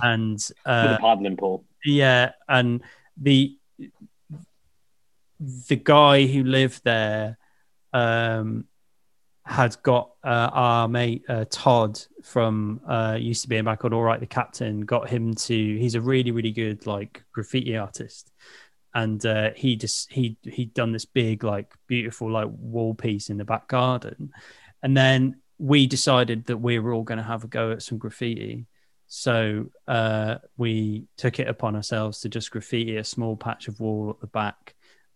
and 0.00 0.38
uh, 0.64 0.86
with 0.88 0.98
a 0.98 1.00
paddling 1.00 1.36
pool. 1.36 1.64
Yeah, 1.84 2.32
and 2.48 2.82
the 3.20 3.56
the 5.68 5.76
guy 5.76 6.26
who 6.26 6.44
lived 6.44 6.82
there 6.84 7.38
um, 7.92 8.66
had 9.44 9.76
got 9.82 10.12
uh, 10.24 10.50
our 10.52 10.88
mate 10.88 11.24
uh, 11.28 11.44
Todd 11.50 12.00
from 12.22 12.80
uh, 12.86 13.16
used 13.18 13.42
to 13.42 13.48
be 13.48 13.56
a 13.56 13.64
band 13.64 13.80
called 13.80 13.92
All 13.94 14.02
Right 14.02 14.20
the 14.20 14.26
Captain. 14.26 14.82
Got 14.82 15.08
him 15.08 15.34
to. 15.34 15.78
He's 15.78 15.96
a 15.96 16.00
really 16.00 16.30
really 16.30 16.52
good 16.52 16.86
like 16.86 17.24
graffiti 17.32 17.76
artist, 17.76 18.30
and 18.98 19.24
uh, 19.24 19.50
he 19.54 19.76
just 19.76 20.12
he 20.12 20.36
he'd 20.42 20.74
done 20.74 20.90
this 20.90 21.04
big 21.04 21.44
like 21.44 21.72
beautiful 21.86 22.28
like 22.28 22.48
wall 22.50 22.94
piece 22.94 23.30
in 23.30 23.36
the 23.36 23.44
back 23.44 23.68
garden. 23.68 24.32
And 24.82 24.96
then 24.96 25.40
we 25.56 25.86
decided 25.86 26.46
that 26.46 26.56
we 26.56 26.80
were 26.80 26.92
all 26.92 27.04
going 27.04 27.18
to 27.18 27.24
have 27.24 27.44
a 27.44 27.48
go 27.48 27.70
at 27.70 27.82
some 27.82 27.98
graffiti. 27.98 28.66
So 29.06 29.66
uh, 29.86 30.36
we 30.56 31.04
took 31.16 31.38
it 31.38 31.46
upon 31.46 31.76
ourselves 31.76 32.20
to 32.20 32.28
just 32.28 32.50
graffiti 32.50 32.96
a 32.96 33.04
small 33.04 33.36
patch 33.36 33.68
of 33.68 33.78
wall 33.78 34.10
at 34.10 34.20
the 34.20 34.26
back. 34.26 34.74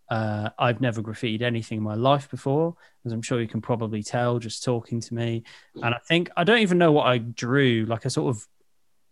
Uh, 0.09 0.49
I've 0.57 0.79
never 0.79 1.01
graffitied 1.01 1.41
anything 1.41 1.79
in 1.79 1.83
my 1.83 1.95
life 1.95 2.29
before, 2.29 2.75
as 3.05 3.11
I'm 3.11 3.21
sure 3.21 3.41
you 3.41 3.47
can 3.49 3.61
probably 3.61 4.01
tell 4.01 4.39
just 4.39 4.63
talking 4.63 5.01
to 5.01 5.13
me. 5.13 5.43
And 5.75 5.93
I 5.93 5.99
think 6.07 6.29
I 6.37 6.45
don't 6.45 6.59
even 6.59 6.77
know 6.77 6.93
what 6.93 7.07
I 7.07 7.17
drew, 7.17 7.85
like 7.85 8.05
a 8.05 8.09
sort 8.09 8.33
of 8.33 8.47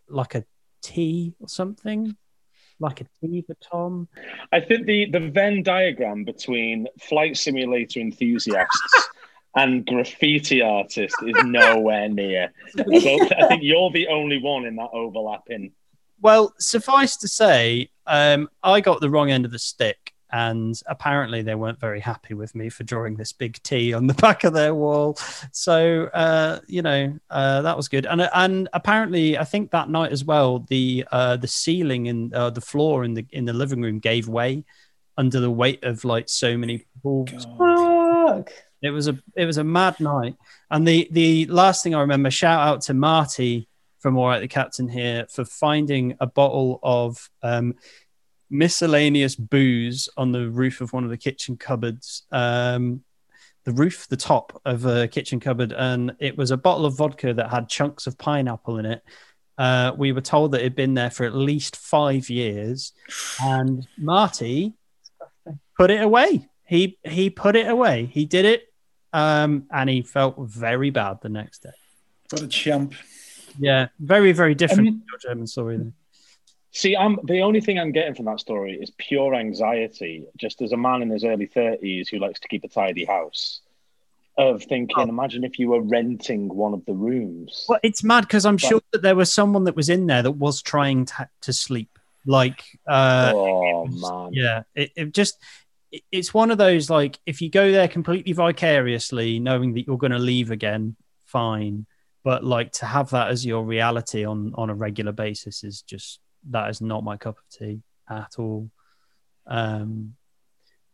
like 0.07 0.35
a 0.35 0.45
T 0.81 1.35
or 1.41 1.49
something 1.49 2.15
like 2.81 3.01
a 3.01 3.05
T 3.21 3.43
for 3.45 3.55
Tom? 3.55 4.07
I 4.51 4.59
think 4.59 4.85
the, 4.85 5.09
the 5.09 5.19
Venn 5.19 5.63
diagram 5.63 6.23
between 6.23 6.87
flight 6.99 7.37
simulator 7.37 7.99
enthusiasts 7.99 9.09
and 9.55 9.85
graffiti 9.85 10.61
artists 10.61 11.17
is 11.21 11.35
nowhere 11.43 12.09
near. 12.09 12.51
I, 12.77 13.29
I, 13.37 13.47
think 13.47 13.63
you're 13.63 13.91
the 13.91 14.07
only 14.07 14.39
one 14.39 14.65
in 14.65 14.75
that 14.77 14.89
overlapping. 14.93 15.71
Well, 16.21 16.53
suffice 16.59 17.17
to 17.17 17.27
say, 17.27 17.89
um, 18.05 18.49
I 18.63 18.81
got 18.81 19.01
the 19.01 19.09
wrong 19.09 19.31
end 19.31 19.45
of 19.45 19.51
the 19.51 19.59
stick 19.59 20.10
and 20.31 20.79
apparently 20.87 21.41
they 21.41 21.55
weren't 21.55 21.79
very 21.79 21.99
happy 21.99 22.33
with 22.33 22.55
me 22.55 22.69
for 22.69 22.83
drawing 22.83 23.15
this 23.15 23.33
big 23.33 23.61
T 23.63 23.93
on 23.93 24.07
the 24.07 24.13
back 24.25 24.43
of 24.43 24.53
their 24.53 24.73
wall. 24.73 25.17
So 25.51 26.05
uh, 26.13 26.59
you 26.67 26.81
know 26.81 27.17
uh, 27.29 27.61
that 27.61 27.77
was 27.77 27.87
good, 27.87 28.05
and 28.05 28.21
and 28.33 28.69
apparently 28.73 29.37
I 29.37 29.43
think 29.43 29.71
that 29.71 29.89
night 29.89 30.11
as 30.11 30.23
well 30.23 30.59
the 30.69 31.05
uh, 31.11 31.37
the 31.37 31.47
ceiling 31.47 32.07
and 32.07 32.33
uh, 32.33 32.49
the 32.49 32.61
floor 32.61 33.03
in 33.03 33.13
the 33.13 33.25
in 33.31 33.45
the 33.45 33.53
living 33.53 33.81
room 33.81 33.99
gave 33.99 34.27
way 34.27 34.63
under 35.17 35.39
the 35.39 35.51
weight 35.51 35.83
of 35.83 36.03
like 36.05 36.29
so 36.29 36.57
many 36.57 36.79
people. 36.79 37.25
It 38.81 38.89
was 38.89 39.07
a 39.07 39.19
it 39.35 39.45
was 39.45 39.57
a 39.57 39.63
mad 39.63 39.99
night, 39.99 40.35
and 40.69 40.87
the 40.87 41.07
the 41.11 41.45
last 41.47 41.83
thing 41.83 41.93
I 41.93 42.01
remember, 42.01 42.31
shout 42.31 42.67
out 42.67 42.81
to 42.83 42.93
Marty 42.93 43.67
from 43.99 44.17
All 44.17 44.27
Right 44.27 44.39
the 44.39 44.47
Captain 44.47 44.89
here 44.89 45.27
for 45.29 45.45
finding 45.45 46.17
a 46.19 46.25
bottle 46.25 46.79
of 46.81 47.29
um, 47.43 47.75
miscellaneous 48.51 49.35
booze 49.35 50.09
on 50.17 50.31
the 50.31 50.49
roof 50.49 50.81
of 50.81 50.93
one 50.93 51.03
of 51.03 51.09
the 51.09 51.17
kitchen 51.17 51.57
cupboards. 51.57 52.23
Um, 52.31 53.03
the 53.63 53.71
roof, 53.71 54.07
the 54.07 54.17
top 54.17 54.59
of 54.65 54.85
a 54.85 55.07
kitchen 55.07 55.39
cupboard, 55.39 55.71
and 55.71 56.15
it 56.19 56.37
was 56.37 56.51
a 56.51 56.57
bottle 56.57 56.85
of 56.85 56.97
vodka 56.97 57.33
that 57.33 57.49
had 57.49 57.69
chunks 57.69 58.07
of 58.07 58.17
pineapple 58.17 58.77
in 58.79 58.85
it. 58.85 59.03
Uh, 59.57 59.91
we 59.95 60.11
were 60.11 60.21
told 60.21 60.51
that 60.51 60.61
it 60.61 60.63
had 60.63 60.75
been 60.75 60.95
there 60.95 61.11
for 61.11 61.25
at 61.25 61.35
least 61.35 61.75
five 61.75 62.29
years, 62.29 62.93
and 63.41 63.87
Marty 63.97 64.73
put 65.77 65.91
it 65.91 66.01
away. 66.01 66.49
He 66.65 66.97
he 67.03 67.29
put 67.29 67.55
it 67.55 67.67
away. 67.67 68.05
He 68.05 68.25
did 68.25 68.45
it, 68.45 68.63
um, 69.13 69.67
and 69.71 69.89
he 69.89 70.01
felt 70.01 70.37
very 70.39 70.89
bad 70.89 71.19
the 71.21 71.29
next 71.29 71.63
day. 71.63 71.69
What 72.31 72.41
a 72.41 72.47
champ. 72.47 72.95
Yeah, 73.59 73.89
very 73.99 74.31
very 74.31 74.55
different 74.55 74.87
Um, 74.87 74.99
to 75.01 75.05
your 75.11 75.19
German 75.19 75.47
story. 75.47 75.77
Then. 75.77 75.93
See, 76.71 76.95
I'm 76.95 77.19
the 77.25 77.41
only 77.41 77.59
thing 77.61 77.77
I'm 77.79 77.91
getting 77.91 78.15
from 78.15 78.25
that 78.25 78.39
story 78.39 78.77
is 78.81 78.91
pure 78.97 79.35
anxiety. 79.35 80.25
Just 80.37 80.61
as 80.61 80.71
a 80.71 80.77
man 80.77 81.01
in 81.01 81.09
his 81.09 81.23
early 81.25 81.45
thirties 81.47 82.07
who 82.09 82.17
likes 82.19 82.39
to 82.39 82.47
keep 82.47 82.63
a 82.63 82.69
tidy 82.69 83.03
house, 83.03 83.59
of 84.37 84.63
thinking, 84.63 85.09
imagine 85.09 85.43
if 85.43 85.59
you 85.59 85.67
were 85.69 85.81
renting 85.81 86.47
one 86.47 86.73
of 86.73 86.85
the 86.85 86.93
rooms. 86.93 87.65
Well, 87.67 87.79
it's 87.83 88.03
mad 88.03 88.21
because 88.21 88.45
I'm 88.45 88.55
But- 88.55 88.61
sure 88.61 88.81
that 88.93 89.01
there 89.01 89.15
was 89.15 89.31
someone 89.33 89.65
that 89.65 89.75
was 89.75 89.89
in 89.89 90.07
there 90.07 90.23
that 90.23 90.31
was 90.31 90.61
trying 90.61 91.05
to, 91.05 91.29
to 91.41 91.51
sleep. 91.53 91.99
Like, 92.25 92.63
uh, 92.87 93.33
oh 93.35 93.83
was- 93.83 94.01
man, 94.01 94.29
yeah, 94.33 94.63
it, 94.73 94.91
it 94.95 95.13
just 95.13 95.37
it- 95.91 96.03
it's 96.11 96.33
one 96.33 96.51
of 96.51 96.57
those 96.57 96.89
like 96.89 97.19
if 97.25 97.41
you 97.41 97.49
go 97.49 97.69
there 97.71 97.89
completely 97.89 98.31
vicariously, 98.31 99.39
knowing 99.39 99.73
that 99.73 99.85
you're 99.87 99.97
going 99.97 100.11
to 100.13 100.19
leave 100.19 100.51
again, 100.51 100.95
fine. 101.25 101.85
But 102.23 102.43
like 102.45 102.71
to 102.73 102.85
have 102.85 103.09
that 103.09 103.29
as 103.29 103.45
your 103.45 103.63
reality 103.65 104.23
on 104.23 104.53
on 104.55 104.69
a 104.69 104.75
regular 104.75 105.11
basis 105.11 105.63
is 105.65 105.81
just 105.81 106.19
that 106.49 106.69
is 106.69 106.81
not 106.81 107.03
my 107.03 107.17
cup 107.17 107.37
of 107.37 107.43
tea 107.49 107.81
at 108.09 108.35
all. 108.37 108.69
Um, 109.47 110.15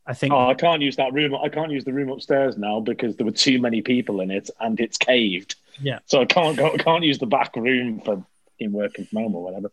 I 0.06 0.14
think 0.14 0.34
Oh, 0.34 0.48
I 0.50 0.54
can't 0.54 0.82
use 0.82 0.96
that 0.98 1.14
room. 1.14 1.36
I 1.36 1.50
can't 1.50 1.72
use 1.72 1.84
the 1.84 1.94
room 1.94 2.10
upstairs 2.10 2.58
now 2.58 2.80
because 2.80 3.16
there 3.18 3.26
were 3.26 3.32
too 3.32 3.60
many 3.60 3.82
people 3.82 4.22
in 4.22 4.32
it 4.32 4.50
and 4.60 4.80
it's 4.80 4.98
caved. 4.98 5.56
Yeah. 5.82 6.00
So 6.06 6.22
I 6.22 6.26
can't 6.26 6.56
go. 6.58 6.72
I 6.74 6.78
can't 6.78 7.04
use 7.04 7.20
the 7.20 7.26
back 7.26 7.56
room 7.56 8.00
for 8.02 8.26
in 8.60 8.72
working 8.72 9.06
from 9.06 9.20
home 9.24 9.36
or 9.36 9.44
whatever. 9.44 9.70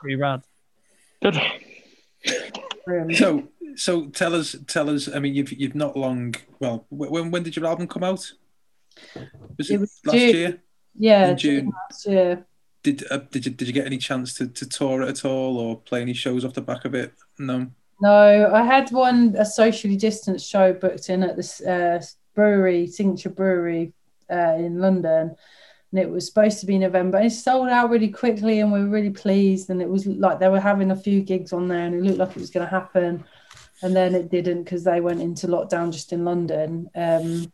pretty 0.00 0.16
rad. 0.16 0.42
Good. 1.22 1.36
So, 3.14 3.48
so 3.74 4.06
tell 4.06 4.34
us, 4.34 4.54
tell 4.66 4.88
us. 4.90 5.08
I 5.12 5.18
mean, 5.18 5.34
you've 5.34 5.52
you've 5.52 5.74
not 5.74 5.96
long. 5.96 6.34
Well, 6.60 6.86
when 6.88 7.30
when 7.30 7.42
did 7.42 7.56
your 7.56 7.66
album 7.66 7.88
come 7.88 8.04
out? 8.04 8.30
Was 9.58 9.70
it, 9.70 9.74
It 9.74 9.80
was 9.80 10.00
last 10.04 10.16
June. 10.16 10.34
year? 10.34 10.62
yeah, 10.94 11.28
in 11.30 11.36
June. 11.36 11.72
last 11.90 12.06
year. 12.06 12.46
Did 12.86 13.02
uh, 13.10 13.18
did 13.32 13.44
you 13.44 13.50
did 13.50 13.66
you 13.66 13.74
get 13.74 13.84
any 13.84 13.98
chance 13.98 14.32
to, 14.34 14.46
to 14.46 14.64
tour 14.64 15.02
it 15.02 15.08
at 15.08 15.24
all 15.24 15.58
or 15.58 15.76
play 15.80 16.02
any 16.02 16.12
shows 16.12 16.44
off 16.44 16.52
the 16.52 16.60
back 16.60 16.84
of 16.84 16.94
it? 16.94 17.12
No. 17.36 17.66
No, 18.00 18.52
I 18.54 18.62
had 18.62 18.92
one 18.92 19.34
a 19.36 19.44
socially 19.44 19.96
distanced 19.96 20.48
show 20.48 20.72
booked 20.72 21.10
in 21.10 21.24
at 21.24 21.34
this 21.34 21.60
uh, 21.62 22.00
brewery, 22.36 22.86
Signature 22.86 23.30
Brewery, 23.30 23.92
uh, 24.30 24.54
in 24.56 24.78
London, 24.78 25.34
and 25.90 26.00
it 26.00 26.08
was 26.08 26.26
supposed 26.26 26.60
to 26.60 26.66
be 26.66 26.78
November. 26.78 27.18
And 27.18 27.26
it 27.26 27.30
sold 27.30 27.70
out 27.70 27.90
really 27.90 28.10
quickly, 28.10 28.60
and 28.60 28.70
we 28.72 28.78
were 28.78 28.88
really 28.88 29.10
pleased. 29.10 29.68
And 29.68 29.82
it 29.82 29.88
was 29.88 30.06
like 30.06 30.38
they 30.38 30.48
were 30.48 30.60
having 30.60 30.92
a 30.92 31.02
few 31.06 31.22
gigs 31.22 31.52
on 31.52 31.66
there, 31.66 31.86
and 31.86 31.92
it 31.96 32.02
looked 32.02 32.18
like 32.18 32.36
it 32.36 32.36
was 32.36 32.50
going 32.50 32.66
to 32.66 32.70
happen. 32.70 33.24
And 33.82 33.96
then 33.96 34.14
it 34.14 34.30
didn't 34.30 34.62
because 34.62 34.84
they 34.84 35.00
went 35.00 35.20
into 35.20 35.48
lockdown 35.48 35.92
just 35.92 36.12
in 36.12 36.24
London. 36.24 36.88
Um, 36.94 37.52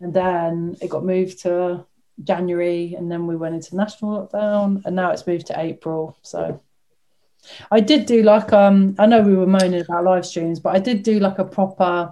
and 0.00 0.12
then 0.12 0.76
it 0.82 0.90
got 0.90 1.06
moved 1.06 1.40
to 1.44 1.86
January, 2.22 2.94
and 2.94 3.10
then 3.10 3.26
we 3.26 3.36
went 3.36 3.54
into 3.54 3.76
national 3.76 4.28
lockdown, 4.28 4.84
and 4.84 4.94
now 4.94 5.10
it's 5.10 5.26
moved 5.26 5.46
to 5.46 5.60
April. 5.60 6.16
So. 6.22 6.60
I 7.70 7.80
did 7.80 8.06
do 8.06 8.22
like 8.22 8.54
um 8.54 8.94
I 8.98 9.04
know 9.04 9.20
we 9.20 9.36
were 9.36 9.46
moaning 9.46 9.82
about 9.82 10.04
live 10.04 10.24
streams, 10.24 10.60
but 10.60 10.74
I 10.74 10.78
did 10.78 11.02
do 11.02 11.20
like 11.20 11.38
a 11.38 11.44
proper 11.44 12.10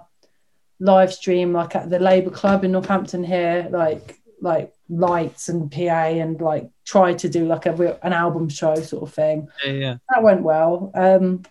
live 0.79 1.13
stream 1.13 1.53
like 1.53 1.75
at 1.75 1.89
the 1.89 1.97
Labour 1.97 2.29
Club 2.29 2.63
in 2.63 2.71
Northampton 2.71 3.23
here, 3.23 3.67
like 3.71 4.19
like 4.41 4.73
lights 4.89 5.49
and 5.49 5.71
PA 5.71 5.79
and 5.79 6.39
like 6.41 6.69
try 6.85 7.13
to 7.13 7.29
do 7.29 7.47
like 7.47 7.65
a 7.65 7.71
real, 7.73 7.97
an 8.03 8.13
album 8.13 8.49
show 8.49 8.75
sort 8.75 9.03
of 9.03 9.13
thing. 9.13 9.47
Yeah, 9.65 9.71
yeah. 9.71 9.97
That 10.09 10.23
went 10.23 10.43
well. 10.43 10.91
Um 10.93 11.43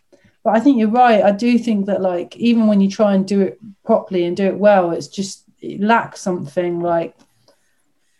but 0.45 0.57
I 0.57 0.61
think 0.61 0.79
you're 0.79 0.89
right. 0.89 1.23
I 1.23 1.31
do 1.31 1.59
think 1.59 1.87
that 1.87 2.03
like 2.03 2.37
even 2.37 2.67
when 2.67 2.81
you 2.81 2.91
try 2.91 3.15
and 3.15 3.27
do 3.27 3.41
it 3.41 3.59
properly 3.85 4.25
and 4.25 4.37
do 4.37 4.47
it 4.47 4.59
well, 4.59 4.91
it's 4.91 5.09
just 5.09 5.45
it 5.61 5.81
lacks 5.81 6.21
something 6.21 6.81
like 6.81 7.17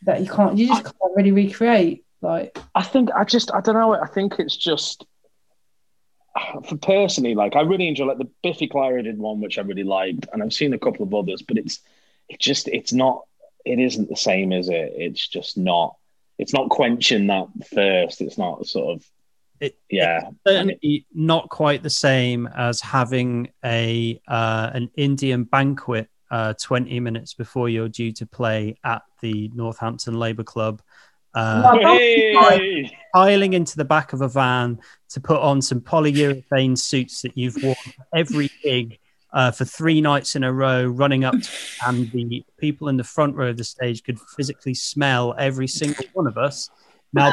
that 0.05 0.21
you 0.21 0.27
can't 0.29 0.59
you 0.59 0.67
just 0.69 0.85
can't 0.85 1.17
really 1.17 1.33
recreate. 1.33 2.05
Like 2.21 2.59
I 2.75 2.83
think 2.83 3.11
I 3.15 3.25
just 3.25 3.53
I 3.53 3.61
don't 3.61 3.75
know. 3.75 3.95
I 3.95 4.07
think 4.07 4.39
it's 4.39 4.57
just 4.57 5.05
for 6.67 6.77
personally, 6.79 7.35
like 7.35 7.57
I 7.57 7.61
really 7.61 7.89
enjoy 7.89 8.07
like 8.07 8.19
the 8.19 8.31
Biffy 8.43 8.69
Clyro 8.69 9.03
did 9.03 9.19
one, 9.19 9.41
which 9.41 9.59
I 9.59 9.63
really 9.63 9.85
liked, 9.85 10.27
and 10.33 10.43
I've 10.43 10.53
seen 10.53 10.73
a 10.73 10.79
couple 10.79 11.05
of 11.05 11.15
others, 11.15 11.43
but 11.43 11.59
it's 11.59 11.81
it 12.29 12.41
just 12.41 12.69
it's 12.69 12.93
not 12.93 13.25
it 13.65 13.79
isn't 13.79 14.09
the 14.09 14.17
same, 14.17 14.53
is 14.53 14.69
it? 14.69 14.93
It's 14.97 15.27
just 15.29 15.57
not. 15.57 15.97
It's 16.39 16.53
not 16.53 16.71
quenching 16.71 17.27
that 17.29 17.47
thirst. 17.67 18.21
It's 18.21 18.39
not 18.39 18.67
sort 18.67 18.97
of 18.97 19.05
It- 19.61 19.79
yeah. 19.91 20.31
certainly 20.47 21.07
not 21.15 21.49
quite 21.51 21.83
the 21.83 21.91
same 21.91 22.49
as 22.49 22.81
having 22.81 23.51
a 23.65 24.21
uh, 24.27 24.71
an 24.73 24.91
Indian 24.97 25.45
banquet 25.45 26.09
uh, 26.31 26.55
20 26.55 26.99
minutes 27.01 27.35
before 27.35 27.69
you're 27.69 27.91
due 27.91 28.11
to 28.13 28.27
play 28.27 28.77
at 28.83 29.03
the 29.23 29.51
Northampton 29.55 30.15
Labour 30.15 30.45
Club. 30.45 30.83
Uh, 31.35 31.79
Hey! 31.79 32.95
piling 33.15 33.55
into 33.55 33.77
the 33.77 33.85
back 33.85 34.13
of 34.13 34.21
a 34.21 34.29
van 34.29 34.79
to 35.11 35.21
put 35.21 35.41
on 35.41 35.63
some 35.63 35.81
polyurethane 35.81 36.77
suits 36.77 37.23
that 37.23 37.37
you've 37.37 37.57
worn 37.63 37.77
every 38.15 38.51
gig 38.63 38.99
uh, 39.33 39.51
for 39.51 39.65
three 39.65 40.01
nights 40.01 40.37
in 40.37 40.45
a 40.45 40.53
row, 40.53 40.85
running 40.85 41.25
up, 41.25 41.35
to, 41.41 41.51
and 41.87 42.11
the 42.13 42.45
people 42.59 42.89
in 42.89 42.97
the 42.97 43.05
front 43.05 43.35
row 43.35 43.49
of 43.49 43.57
the 43.57 43.65
stage 43.65 44.03
could 44.03 44.21
physically 44.37 44.75
smell 44.75 45.35
every 45.39 45.67
single 45.67 46.05
one 46.13 46.27
of 46.27 46.37
us. 46.37 46.69
Now, 47.15 47.33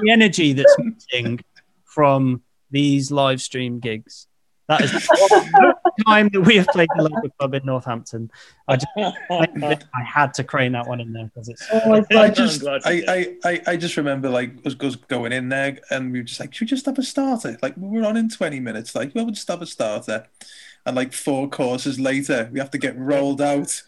the 0.00 0.10
energy 0.10 0.52
that's 0.52 0.76
missing 0.78 1.40
from 1.84 2.42
these 2.70 3.10
live 3.10 3.42
stream 3.42 3.80
gigs. 3.80 4.28
That 4.70 4.82
is 4.82 4.92
the 4.92 5.74
time 6.06 6.28
that 6.28 6.42
we 6.42 6.54
have 6.56 6.68
played 6.68 6.88
the 6.94 7.02
local 7.02 7.28
club 7.30 7.54
in 7.54 7.66
Northampton. 7.66 8.30
I 8.68 8.76
just 8.76 8.86
I 8.96 10.02
had 10.04 10.32
to 10.34 10.44
crane 10.44 10.70
that 10.72 10.86
one 10.86 11.00
in 11.00 11.12
there 11.12 11.24
because 11.24 11.48
it's 11.48 11.66
oh 11.72 12.04
I 12.12 12.30
just, 12.30 12.64
I, 12.64 12.78
I, 12.84 13.36
I, 13.44 13.60
I 13.66 13.76
just 13.76 13.96
remember 13.96 14.30
like 14.30 14.64
us, 14.64 14.76
us 14.80 14.94
going 14.94 15.32
in 15.32 15.48
there 15.48 15.78
and 15.90 16.12
we 16.12 16.20
were 16.20 16.24
just 16.24 16.38
like, 16.38 16.54
should 16.54 16.66
we 16.66 16.68
just 16.68 16.86
have 16.86 16.98
a 16.98 17.02
starter? 17.02 17.58
Like 17.60 17.74
we 17.76 17.98
were 18.00 18.06
on 18.06 18.16
in 18.16 18.28
20 18.28 18.60
minutes, 18.60 18.94
like, 18.94 19.12
well, 19.12 19.24
we'll 19.24 19.34
just 19.34 19.48
have 19.48 19.60
a 19.60 19.66
starter. 19.66 20.26
And 20.86 20.96
like 20.96 21.12
four 21.12 21.48
courses 21.48 21.98
later, 21.98 22.48
we 22.52 22.60
have 22.60 22.70
to 22.70 22.78
get 22.78 22.96
rolled 22.96 23.42
out. 23.42 23.82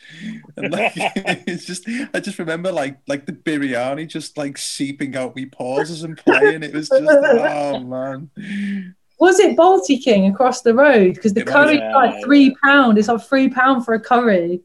And 0.57 0.73
like, 0.73 0.93
it's 0.97 1.65
just, 1.65 1.89
I 2.13 2.21
just 2.21 2.39
remember 2.39 2.71
like, 2.71 2.99
like 3.07 3.25
the 3.25 3.33
biryani 3.33 4.09
just 4.09 4.37
like 4.37 4.59
seeping 4.59 5.17
out 5.17 5.35
me 5.35 5.47
pauses 5.47 6.03
and 6.03 6.19
playing. 6.19 6.65
It 6.65 6.75
was 6.75 6.91
just, 6.91 7.03
oh 7.09 7.79
man. 7.79 8.95
Was 9.19 9.39
it 9.39 9.57
Balti 9.57 10.03
King 10.03 10.27
across 10.33 10.63
the 10.63 10.75
road? 10.75 11.15
Because 11.15 11.33
the 11.35 11.41
It 11.41 11.47
was, 11.47 11.53
curry's 11.55 11.79
yeah, 11.79 11.95
like 11.95 12.25
three 12.25 12.57
pound. 12.63 12.99
It's 12.99 13.09
like 13.09 13.23
three 13.23 13.49
pound 13.49 13.85
for 13.85 13.95
a 13.95 14.01
curry. 14.01 14.61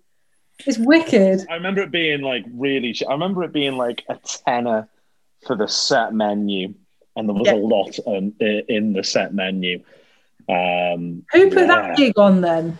It's 0.65 0.77
wicked. 0.79 1.45
I 1.49 1.53
remember 1.55 1.81
it 1.81 1.91
being 1.91 2.21
like 2.21 2.43
really. 2.53 2.93
ch- 2.93 3.03
I 3.07 3.11
remember 3.13 3.43
it 3.43 3.53
being 3.53 3.77
like 3.77 4.03
a 4.09 4.15
tenner 4.45 4.87
for 5.45 5.55
the 5.55 5.67
set 5.67 6.13
menu, 6.13 6.73
and 7.15 7.29
there 7.29 7.35
was 7.35 7.45
Yeah. 7.45 7.53
a 7.53 7.57
lot 7.57 7.97
um, 8.07 8.33
in 8.39 8.93
the 8.93 9.03
set 9.03 9.33
menu. 9.35 9.83
Um, 10.49 11.23
Who 11.33 11.49
put 11.49 11.59
yeah. 11.59 11.65
that 11.67 11.97
gig 11.97 12.17
on 12.17 12.41
then? 12.41 12.79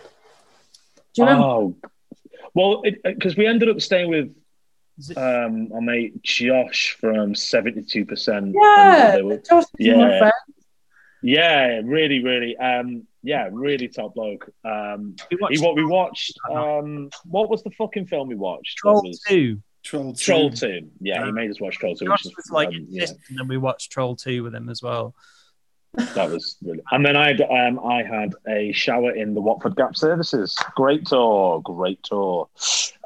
Do 1.14 1.22
you 1.22 1.24
remember? 1.24 1.44
Oh, 1.46 1.76
well, 2.54 2.82
because 3.04 3.36
we 3.36 3.46
ended 3.46 3.68
up 3.68 3.80
staying 3.80 4.10
with 4.10 4.34
Is 4.98 5.10
it- 5.10 5.16
um, 5.18 5.70
our 5.72 5.80
mate 5.80 6.20
Josh 6.22 6.96
from 7.00 7.36
Seventy 7.36 7.82
Two 7.82 8.04
Percent. 8.04 8.56
yeah, 8.60 9.18
Josh 9.48 9.62
is 9.62 9.68
yeah. 9.78 10.30
My 11.22 11.34
friend. 11.34 11.86
yeah, 11.86 11.90
really, 11.90 12.22
really, 12.22 12.56
um, 12.56 13.06
yeah, 13.22 13.48
really 13.52 13.88
top 13.88 14.14
bloke. 14.14 14.48
Um, 14.64 15.16
we 15.30 15.38
watched 15.40 15.58
he, 15.58 15.64
what 15.64 15.76
we 15.76 15.84
watched? 15.84 16.38
Um, 16.50 17.10
what 17.24 17.50
was 17.50 17.62
the 17.62 17.70
fucking 17.72 18.06
film 18.06 18.28
we 18.28 18.34
watched? 18.34 18.78
Troll 18.78 19.02
was- 19.02 19.20
2. 19.28 19.60
Troll 19.84 20.12
two. 20.12 20.24
Troll 20.24 20.50
Two. 20.50 20.90
Yeah, 21.00 21.24
he 21.24 21.32
made 21.32 21.50
us 21.50 21.60
watch 21.60 21.78
Troll 21.78 21.94
Two. 21.94 22.06
Josh 22.06 22.24
which 22.24 22.32
is, 22.32 22.36
was 22.36 22.50
like, 22.50 22.68
um, 22.68 22.86
yeah. 22.90 23.06
and 23.28 23.38
then 23.38 23.48
we 23.48 23.56
watched 23.56 23.90
Troll 23.92 24.16
2 24.16 24.42
with 24.42 24.54
him 24.54 24.68
as 24.68 24.82
well. 24.82 25.14
That 25.94 26.30
was 26.30 26.56
really, 26.62 26.82
and 26.90 27.04
then 27.04 27.16
I 27.16 27.28
had 27.28 27.40
um, 27.40 27.80
I 27.80 28.02
had 28.02 28.34
a 28.46 28.72
shower 28.72 29.12
in 29.12 29.34
the 29.34 29.40
Watford 29.40 29.74
Gap 29.76 29.96
Services. 29.96 30.54
Great 30.76 31.06
tour, 31.06 31.62
great 31.62 32.02
tour. 32.02 32.48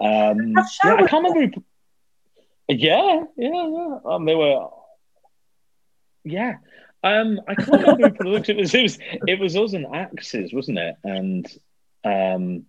Um, 0.00 0.08
Have 0.08 0.66
yeah, 0.84 0.94
I 0.94 0.96
showers 0.96 1.10
can't 1.10 1.24
remember. 1.28 1.56
Who, 1.56 2.74
yeah, 2.74 3.22
yeah, 3.36 3.68
yeah. 3.68 3.98
Um, 4.04 4.24
they 4.24 4.34
were. 4.34 4.68
Yeah, 6.24 6.56
um, 7.02 7.40
I 7.48 7.54
can't 7.54 7.86
remember 7.86 8.24
who 8.24 8.36
put 8.38 8.48
it. 8.48 8.50
It 8.50 8.56
was 8.56 8.74
it 8.74 8.82
was 8.82 8.98
it 9.26 9.38
was 9.40 9.56
us 9.56 9.72
and 9.72 9.86
Axes, 9.94 10.52
wasn't 10.52 10.78
it? 10.78 10.96
And 11.04 11.46
um, 12.04 12.66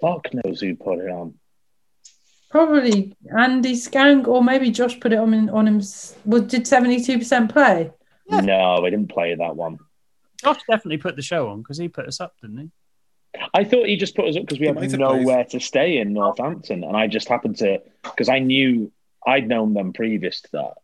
fuck 0.00 0.28
knows 0.32 0.60
who 0.60 0.76
put 0.76 0.98
it 0.98 1.10
on. 1.10 1.34
probably 2.50 3.16
Andy 3.36 3.74
Skank 3.74 4.28
or 4.28 4.42
maybe 4.42 4.70
Josh 4.70 4.98
put 5.00 5.12
it 5.12 5.18
on 5.18 5.32
him, 5.34 5.50
on 5.50 5.66
him. 5.66 5.82
Well, 6.24 6.42
did 6.42 6.66
seventy 6.66 7.02
two 7.02 7.18
percent 7.18 7.52
play? 7.52 7.90
No, 8.28 8.80
we 8.82 8.90
didn't 8.90 9.10
play 9.10 9.34
that 9.34 9.56
one. 9.56 9.78
Josh 10.40 10.60
definitely 10.68 10.98
put 10.98 11.16
the 11.16 11.22
show 11.22 11.48
on 11.48 11.62
because 11.62 11.78
he 11.78 11.88
put 11.88 12.06
us 12.06 12.20
up, 12.20 12.34
didn't 12.40 12.58
he? 12.58 12.70
I 13.52 13.64
thought 13.64 13.86
he 13.86 13.96
just 13.96 14.14
put 14.14 14.26
us 14.26 14.36
up 14.36 14.42
because 14.42 14.60
we 14.60 14.66
had 14.66 14.76
might 14.76 14.90
have 14.90 15.00
nowhere 15.00 15.44
to 15.46 15.58
stay 15.60 15.98
in 15.98 16.12
Northampton, 16.12 16.84
and 16.84 16.96
I 16.96 17.08
just 17.08 17.28
happened 17.28 17.56
to 17.58 17.82
because 18.02 18.28
I 18.28 18.38
knew 18.38 18.92
I'd 19.26 19.48
known 19.48 19.74
them 19.74 19.92
previous 19.92 20.40
to 20.42 20.48
that. 20.52 20.74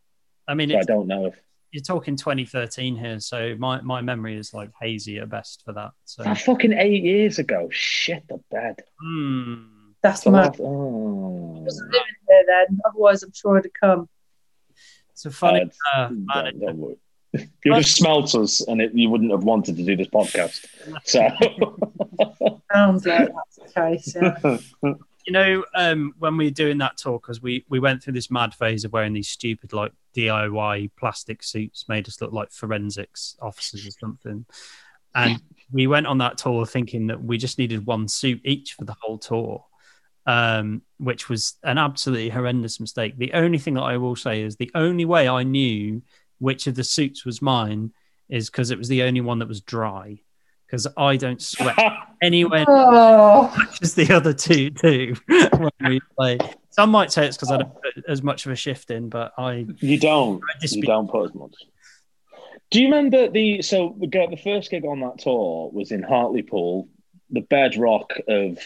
I 0.49 0.55
mean, 0.55 0.71
So 0.71 0.79
I 0.79 0.83
don't 0.83 1.07
know 1.07 1.27
if 1.27 1.35
you're 1.73 1.83
talking 1.83 2.17
2013 2.17 2.97
here, 2.97 3.21
so 3.21 3.55
my, 3.59 3.81
my 3.83 4.01
memory 4.01 4.37
is 4.37 4.53
like 4.55 4.71
hazy 4.81 5.19
at 5.19 5.29
best 5.29 5.63
for 5.65 5.73
that. 5.75 5.93
So, 6.05 6.23
that 6.25 6.39
fucking 6.41 6.73
eight 6.73 7.03
years 7.05 7.39
ago. 7.39 7.69
Shit 7.71 8.27
the 8.29 8.41
bed. 8.51 8.77
hmm. 9.01 9.65
That's 10.03 10.23
So 10.23 10.31
mad. 10.31 10.57
what- 10.59 10.61
oh. 10.67 11.61
Wasn't 11.63 11.87
living 11.93 12.07
here 12.29 12.45
then. 12.47 12.79
Otherwise, 12.87 13.23
I'm 13.23 13.33
sure 13.33 13.59
it'd 13.59 13.73
come. 13.75 14.09
it's 15.13 15.27
a 15.27 15.31
funny. 15.31 15.71
Uh, 15.95 15.99
Uh, 15.99 16.09
don't- 16.09 16.27
man, 16.27 16.59
don't 16.61 16.77
worry. 16.79 16.97
You 17.65 17.73
would 17.73 17.77
have 17.77 17.87
smelt 17.87 18.35
us, 18.35 18.61
and 18.67 18.81
it, 18.83 18.93
you 18.95 19.09
wouldn't 19.09 19.31
have 19.31 19.45
wanted 19.45 19.77
to 19.77 19.85
do 19.85 19.97
this 19.97 20.09
podcast. 20.09 20.67
So 21.05 21.29
Sounds 22.73 23.07
like 23.07 23.29
that's 23.33 23.57
the 23.75 23.81
case. 23.81 24.17
Yeah. 24.21 24.59
you 25.27 25.33
know, 25.33 25.65
um, 25.75 26.15
when 26.19 26.37
we 26.37 26.47
were 26.47 26.51
doing 26.51 26.79
that 26.79 26.97
tour, 26.97 27.19
because 27.21 27.41
we 27.41 27.65
we 27.69 27.79
went 27.79 28.03
through 28.03 28.15
this 28.15 28.31
mad 28.31 28.55
phase 28.55 28.85
of 28.85 28.93
wearing 28.93 29.13
these 29.13 29.29
stupid 29.29 29.73
like 29.73 29.93
DIY 30.17 30.91
plastic 30.99 31.43
suits, 31.43 31.89
made 31.89 32.09
us 32.09 32.21
look 32.21 32.33
like 32.33 32.53
forensics 32.53 33.37
officers 33.41 33.87
or 33.87 33.91
something, 33.93 34.45
and 35.15 35.41
we 35.73 35.87
went 35.87 36.07
on 36.07 36.19
that 36.19 36.39
tour 36.39 36.67
thinking 36.67 37.09
that 37.09 37.23
we 37.23 37.39
just 37.39 37.59
needed 37.59 37.87
one 37.87 38.09
suit 38.09 38.41
each 38.45 38.75
for 38.75 38.85
the 38.85 38.97
whole 39.01 39.19
tour. 39.19 39.65
Um, 40.27 40.83
which 40.99 41.29
was 41.29 41.57
an 41.65 41.79
absolutely 41.79 42.29
horrendous 42.29 42.79
mistake. 42.79 43.17
The 43.17 43.33
only 43.33 43.59
thing 43.59 43.75
that 43.75 43.83
I 43.83 43.97
will 43.97 44.15
say 44.15 44.43
is 44.43 44.55
the 44.55 44.71
only 44.75 45.07
way 45.07 45.29
I 45.29 45.43
knew 45.43 46.03
which 46.39 46.67
of 46.67 46.75
the 46.75 46.85
suits 46.85 47.25
was 47.25 47.41
mine 47.41 47.93
is 48.29 48.51
because 48.51 48.71
it 48.71 48.79
was 48.79 48.89
the 48.89 49.03
only 49.03 49.21
one 49.21 49.39
that 49.39 49.49
was 49.49 49.61
dry. 49.61 50.21
Because 50.67 50.87
I 50.97 51.17
don't 51.17 51.43
sweat 51.43 51.77
anywhere 52.23 52.65
Oh, 52.69 53.53
as 53.83 53.95
the 53.95 54.13
other 54.15 54.33
two 54.33 54.71
do 54.71 55.15
when 55.27 55.71
we 55.81 56.01
play. 56.17 56.39
Some 56.71 56.91
might 56.91 57.13
say 57.13 57.27
it's 57.27 57.37
because 57.37 57.51
I 57.51 57.59
don't 57.59 57.75
put 57.75 58.05
as 58.09 58.23
much 58.23 58.47
of 58.47 58.53
a 58.53 58.57
shift 58.57 58.91
in, 58.91 59.09
but 59.09 59.33
I 59.37 59.67
you 59.81 59.99
don't. 59.99 60.43
I 60.43 60.67
You 60.71 60.83
don't 60.83 61.11
put 61.11 61.31
as 61.31 61.35
much. 61.35 61.55
Do 62.71 62.81
you 62.81 62.87
remember 62.87 63.29
the 63.29 63.63
so 63.63 63.97
the 63.99 64.41
first 64.43 64.71
gig 64.71 64.85
on 64.85 65.01
that 65.01 65.19
tour 65.19 65.71
was 65.73 65.91
in 65.91 66.03
Hartlepool, 66.03 66.89
the 67.31 67.41
bedrock 67.41 68.13
of 68.29 68.59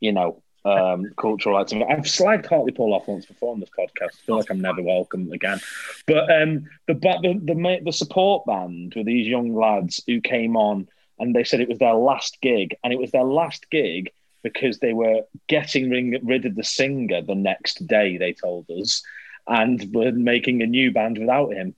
you 0.00 0.12
know 0.12 0.42
um, 0.64 1.12
cultural 1.16 1.58
activity. 1.58 1.90
I've 1.90 2.04
slagged 2.04 2.46
Hartlepool 2.46 2.94
off 2.94 3.08
once 3.08 3.26
before 3.26 3.52
on 3.52 3.60
this 3.60 3.68
podcast. 3.70 4.14
I 4.14 4.26
feel 4.26 4.36
like 4.36 4.50
I'm 4.50 4.60
never 4.60 4.82
welcome 4.82 5.30
again. 5.32 5.60
But 6.06 6.30
um, 6.30 6.70
the 6.86 6.94
the 6.94 7.40
the, 7.42 7.80
the 7.84 7.92
support 7.92 8.46
band 8.46 8.94
were 8.96 9.04
these 9.04 9.26
young 9.26 9.54
lads 9.54 10.02
who 10.06 10.20
came 10.20 10.56
on, 10.56 10.88
and 11.18 11.34
they 11.34 11.44
said 11.44 11.60
it 11.60 11.68
was 11.68 11.78
their 11.78 11.94
last 11.94 12.38
gig, 12.40 12.76
and 12.82 12.92
it 12.92 12.98
was 12.98 13.10
their 13.10 13.24
last 13.24 13.68
gig 13.70 14.10
because 14.42 14.78
they 14.78 14.92
were 14.92 15.22
getting 15.48 15.90
ring- 15.90 16.20
rid 16.24 16.44
of 16.46 16.54
the 16.56 16.64
singer 16.64 17.22
the 17.22 17.34
next 17.34 17.86
day. 17.86 18.16
They 18.16 18.32
told 18.32 18.68
us, 18.70 19.02
and 19.46 19.92
were 19.94 20.12
making 20.12 20.62
a 20.62 20.66
new 20.66 20.90
band 20.92 21.18
without 21.18 21.52
him. 21.52 21.74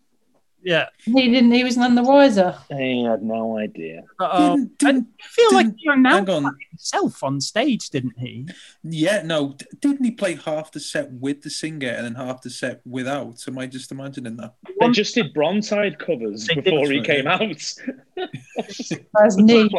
yeah. 0.62 0.86
he 1.04 1.28
didn't. 1.30 1.52
He 1.52 1.62
was 1.62 1.76
none 1.76 1.94
the 1.94 2.02
wiser. 2.02 2.56
He 2.70 3.04
had 3.04 3.22
no 3.22 3.58
idea. 3.58 4.02
But, 4.18 4.30
uh, 4.32 4.56
Didn't- 4.56 4.72
I 4.82 4.92
didn't- 4.92 5.08
feel 5.20 5.52
like 5.52 5.66
didn't- 5.66 5.78
he 5.80 5.88
announced 5.90 6.28
hang 6.32 6.44
on. 6.46 6.56
himself 6.70 7.22
on 7.22 7.40
stage, 7.42 7.90
didn't 7.90 8.18
he? 8.18 8.46
Yeah, 8.82 9.20
no, 9.24 9.54
d- 9.58 9.66
didn't 9.80 10.04
he 10.04 10.10
play 10.12 10.36
half 10.36 10.72
the 10.72 10.80
set 10.80 11.12
with 11.12 11.42
the 11.42 11.50
singer 11.50 11.88
and 11.88 12.06
then 12.06 12.14
half 12.14 12.40
the 12.40 12.48
set 12.48 12.80
without? 12.86 13.46
Am 13.46 13.58
I 13.58 13.66
just 13.66 13.92
imagining 13.92 14.36
that? 14.38 14.54
They 14.80 14.88
just 14.90 15.14
did 15.14 15.34
Bronzeside 15.34 15.98
covers 15.98 16.46
They 16.46 16.54
did, 16.54 16.64
before 16.64 16.90
he 16.90 16.98
right, 16.98 17.06
came 17.06 17.24
yeah. 17.26 17.34
out. 17.34 17.74
That's 19.12 19.36
niche. 19.36 19.70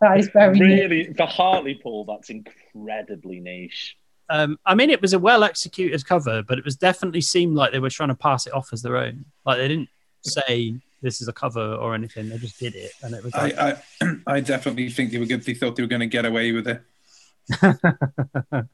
Played- 0.00 0.10
That 0.12 0.18
is 0.18 0.28
very 0.32 0.58
niche. 0.58 0.80
really, 0.80 1.14
for 1.14 1.26
Hartlepool, 1.26 2.04
that's 2.06 2.30
incredibly 2.30 3.40
niche. 3.40 3.96
Um, 4.28 4.58
I 4.64 4.74
mean, 4.76 4.90
it 4.90 5.02
was 5.02 5.12
a 5.12 5.18
well 5.18 5.42
executed 5.44 6.04
cover, 6.06 6.42
but 6.42 6.56
it 6.58 6.64
was 6.64 6.76
definitely 6.76 7.20
seemed 7.20 7.56
like 7.56 7.72
they 7.72 7.80
were 7.80 7.90
trying 7.90 8.10
to 8.10 8.14
pass 8.14 8.46
it 8.46 8.52
off 8.54 8.72
as 8.72 8.80
their 8.82 8.96
own. 8.96 9.24
Like 9.44 9.58
they 9.58 9.66
didn't 9.68 9.88
say 10.22 10.76
this 11.02 11.20
is 11.20 11.26
a 11.28 11.32
cover 11.32 11.74
or 11.74 11.94
anything; 11.96 12.28
they 12.28 12.38
just 12.38 12.58
did 12.60 12.74
it, 12.76 12.92
and 13.02 13.12
it 13.14 13.24
was 13.24 13.34
like, 13.34 13.58
I, 13.58 13.76
I, 14.00 14.14
I 14.36 14.40
definitely 14.40 14.88
think 14.90 15.10
they 15.10 15.18
were 15.18 15.26
good. 15.26 15.42
They 15.42 15.54
thought 15.54 15.74
they 15.74 15.82
were 15.82 15.88
going 15.88 16.00
to 16.00 16.06
get 16.06 16.24
away 16.26 16.52
with 16.52 16.68
it. 16.68 16.80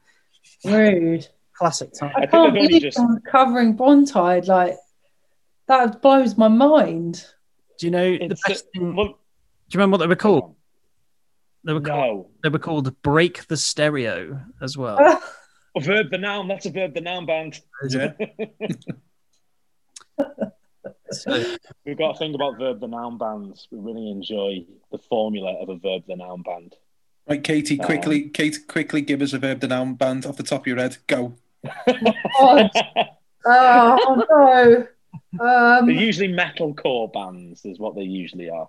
Rude. 0.65 1.27
classic 1.55 1.93
time. 1.95 2.13
I 2.17 2.21
think 2.21 2.31
can't 2.33 2.55
believe 2.55 2.83
just- 2.83 2.99
I'm 3.01 3.21
covering 3.21 3.77
Bontide. 3.77 4.47
Like 4.49 4.77
that 5.69 6.03
blows 6.03 6.37
my 6.37 6.49
mind. 6.49 7.25
Do 7.79 7.87
you 7.87 7.91
know 7.91 8.11
the 8.17 8.37
best 8.47 8.67
uh, 8.67 8.69
thing? 8.79 8.97
well, 8.97 9.07
do 9.07 9.13
you 9.71 9.79
remember 9.79 9.95
what 9.95 9.99
they 9.99 10.07
were 10.07 10.17
called? 10.17 10.55
They 11.67 11.73
were 11.73 11.81
called. 11.81 12.31
They 12.45 12.49
were 12.49 12.61
called 12.61 13.03
Break 13.03 13.49
the 13.49 13.57
Stereo 13.57 14.41
as 14.63 14.79
well. 14.79 14.99
A 15.77 15.81
verb 15.81 16.11
the 16.11 16.17
noun. 16.17 16.49
That's 16.49 16.65
a 16.65 16.71
verb 16.71 16.95
the 16.95 17.03
noun 17.03 17.27
band. 17.27 17.61
Yeah. 17.89 18.13
So, 21.13 21.45
We've 21.85 21.97
got 21.97 22.13
to 22.13 22.19
think 22.19 22.35
about 22.35 22.59
verb 22.59 22.81
the 22.81 22.89
noun 22.89 23.17
bands. 23.17 23.69
We 23.71 23.79
really 23.79 24.11
enjoy 24.11 24.65
the 24.91 24.99
formula 24.99 25.55
of 25.63 25.69
a 25.69 25.77
verb 25.77 26.03
the 26.09 26.17
noun 26.17 26.43
band. 26.43 26.75
Right, 27.29 27.43
Katie, 27.43 27.77
quickly, 27.77 28.29
Kate, 28.29 28.67
quickly 28.67 29.03
give 29.03 29.23
us 29.23 29.33
a 29.33 29.39
verb 29.39 29.61
the 29.61 29.69
noun 29.69 29.95
band 29.95 30.27
off 30.27 30.37
the 30.37 30.43
top 30.43 30.63
of 30.63 30.67
your 30.67 30.79
head. 30.79 30.97
Go. 31.07 31.35
God. 31.65 32.71
oh 33.47 34.25
no. 34.31 34.87
They're 35.33 35.79
Um, 35.79 35.91
usually 35.91 36.33
metalcore 36.33 37.13
bands, 37.13 37.65
is 37.65 37.79
what 37.79 37.95
they 37.95 38.03
usually 38.03 38.51
are. 38.51 38.69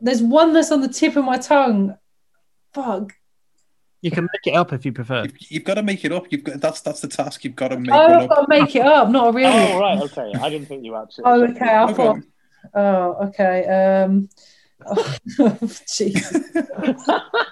There's 0.00 0.22
one 0.22 0.52
that's 0.52 0.70
on 0.72 0.80
the 0.80 0.88
tip 0.88 1.16
of 1.16 1.24
my 1.24 1.38
tongue. 1.38 1.96
Fuck. 2.72 3.12
you 4.02 4.10
can 4.10 4.24
make 4.24 4.52
it 4.54 4.56
up 4.56 4.72
if 4.72 4.84
you 4.86 4.92
prefer. 4.92 5.22
You've, 5.24 5.50
you've 5.50 5.64
got 5.64 5.74
to 5.74 5.82
make 5.82 6.04
it 6.04 6.12
up. 6.12 6.26
You've 6.30 6.44
got 6.44 6.60
that's 6.60 6.80
that's 6.80 7.00
the 7.00 7.08
task. 7.08 7.44
You've 7.44 7.56
got 7.56 7.68
to 7.68 7.78
make 7.78 7.90
Oh, 7.92 8.06
one 8.12 8.22
I've 8.22 8.28
got 8.28 8.40
to 8.42 8.46
make 8.48 8.74
it 8.76 8.82
up, 8.86 9.08
not 9.10 9.28
a 9.28 9.32
real 9.32 9.48
Oh, 9.52 9.72
one. 9.72 9.80
right. 9.80 9.98
Okay. 10.02 10.32
I 10.38 10.48
didn't 10.48 10.66
think 10.68 10.84
you 10.84 10.96
actually. 10.96 11.24
Oh, 11.26 11.42
okay. 11.44 11.68
I 11.68 11.84
Okay. 11.84 11.94
thought. 11.94 12.18
Oh, 12.74 13.26
okay. 13.28 13.66
Um, 14.04 14.28
oh, 14.86 15.58
Jesus. 15.94 16.32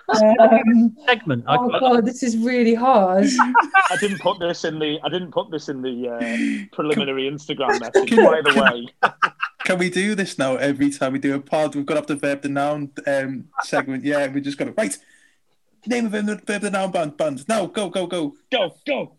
um, 0.09 0.97
Segment. 1.07 1.45
I 1.47 1.57
oh 1.57 1.69
got 1.69 1.81
god, 1.81 2.07
this 2.07 2.23
is 2.23 2.37
really 2.39 2.75
hard. 2.75 3.27
I 3.91 3.97
didn't 4.01 4.21
put 4.21 4.39
this 4.39 4.65
in 4.65 4.79
the. 4.79 4.99
I 5.05 5.09
didn't 5.11 5.33
put 5.33 5.51
this 5.51 5.69
in 5.69 5.83
the 5.83 6.09
uh, 6.09 6.19
preliminary 6.77 7.25
Instagram 7.31 7.81
message. 7.81 8.11
By 8.17 8.41
the 8.43 8.55
way, 8.59 9.13
Can 9.69 9.77
we 9.77 9.91
do 9.91 10.15
this 10.15 10.39
now 10.39 10.57
every 10.57 10.89
time 10.89 11.13
we 11.13 11.19
do 11.19 11.35
a 11.35 11.39
pod? 11.39 11.75
We've 11.75 11.85
got 11.85 11.93
to 11.93 12.01
have 12.01 12.07
the 12.07 12.17
verb 12.17 12.41
the 12.41 12.49
noun 12.49 12.91
um, 13.07 13.51
segment. 13.65 14.03
Yeah, 14.03 14.27
we 14.29 14.41
just 14.41 14.57
got 14.57 14.65
to 14.65 14.73
right. 14.73 14.97
Name 15.85 16.07
of 16.07 16.13
the 16.13 16.41
verb 16.47 16.63
the 16.63 16.71
noun 16.71 16.91
band. 16.91 17.19
Band. 17.19 17.47
No, 17.51 17.67
go, 17.67 17.91
go, 17.91 18.07
go. 18.07 18.35
go 18.51 18.75
go. 18.87 19.19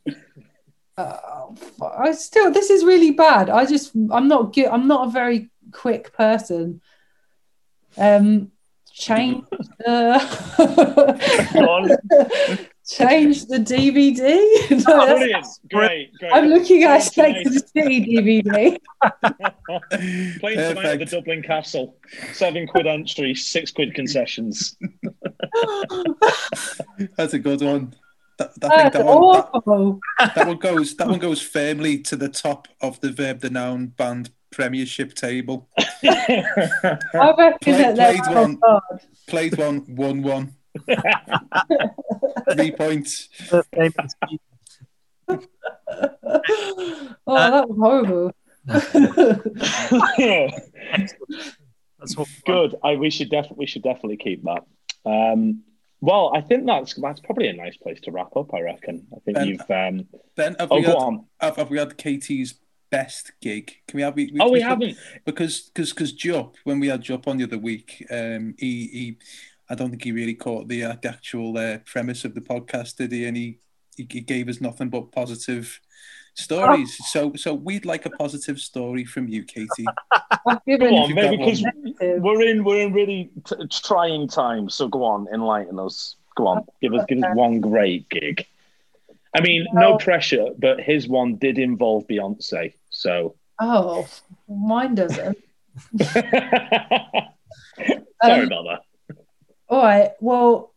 Oh. 0.97 1.55
I 1.99 2.13
still, 2.13 2.51
this 2.51 2.71
is 2.71 2.83
really 2.83 3.11
bad. 3.11 3.51
I 3.51 3.67
just, 3.67 3.93
I'm 4.11 4.27
not 4.27 4.51
good. 4.51 4.65
I'm 4.65 4.87
not 4.87 5.09
a 5.09 5.11
very 5.11 5.51
quick 5.71 6.13
person. 6.13 6.81
Um, 7.95 8.51
change 8.91 9.45
the 9.51 10.17
Go 11.53 11.59
on. 11.69 12.59
Change 12.89 13.45
the 13.45 13.57
DVD. 13.59 14.39
No, 14.87 15.01
Oh, 15.01 15.15
brilliant. 15.17 15.45
Great. 15.69 16.13
Great. 16.17 16.31
I'm 16.33 16.45
looking 16.47 16.83
at 16.83 16.99
a 16.99 17.01
Snake 17.03 17.43
to 17.43 17.49
the 17.49 17.59
City 17.59 18.01
DVD. 18.05 18.77
Playing 20.39 20.57
tonight 20.57 20.85
at 20.85 20.99
the 20.99 21.05
Dublin 21.05 21.41
Castle. 21.43 21.95
Seven 22.33 22.65
quid 22.67 22.87
entry, 22.87 23.35
six 23.35 23.71
quid 23.71 23.93
concessions. 23.93 24.77
That's 27.17 27.33
a 27.33 27.39
good 27.39 27.61
one. 27.61 27.93
That, 28.37 28.51
I 28.63 28.69
think 28.69 28.93
That's 28.93 28.95
that 28.97 29.05
one, 29.05 29.33
that, 29.33 29.49
awful. 29.53 29.99
that 30.19 30.47
one 30.47 30.57
goes. 30.57 30.95
That 30.95 31.07
one 31.09 31.19
goes 31.19 31.41
firmly 31.41 31.99
to 32.03 32.15
the 32.15 32.29
top 32.29 32.67
of 32.81 32.99
the 33.01 33.11
verb 33.11 33.41
the 33.41 33.49
noun 33.49 33.87
band 33.87 34.29
Premiership 34.51 35.13
table. 35.13 35.67
I 35.77 37.33
reckon 37.37 37.57
Play- 37.61 37.77
that 37.77 37.95
they're 37.97 38.13
played 38.21 38.35
one. 38.35 38.55
God. 38.55 38.81
Played 39.27 39.57
one, 39.57 39.79
one, 39.95 40.21
one. 40.23 40.53
Three 42.53 42.71
points. 42.71 43.29
oh, 43.51 43.67
that 47.27 47.69
was 47.69 47.77
horrible. 47.77 48.31
That's. 51.99 52.15
Good. 52.45 52.75
I 52.83 52.95
we 52.95 53.09
should 53.09 53.29
definitely 53.29 53.57
we 53.59 53.65
should 53.65 53.83
definitely 53.83 54.17
keep 54.17 54.43
that. 54.43 54.63
Um, 55.05 55.63
well, 56.01 56.31
I 56.33 56.41
think 56.41 56.65
that's 56.65 56.93
that's 56.95 57.19
probably 57.19 57.47
a 57.47 57.53
nice 57.53 57.75
place 57.77 57.99
to 58.01 58.11
wrap 58.11 58.35
up. 58.37 58.53
I 58.53 58.61
reckon. 58.61 59.07
I 59.13 59.19
think 59.19 59.35
Ben, 59.35 59.47
you've. 59.47 59.61
Um, 59.69 60.07
Then 60.35 60.55
have 60.59 60.71
oh, 60.71 60.77
we 60.77 60.81
go 60.83 60.87
had, 60.87 60.97
on. 60.97 61.25
have, 61.39 61.55
have 61.57 61.69
we 61.69 61.77
had 61.77 61.97
Katie's 61.97 62.55
best 62.89 63.33
gig? 63.41 63.73
Can 63.87 63.97
we 63.97 64.03
have? 64.03 64.15
We, 64.15 64.33
Oh, 64.39 64.49
we 64.49 64.61
haven't. 64.61 64.97
because 65.25 65.69
because 65.73 65.91
because 65.91 66.13
Jupp 66.13 66.55
when 66.63 66.79
we 66.79 66.87
had 66.87 67.01
Jupp 67.01 67.27
on 67.27 67.37
the 67.37 67.43
other 67.43 67.57
week, 67.57 68.05
um, 68.09 68.55
he 68.57 68.87
he, 68.87 69.17
I 69.69 69.75
don't 69.75 69.89
think 69.89 70.03
he 70.03 70.11
really 70.11 70.33
caught 70.33 70.67
the, 70.67 70.83
uh, 70.83 70.95
the 71.01 71.09
actual 71.09 71.57
uh, 71.57 71.77
premise 71.85 72.25
of 72.25 72.33
the 72.33 72.41
podcast, 72.41 72.95
did 72.97 73.11
he? 73.11 73.25
And 73.25 73.37
he 73.37 73.59
he, 73.95 74.07
he 74.09 74.21
gave 74.21 74.47
us 74.47 74.61
nothing 74.61 74.89
but 74.89 75.11
positive 75.11 75.79
stories. 76.33 76.97
So 77.09 77.33
so 77.35 77.53
we'd 77.53 77.85
like 77.85 78.05
a 78.05 78.09
positive 78.09 78.59
story 78.59 79.03
from 79.05 79.27
you, 79.27 79.43
Katie. 79.43 79.85
I've 80.47 80.59
on, 80.67 81.13
maybe 81.13 81.37
because 81.37 81.63
we're 81.99 82.41
in 82.43 82.63
we're 82.63 82.81
in 82.81 82.93
really 82.93 83.29
t- 83.45 83.55
trying 83.69 84.27
times. 84.27 84.75
So 84.75 84.87
go 84.87 85.03
on, 85.03 85.27
enlighten 85.33 85.79
us. 85.79 86.15
Go 86.35 86.47
on, 86.47 86.65
give 86.81 86.93
us 86.93 87.05
give 87.09 87.21
us 87.23 87.35
one 87.35 87.59
great 87.59 88.09
gig. 88.09 88.45
I 89.35 89.41
mean, 89.41 89.67
no 89.73 89.97
pressure, 89.97 90.47
but 90.57 90.79
his 90.79 91.07
one 91.07 91.35
did 91.35 91.59
involve 91.59 92.07
Beyonce. 92.07 92.73
So 92.89 93.35
Oh, 93.59 94.07
mine 94.47 94.95
doesn't. 94.95 95.37
sorry 96.01 96.23
Um, 98.23 98.47
about 98.47 98.63
that. 98.63 98.79
All 99.69 99.81
right. 99.83 100.11
Well, 100.19 100.73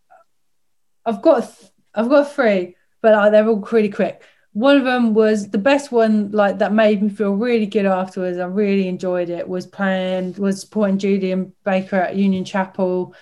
I've 1.04 1.22
got 1.22 1.40
th- 1.40 1.70
I've 1.94 2.08
got 2.08 2.32
three, 2.32 2.76
but 3.00 3.14
uh, 3.14 3.30
they're 3.30 3.46
all 3.48 3.56
really 3.72 3.88
quick. 3.88 4.22
One 4.52 4.76
of 4.76 4.84
them 4.84 5.14
was 5.14 5.48
the 5.48 5.58
best 5.58 5.90
one, 5.90 6.30
like 6.30 6.58
that 6.58 6.74
made 6.74 7.02
me 7.02 7.08
feel 7.08 7.32
really 7.32 7.66
good 7.66 7.86
afterwards. 7.86 8.38
I 8.38 8.44
really 8.44 8.86
enjoyed 8.86 9.30
it. 9.30 9.48
Was 9.48 9.66
playing 9.66 10.34
was 10.34 10.60
supporting 10.60 10.98
Julien 10.98 11.54
Baker 11.64 11.96
at 11.96 12.16
Union 12.16 12.44
Chapel, 12.44 13.14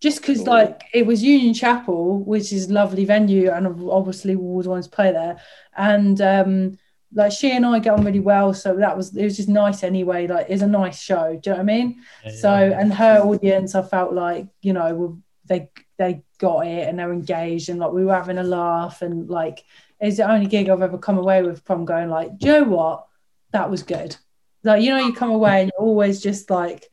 just 0.00 0.20
because 0.20 0.38
Cool. 0.38 0.46
like 0.46 0.82
it 0.94 1.06
was 1.06 1.22
Union 1.22 1.52
Chapel, 1.52 2.20
which 2.24 2.52
is 2.52 2.70
a 2.70 2.72
lovely 2.72 3.04
venue, 3.04 3.50
and 3.50 3.66
I've 3.66 3.82
obviously 3.86 4.34
we 4.34 4.42
always 4.44 4.66
wanted 4.68 4.84
to 4.84 4.90
play 4.90 5.12
there. 5.12 5.38
And 5.76 6.20
um, 6.22 6.78
like 7.14 7.32
she 7.32 7.50
and 7.52 7.64
I 7.64 7.78
get 7.78 7.94
on 7.94 8.04
really 8.04 8.20
well, 8.20 8.52
so 8.52 8.76
that 8.76 8.96
was 8.96 9.16
it 9.16 9.24
was 9.24 9.36
just 9.36 9.48
nice 9.48 9.82
anyway. 9.82 10.26
Like 10.26 10.46
it's 10.48 10.62
a 10.62 10.66
nice 10.66 11.00
show. 11.00 11.38
Do 11.42 11.50
you 11.50 11.56
know 11.56 11.62
what 11.62 11.72
I 11.72 11.76
mean? 11.76 12.02
So, 12.40 12.52
and 12.52 12.92
her 12.92 13.20
audience, 13.20 13.74
I 13.74 13.82
felt 13.82 14.12
like, 14.12 14.46
you 14.60 14.72
know, 14.72 15.18
they 15.46 15.70
they 15.98 16.22
got 16.38 16.66
it 16.66 16.88
and 16.88 16.98
they're 16.98 17.12
engaged 17.12 17.68
and 17.68 17.80
like 17.80 17.92
we 17.92 18.04
were 18.04 18.14
having 18.14 18.38
a 18.38 18.44
laugh 18.44 19.02
and 19.02 19.28
like 19.28 19.64
it's 20.00 20.18
the 20.18 20.30
only 20.30 20.46
gig 20.46 20.68
I've 20.68 20.82
ever 20.82 20.98
come 20.98 21.18
away 21.18 21.42
with 21.42 21.64
from 21.64 21.84
going 21.84 22.08
like, 22.08 22.38
do 22.38 22.46
you 22.46 22.52
know 22.52 22.64
what? 22.64 23.06
That 23.52 23.70
was 23.70 23.82
good. 23.82 24.16
Like, 24.62 24.82
you 24.82 24.90
know, 24.90 25.04
you 25.04 25.12
come 25.12 25.30
away 25.30 25.62
and 25.62 25.72
you're 25.74 25.88
always 25.88 26.20
just 26.20 26.50
like, 26.50 26.88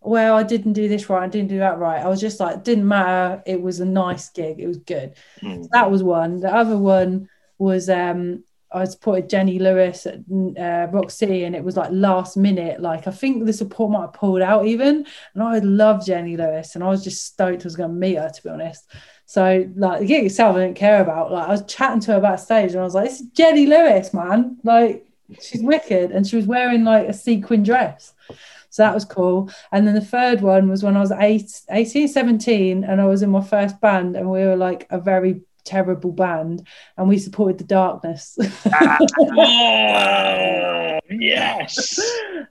well, 0.00 0.36
I 0.36 0.42
didn't 0.42 0.74
do 0.74 0.88
this 0.88 1.08
right, 1.08 1.24
I 1.24 1.28
didn't 1.28 1.48
do 1.48 1.58
that 1.58 1.78
right. 1.78 2.04
I 2.04 2.08
was 2.08 2.20
just 2.20 2.38
like, 2.38 2.62
didn't 2.62 2.86
matter. 2.86 3.42
It 3.46 3.60
was 3.60 3.80
a 3.80 3.86
nice 3.86 4.28
gig. 4.28 4.60
It 4.60 4.66
was 4.66 4.78
good. 4.78 5.14
Hmm. 5.40 5.62
So 5.62 5.68
that 5.72 5.90
was 5.90 6.02
one. 6.02 6.40
The 6.40 6.54
other 6.54 6.76
one 6.76 7.28
was 7.58 7.88
um 7.88 8.44
I 8.76 8.84
supported 8.84 9.30
Jenny 9.30 9.58
Lewis 9.58 10.06
at 10.06 10.20
uh, 10.60 11.08
City, 11.08 11.44
and 11.44 11.56
it 11.56 11.64
was 11.64 11.76
like 11.76 11.90
last 11.92 12.36
minute. 12.36 12.80
Like 12.80 13.06
I 13.06 13.10
think 13.10 13.46
the 13.46 13.52
support 13.52 13.90
might 13.90 14.02
have 14.02 14.12
pulled 14.12 14.42
out 14.42 14.66
even, 14.66 15.06
and 15.34 15.42
I 15.42 15.58
love 15.60 16.04
Jenny 16.04 16.36
Lewis, 16.36 16.74
and 16.74 16.84
I 16.84 16.88
was 16.88 17.02
just 17.02 17.24
stoked 17.24 17.62
I 17.62 17.64
was 17.64 17.76
going 17.76 17.90
to 17.90 17.96
meet 17.96 18.16
her 18.16 18.28
to 18.28 18.42
be 18.42 18.50
honest. 18.50 18.86
So 19.24 19.66
like 19.76 20.06
gig 20.06 20.26
itself, 20.26 20.56
I 20.56 20.60
didn't 20.60 20.76
care 20.76 21.00
about. 21.00 21.32
Like 21.32 21.48
I 21.48 21.52
was 21.52 21.64
chatting 21.66 22.00
to 22.00 22.12
her 22.12 22.20
backstage, 22.20 22.72
and 22.72 22.80
I 22.80 22.84
was 22.84 22.94
like, 22.94 23.08
"This 23.08 23.20
is 23.20 23.28
Jenny 23.28 23.66
Lewis, 23.66 24.12
man! 24.12 24.58
Like 24.62 25.06
she's 25.40 25.62
wicked," 25.62 26.10
and 26.10 26.26
she 26.26 26.36
was 26.36 26.46
wearing 26.46 26.84
like 26.84 27.08
a 27.08 27.14
sequin 27.14 27.62
dress. 27.62 28.12
So 28.68 28.82
that 28.82 28.94
was 28.94 29.06
cool. 29.06 29.50
And 29.72 29.86
then 29.86 29.94
the 29.94 30.02
third 30.02 30.42
one 30.42 30.68
was 30.68 30.82
when 30.82 30.98
I 30.98 31.00
was 31.00 31.12
eight, 31.12 31.62
18, 31.70 32.08
17, 32.08 32.84
and 32.84 33.00
I 33.00 33.06
was 33.06 33.22
in 33.22 33.30
my 33.30 33.42
first 33.42 33.80
band, 33.80 34.16
and 34.16 34.30
we 34.30 34.40
were 34.40 34.56
like 34.56 34.86
a 34.90 35.00
very 35.00 35.40
terrible 35.66 36.12
band, 36.12 36.66
and 36.96 37.08
we 37.08 37.18
supported 37.18 37.58
the 37.58 37.64
darkness. 37.64 38.38
Oh, 39.38 40.98
yes. 41.10 42.00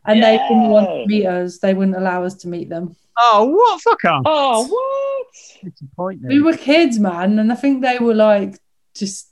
and 0.06 0.24
they 0.24 0.38
didn't 0.38 0.70
want 0.70 0.88
to 0.88 1.06
meet 1.08 1.26
us. 1.26 1.58
They 1.60 1.74
wouldn't 1.74 1.98
allow 1.98 2.24
us 2.24 2.36
to 2.36 2.48
meet 2.48 2.70
them. 2.70 2.96
Oh, 3.18 3.46
what? 3.46 3.82
Fuck 3.82 4.06
off. 4.06 4.24
Oh, 4.26 4.68
what? 4.68 5.72
Disappointing. 5.74 6.28
We 6.28 6.42
were 6.42 6.56
kids, 6.56 7.00
man, 7.00 7.40
and 7.40 7.52
I 7.52 7.56
think 7.56 7.82
they 7.82 7.98
were 8.00 8.14
like 8.14 8.58
just 8.94 9.30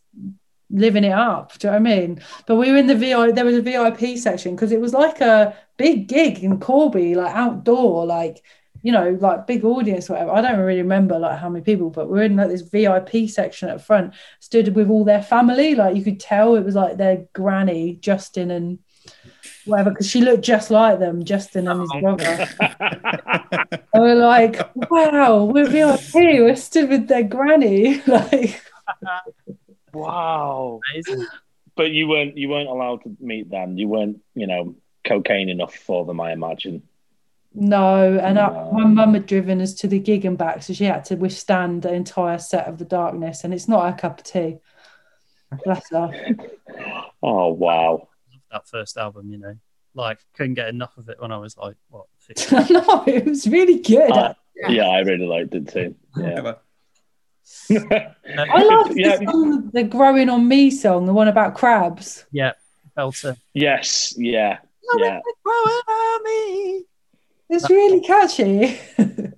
living 0.69 1.03
it 1.03 1.11
up. 1.11 1.57
Do 1.59 1.67
you 1.67 1.71
know 1.73 1.79
what 1.79 1.89
I 1.89 1.95
mean? 1.95 2.21
But 2.47 2.55
we 2.55 2.71
were 2.71 2.77
in 2.77 2.87
the 2.87 2.95
VI. 2.95 3.31
There 3.31 3.45
was 3.45 3.57
a 3.57 3.61
VIP 3.61 4.17
section 4.17 4.55
because 4.55 4.71
it 4.71 4.81
was 4.81 4.93
like 4.93 5.21
a 5.21 5.55
big 5.77 6.07
gig 6.07 6.43
in 6.43 6.59
Corby, 6.59 7.15
like 7.15 7.33
outdoor, 7.35 8.05
like 8.05 8.43
you 8.83 8.91
know, 8.91 9.17
like 9.21 9.47
big 9.47 9.63
audience, 9.63 10.09
whatever. 10.09 10.31
I 10.31 10.41
don't 10.41 10.59
really 10.59 10.81
remember 10.81 11.17
like 11.17 11.39
how 11.39 11.49
many 11.49 11.63
people, 11.63 11.89
but 11.89 12.09
we're 12.09 12.23
in 12.23 12.35
like 12.35 12.49
this 12.49 12.61
VIP 12.61 13.29
section 13.29 13.69
at 13.69 13.83
front, 13.83 14.13
stood 14.41 14.75
with 14.75 14.89
all 14.89 15.05
their 15.05 15.23
family. 15.23 15.73
Like 15.73 15.95
you 15.95 16.03
could 16.03 16.19
tell 16.19 16.55
it 16.55 16.65
was 16.65 16.75
like 16.75 16.97
their 16.97 17.25
granny, 17.31 17.95
Justin 18.01 18.51
and 18.51 18.79
whatever, 19.63 19.91
because 19.91 20.09
she 20.09 20.19
looked 20.19 20.43
just 20.43 20.69
like 20.69 20.99
them, 20.99 21.23
Justin 21.23 21.69
and 21.69 21.81
his 21.81 21.91
oh. 21.95 22.01
brother. 22.01 22.49
And 23.95 24.01
we're 24.01 24.15
like, 24.15 24.59
wow, 24.89 25.43
we're 25.43 25.69
VIP. 25.69 26.13
We're 26.15 26.55
stood 26.55 26.89
with 26.89 27.07
their 27.07 27.21
granny. 27.21 28.01
like, 28.07 28.59
wow. 29.93 30.79
But 31.75 31.91
you 31.91 32.07
weren't 32.07 32.35
you 32.35 32.49
weren't 32.49 32.69
allowed 32.69 33.03
to 33.03 33.15
meet 33.19 33.51
them. 33.51 33.77
You 33.77 33.87
weren't, 33.87 34.21
you 34.33 34.47
know, 34.47 34.75
cocaine 35.05 35.49
enough 35.49 35.75
for 35.75 36.05
them, 36.05 36.19
I 36.19 36.31
imagine. 36.31 36.81
No. 37.53 38.17
And 38.17 38.39
I, 38.39 38.69
my 38.71 38.85
mum 38.85 39.13
had 39.13 39.25
driven 39.25 39.61
us 39.61 39.73
to 39.75 39.87
the 39.87 39.99
gig 39.99 40.25
and 40.25 40.37
back, 40.37 40.63
so 40.63 40.73
she 40.73 40.85
had 40.85 41.05
to 41.05 41.15
withstand 41.15 41.81
the 41.81 41.93
entire 41.93 42.37
set 42.37 42.67
of 42.67 42.77
the 42.77 42.85
darkness, 42.85 43.43
and 43.43 43.53
it's 43.53 43.67
not 43.67 43.89
her 43.89 43.97
cup 43.97 44.19
of 44.19 44.25
tea. 44.25 44.57
Bless 45.63 45.89
her. 45.91 46.11
Oh 47.25 47.53
wow. 47.53 48.09
that 48.51 48.67
first 48.67 48.97
album, 48.97 49.29
you 49.31 49.37
know. 49.37 49.55
Like, 49.95 50.19
couldn't 50.33 50.55
get 50.55 50.67
enough 50.67 50.97
of 50.97 51.07
it 51.07 51.21
when 51.21 51.31
I 51.31 51.37
was 51.37 51.55
like, 51.55 51.75
what, 51.89 52.07
no, 52.51 53.03
it 53.07 53.25
was 53.25 53.47
really 53.47 53.79
good. 53.79 54.11
Uh, 54.11 54.33
yeah, 54.67 54.87
I 54.87 54.99
really 55.01 55.25
liked 55.25 55.55
it 55.55 55.69
too. 55.69 55.95
Yeah. 56.17 56.55
I 57.69 58.63
love 58.63 58.91
yeah. 58.97 59.17
the, 59.17 59.69
the 59.73 59.83
"Growing 59.83 60.29
on 60.29 60.47
Me" 60.47 60.71
song, 60.71 61.05
the 61.05 61.13
one 61.13 61.27
about 61.27 61.55
crabs. 61.55 62.25
Yeah, 62.31 62.53
Belter. 62.97 63.37
Yes. 63.53 64.13
Yeah. 64.17 64.59
Yeah. 64.97 65.19
It's 67.49 67.69
really 67.69 68.01
catchy. 68.01 68.79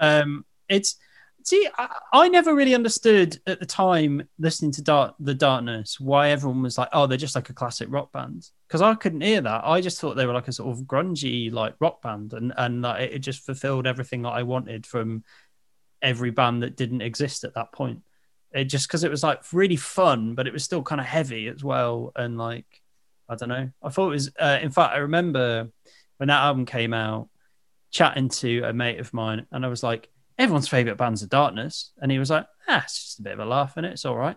Um, 0.00 0.44
it's 0.68 0.96
see, 1.42 1.68
I, 1.76 1.96
I 2.12 2.28
never 2.28 2.54
really 2.54 2.74
understood 2.74 3.40
at 3.46 3.60
the 3.60 3.66
time 3.66 4.28
listening 4.38 4.72
to 4.72 4.82
Dark, 4.82 5.14
the 5.18 5.34
Darkness 5.34 5.98
why 5.98 6.30
everyone 6.30 6.62
was 6.62 6.78
like, 6.78 6.88
oh, 6.92 7.06
they're 7.06 7.18
just 7.18 7.34
like 7.34 7.50
a 7.50 7.54
classic 7.54 7.88
rock 7.90 8.12
band 8.12 8.48
because 8.66 8.82
I 8.82 8.94
couldn't 8.94 9.22
hear 9.22 9.40
that. 9.40 9.64
I 9.64 9.80
just 9.80 10.00
thought 10.00 10.14
they 10.14 10.26
were 10.26 10.34
like 10.34 10.48
a 10.48 10.52
sort 10.52 10.76
of 10.76 10.84
grungy 10.84 11.52
like 11.52 11.74
rock 11.80 12.02
band, 12.02 12.32
and 12.32 12.52
and 12.56 12.82
like, 12.82 13.10
it 13.10 13.20
just 13.20 13.44
fulfilled 13.44 13.86
everything 13.86 14.22
that 14.22 14.30
I 14.30 14.42
wanted 14.42 14.86
from 14.86 15.24
every 16.02 16.30
band 16.30 16.62
that 16.62 16.76
didn't 16.76 17.02
exist 17.02 17.44
at 17.44 17.54
that 17.54 17.72
point. 17.72 18.02
It 18.52 18.64
just 18.64 18.86
because 18.88 19.04
it 19.04 19.10
was 19.10 19.22
like 19.22 19.42
really 19.52 19.76
fun, 19.76 20.34
but 20.34 20.46
it 20.46 20.52
was 20.52 20.64
still 20.64 20.82
kind 20.82 21.00
of 21.00 21.06
heavy 21.06 21.48
as 21.48 21.64
well, 21.64 22.12
and 22.14 22.38
like 22.38 22.66
I 23.28 23.34
don't 23.34 23.48
know. 23.48 23.70
I 23.82 23.88
thought 23.90 24.08
it 24.08 24.12
was. 24.12 24.30
Uh, 24.38 24.58
in 24.62 24.70
fact, 24.70 24.94
I 24.94 24.98
remember 24.98 25.70
when 26.18 26.28
that 26.28 26.42
album 26.42 26.66
came 26.66 26.92
out, 26.92 27.28
chatting 27.90 28.28
to 28.28 28.62
a 28.62 28.72
mate 28.72 29.00
of 29.00 29.12
mine, 29.14 29.46
and 29.50 29.64
I 29.64 29.68
was 29.68 29.82
like, 29.82 30.08
"Everyone's 30.38 30.68
favorite 30.68 30.96
band's 30.98 31.22
The 31.22 31.26
Darkness," 31.26 31.92
and 32.00 32.12
he 32.12 32.18
was 32.18 32.30
like, 32.30 32.46
"Ah, 32.68 32.82
it's 32.84 32.98
just 33.02 33.18
a 33.18 33.22
bit 33.22 33.32
of 33.32 33.38
a 33.40 33.44
laugh 33.46 33.76
in 33.78 33.84
it. 33.84 33.92
It's 33.92 34.04
all 34.04 34.16
right." 34.16 34.36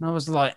And 0.00 0.08
I 0.08 0.12
was 0.12 0.28
like, 0.28 0.56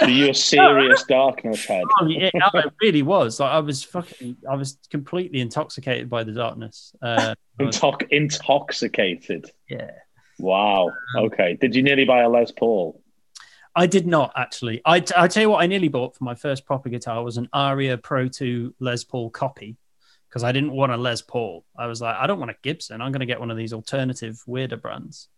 Are 0.00 0.08
you 0.10 0.30
a 0.30 0.34
serious 0.34 1.02
darkness 1.08 1.64
head? 1.64 1.84
"Oh, 2.00 2.06
yeah, 2.06 2.30
no, 2.34 2.60
it 2.60 2.72
really 2.80 3.02
was. 3.02 3.40
Like, 3.40 3.52
I 3.52 3.60
was 3.60 3.82
fucking, 3.82 4.36
I 4.50 4.54
was 4.54 4.78
completely 4.90 5.40
intoxicated 5.40 6.08
by 6.10 6.24
The 6.24 6.32
Darkness." 6.32 6.94
Uh, 7.02 7.34
I 7.58 7.62
Intox- 7.64 8.08
intoxicated. 8.10 9.50
yeah. 9.68 9.90
Wow. 10.38 10.90
Okay. 11.16 11.56
Did 11.60 11.74
you 11.74 11.82
nearly 11.82 12.04
buy 12.04 12.20
a 12.22 12.28
Les 12.28 12.50
Paul? 12.50 13.01
I 13.74 13.86
did 13.86 14.06
not 14.06 14.32
actually. 14.36 14.82
I, 14.84 15.00
t- 15.00 15.14
I 15.16 15.28
tell 15.28 15.42
you 15.42 15.50
what, 15.50 15.62
I 15.62 15.66
nearly 15.66 15.88
bought 15.88 16.14
for 16.16 16.24
my 16.24 16.34
first 16.34 16.66
proper 16.66 16.88
guitar 16.88 17.22
was 17.24 17.36
an 17.38 17.48
Aria 17.52 17.96
Pro 17.96 18.28
2 18.28 18.74
Les 18.80 19.02
Paul 19.04 19.30
copy 19.30 19.76
because 20.28 20.44
I 20.44 20.52
didn't 20.52 20.72
want 20.72 20.92
a 20.92 20.96
Les 20.96 21.22
Paul. 21.22 21.64
I 21.76 21.86
was 21.86 22.00
like, 22.02 22.16
I 22.16 22.26
don't 22.26 22.38
want 22.38 22.50
a 22.50 22.56
Gibson. 22.62 23.00
I'm 23.00 23.12
going 23.12 23.20
to 23.20 23.26
get 23.26 23.40
one 23.40 23.50
of 23.50 23.56
these 23.56 23.72
alternative 23.72 24.42
weirder 24.46 24.76
brands. 24.76 25.28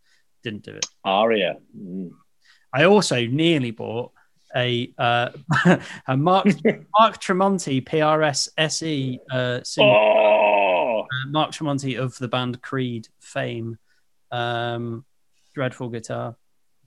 Didn't 0.43 0.63
do 0.65 0.73
it. 0.73 0.85
Aria. 1.05 1.57
Mm. 1.79 2.11
I 2.73 2.85
also 2.85 3.25
nearly 3.27 3.71
bought 3.71 4.11
a 4.57 4.93
uh, 4.99 5.31
a 6.09 6.17
Mark 6.17 6.47
Mark 6.99 7.21
Tremonti 7.21 7.83
PRS 7.85 8.49
SE 8.59 9.21
uh, 9.33 9.61
Oh. 9.81 11.01
uh, 11.03 11.29
Mark 11.31 11.53
Tremonti 11.53 11.99
of 11.99 12.17
the 12.19 12.29
band 12.29 12.61
Creed 12.63 13.09
fame. 13.21 13.79
Um, 14.33 15.05
dreadful 15.55 15.89
guitar. 15.89 16.37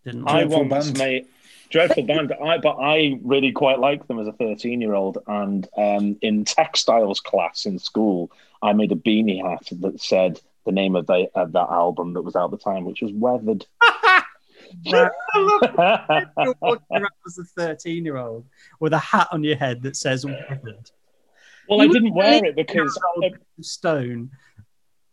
Didn't 0.03 0.27
I 0.27 0.33
like 0.33 0.47
Dreadful 0.49 0.67
once 0.69 0.85
band. 0.87 0.97
made 0.97 1.25
dreadful 1.69 2.03
band. 2.03 2.33
I 2.43 2.57
but 2.57 2.77
I 2.79 3.19
really 3.23 3.51
quite 3.51 3.79
liked 3.79 4.07
them 4.07 4.19
as 4.19 4.27
a 4.27 4.33
thirteen 4.33 4.81
year 4.81 4.93
old. 4.93 5.19
And 5.27 5.67
um, 5.77 6.17
in 6.21 6.45
textiles 6.45 7.19
class 7.19 7.65
in 7.65 7.79
school, 7.79 8.31
I 8.61 8.73
made 8.73 8.91
a 8.91 8.95
beanie 8.95 9.43
hat 9.43 9.67
that 9.79 10.01
said 10.01 10.39
the 10.65 10.71
name 10.71 10.95
of 10.95 11.07
the 11.07 11.29
of 11.35 11.53
that 11.53 11.69
album 11.69 12.13
that 12.13 12.21
was 12.21 12.35
out 12.35 12.45
at 12.45 12.51
the 12.51 12.63
time, 12.63 12.85
which 12.85 13.01
was 13.01 13.11
Weathered. 13.13 13.65
Walking 14.85 16.83
around 16.91 17.07
as 17.25 17.37
a 17.37 17.43
13 17.55 18.03
year 18.03 18.17
old 18.17 18.45
with 18.79 18.93
a 18.93 18.99
hat 18.99 19.29
on 19.31 19.43
your 19.43 19.55
head 19.55 19.81
that 19.83 19.95
says 19.95 20.25
weathered. 20.25 20.91
well, 21.69 21.81
I 21.81 21.87
didn't 21.87 22.13
wear 22.13 22.43
it 22.43 22.55
because 22.55 22.99
Stone. 23.61 24.31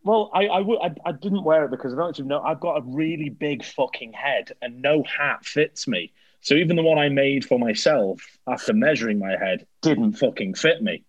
Well, 0.02 0.30
I 0.34 0.46
I, 0.46 0.60
I 0.60 0.94
I 1.06 1.12
didn't 1.12 1.44
wear 1.44 1.64
it 1.64 1.70
because 1.70 1.92
I 1.92 1.96
don't 1.96 2.08
actually 2.08 2.26
know. 2.26 2.42
I've 2.42 2.60
got 2.60 2.78
a 2.78 2.82
really 2.84 3.28
big 3.28 3.64
fucking 3.64 4.12
head, 4.12 4.52
and 4.60 4.82
no 4.82 5.04
hat 5.04 5.44
fits 5.44 5.86
me. 5.86 6.12
So 6.44 6.54
even 6.56 6.76
the 6.76 6.82
one 6.82 6.98
I 6.98 7.08
made 7.08 7.46
for 7.46 7.58
myself 7.58 8.20
after 8.46 8.74
measuring 8.74 9.18
my 9.18 9.34
head 9.34 9.66
didn't 9.80 10.12
fucking 10.12 10.54
fit 10.54 10.82
me. 10.82 11.02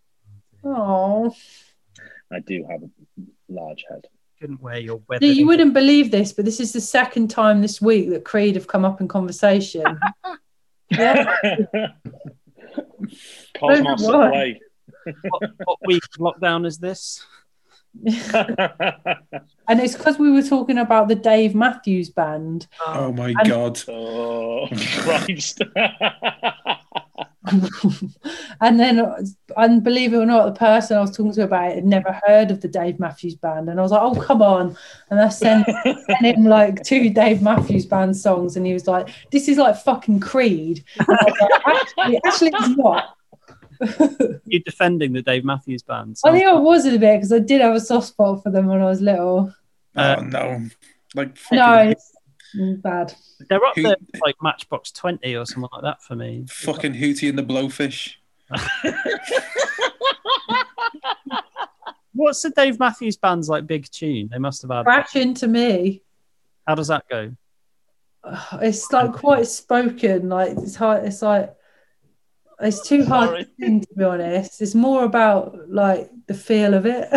Oh, 0.64 1.36
I 2.32 2.40
do 2.40 2.66
have 2.70 2.84
a 2.84 2.90
large 3.50 3.84
head. 3.90 4.06
Couldn't 4.40 4.62
wear 4.62 4.80
your 4.80 5.02
weather. 5.10 5.26
you 5.26 5.46
wouldn't 5.46 5.74
believe 5.74 6.10
this, 6.10 6.32
but 6.32 6.46
this 6.46 6.62
is 6.62 6.72
the 6.72 6.80
second 6.80 7.28
time 7.28 7.62
this 7.62 7.82
week 7.82 8.12
that 8.12 8.24
Creed 8.24 8.56
have 8.56 8.68
come 8.68 8.86
up 8.86 9.02
in 9.02 9.10
conversation. 9.10 9.84
yeah. 10.90 11.36
Cosmos 13.60 14.08
at 14.08 14.14
Why? 14.14 14.30
play. 14.30 14.62
what, 15.30 15.52
what 15.66 15.80
week 15.86 16.04
of 16.06 16.12
lockdown 16.22 16.66
is 16.66 16.78
this? 16.78 17.26
And 19.68 19.80
it's 19.80 19.96
because 19.96 20.20
we 20.20 20.32
were 20.32 20.44
talking 20.44 20.78
about 20.78 21.08
the 21.08 21.16
Dave 21.16 21.56
Matthews 21.56 22.10
Band. 22.10 22.68
Oh 22.86 23.12
my 23.12 23.30
And- 23.30 23.50
god. 23.50 23.82
oh 23.88 24.68
Christ! 25.00 25.62
and 28.62 28.80
then, 28.80 29.36
and 29.58 29.84
believe 29.84 30.14
it 30.14 30.18
or 30.18 30.26
not, 30.26 30.46
the 30.46 30.60
person 30.60 30.98
I 30.98 31.02
was 31.02 31.16
talking 31.16 31.34
to 31.34 31.44
about 31.44 31.72
it 31.72 31.76
had 31.76 31.86
never 31.86 32.20
heard 32.26 32.52
of 32.52 32.62
the 32.62 32.68
Dave 32.68 33.00
Matthews 33.00 33.36
Band. 33.36 33.70
And 33.70 33.80
I 33.80 33.84
was 33.84 33.92
like, 33.92 34.02
oh, 34.02 34.16
come 34.20 34.42
on. 34.42 34.78
And 35.10 35.20
I 35.20 35.30
sent, 35.30 35.66
sent 35.84 36.26
him 36.26 36.46
like 36.46 36.84
two 36.84 37.10
Dave 37.10 37.42
Matthews 37.42 37.86
Band 37.86 38.16
songs. 38.18 38.56
And 38.56 38.66
he 38.66 38.74
was 38.74 38.88
like, 38.88 39.10
this 39.32 39.48
is 39.48 39.58
like 39.58 39.78
fucking 39.78 40.20
Creed. 40.20 40.84
And 41.00 41.08
I 41.10 41.24
was 41.26 41.36
like, 41.42 41.78
actually, 41.78 42.20
actually, 42.26 42.52
it's 42.54 42.78
not. 42.78 43.16
You 44.48 44.60
defending 44.64 45.12
the 45.14 45.22
Dave 45.24 45.44
Matthews 45.44 45.82
Band? 45.82 46.18
I 46.24 46.32
think 46.32 46.46
I 46.48 46.54
was 46.54 46.86
a 46.86 46.92
bit 47.00 47.18
because 47.18 47.34
I 47.34 47.40
did 47.40 47.62
have 47.62 47.74
a 47.76 47.80
soft 47.80 48.08
spot 48.08 48.44
for 48.44 48.52
them 48.52 48.68
when 48.68 48.80
I 48.82 48.86
was 48.86 49.02
little. 49.02 49.52
Uh, 49.96 50.18
oh 50.20 50.24
no. 50.24 50.66
Like 51.16 51.36
No, 51.52 51.80
it's 51.94 52.12
bad. 52.82 53.14
They're 53.50 53.66
up 53.66 53.76
Who- 53.76 53.84
there 53.84 53.96
like 54.24 54.36
Matchbox 54.44 54.92
Twenty 54.92 55.36
or 55.36 55.46
something 55.46 55.70
like 55.74 55.82
that 55.84 56.02
for 56.04 56.16
me. 56.16 56.46
fucking 56.48 56.94
Hootie 56.94 57.28
and 57.30 57.38
the 57.38 57.44
Blowfish. 57.44 58.14
What's 62.14 62.42
the 62.44 62.50
Dave 62.52 62.80
Matthews 62.80 63.18
Band's 63.18 63.50
like 63.50 63.68
big 63.68 63.90
tune? 63.92 64.30
They 64.32 64.38
must 64.38 64.62
have 64.62 64.72
had. 64.72 64.86
Crash 64.86 65.16
into 65.16 65.48
me. 65.48 66.02
How 66.66 66.76
does 66.76 66.88
that 66.88 67.08
go? 67.10 67.32
It's 68.62 68.92
like 68.92 69.14
quite 69.14 69.48
spoken. 69.48 70.30
Like 70.30 70.52
it's 70.58 70.76
hard. 70.76 71.06
It's 71.06 71.22
like 71.22 71.54
it's 72.62 72.88
too 72.88 73.06
hard 73.08 73.30
Sorry. 73.30 73.44
to 73.46 73.50
sing. 73.60 73.82
To 73.82 73.88
be 73.96 74.04
honest, 74.04 74.62
it's 74.62 74.76
more 74.76 75.04
about 75.04 75.70
like 75.70 76.10
the 76.28 76.34
feel 76.34 76.74
of 76.74 76.86
it. 76.86 77.10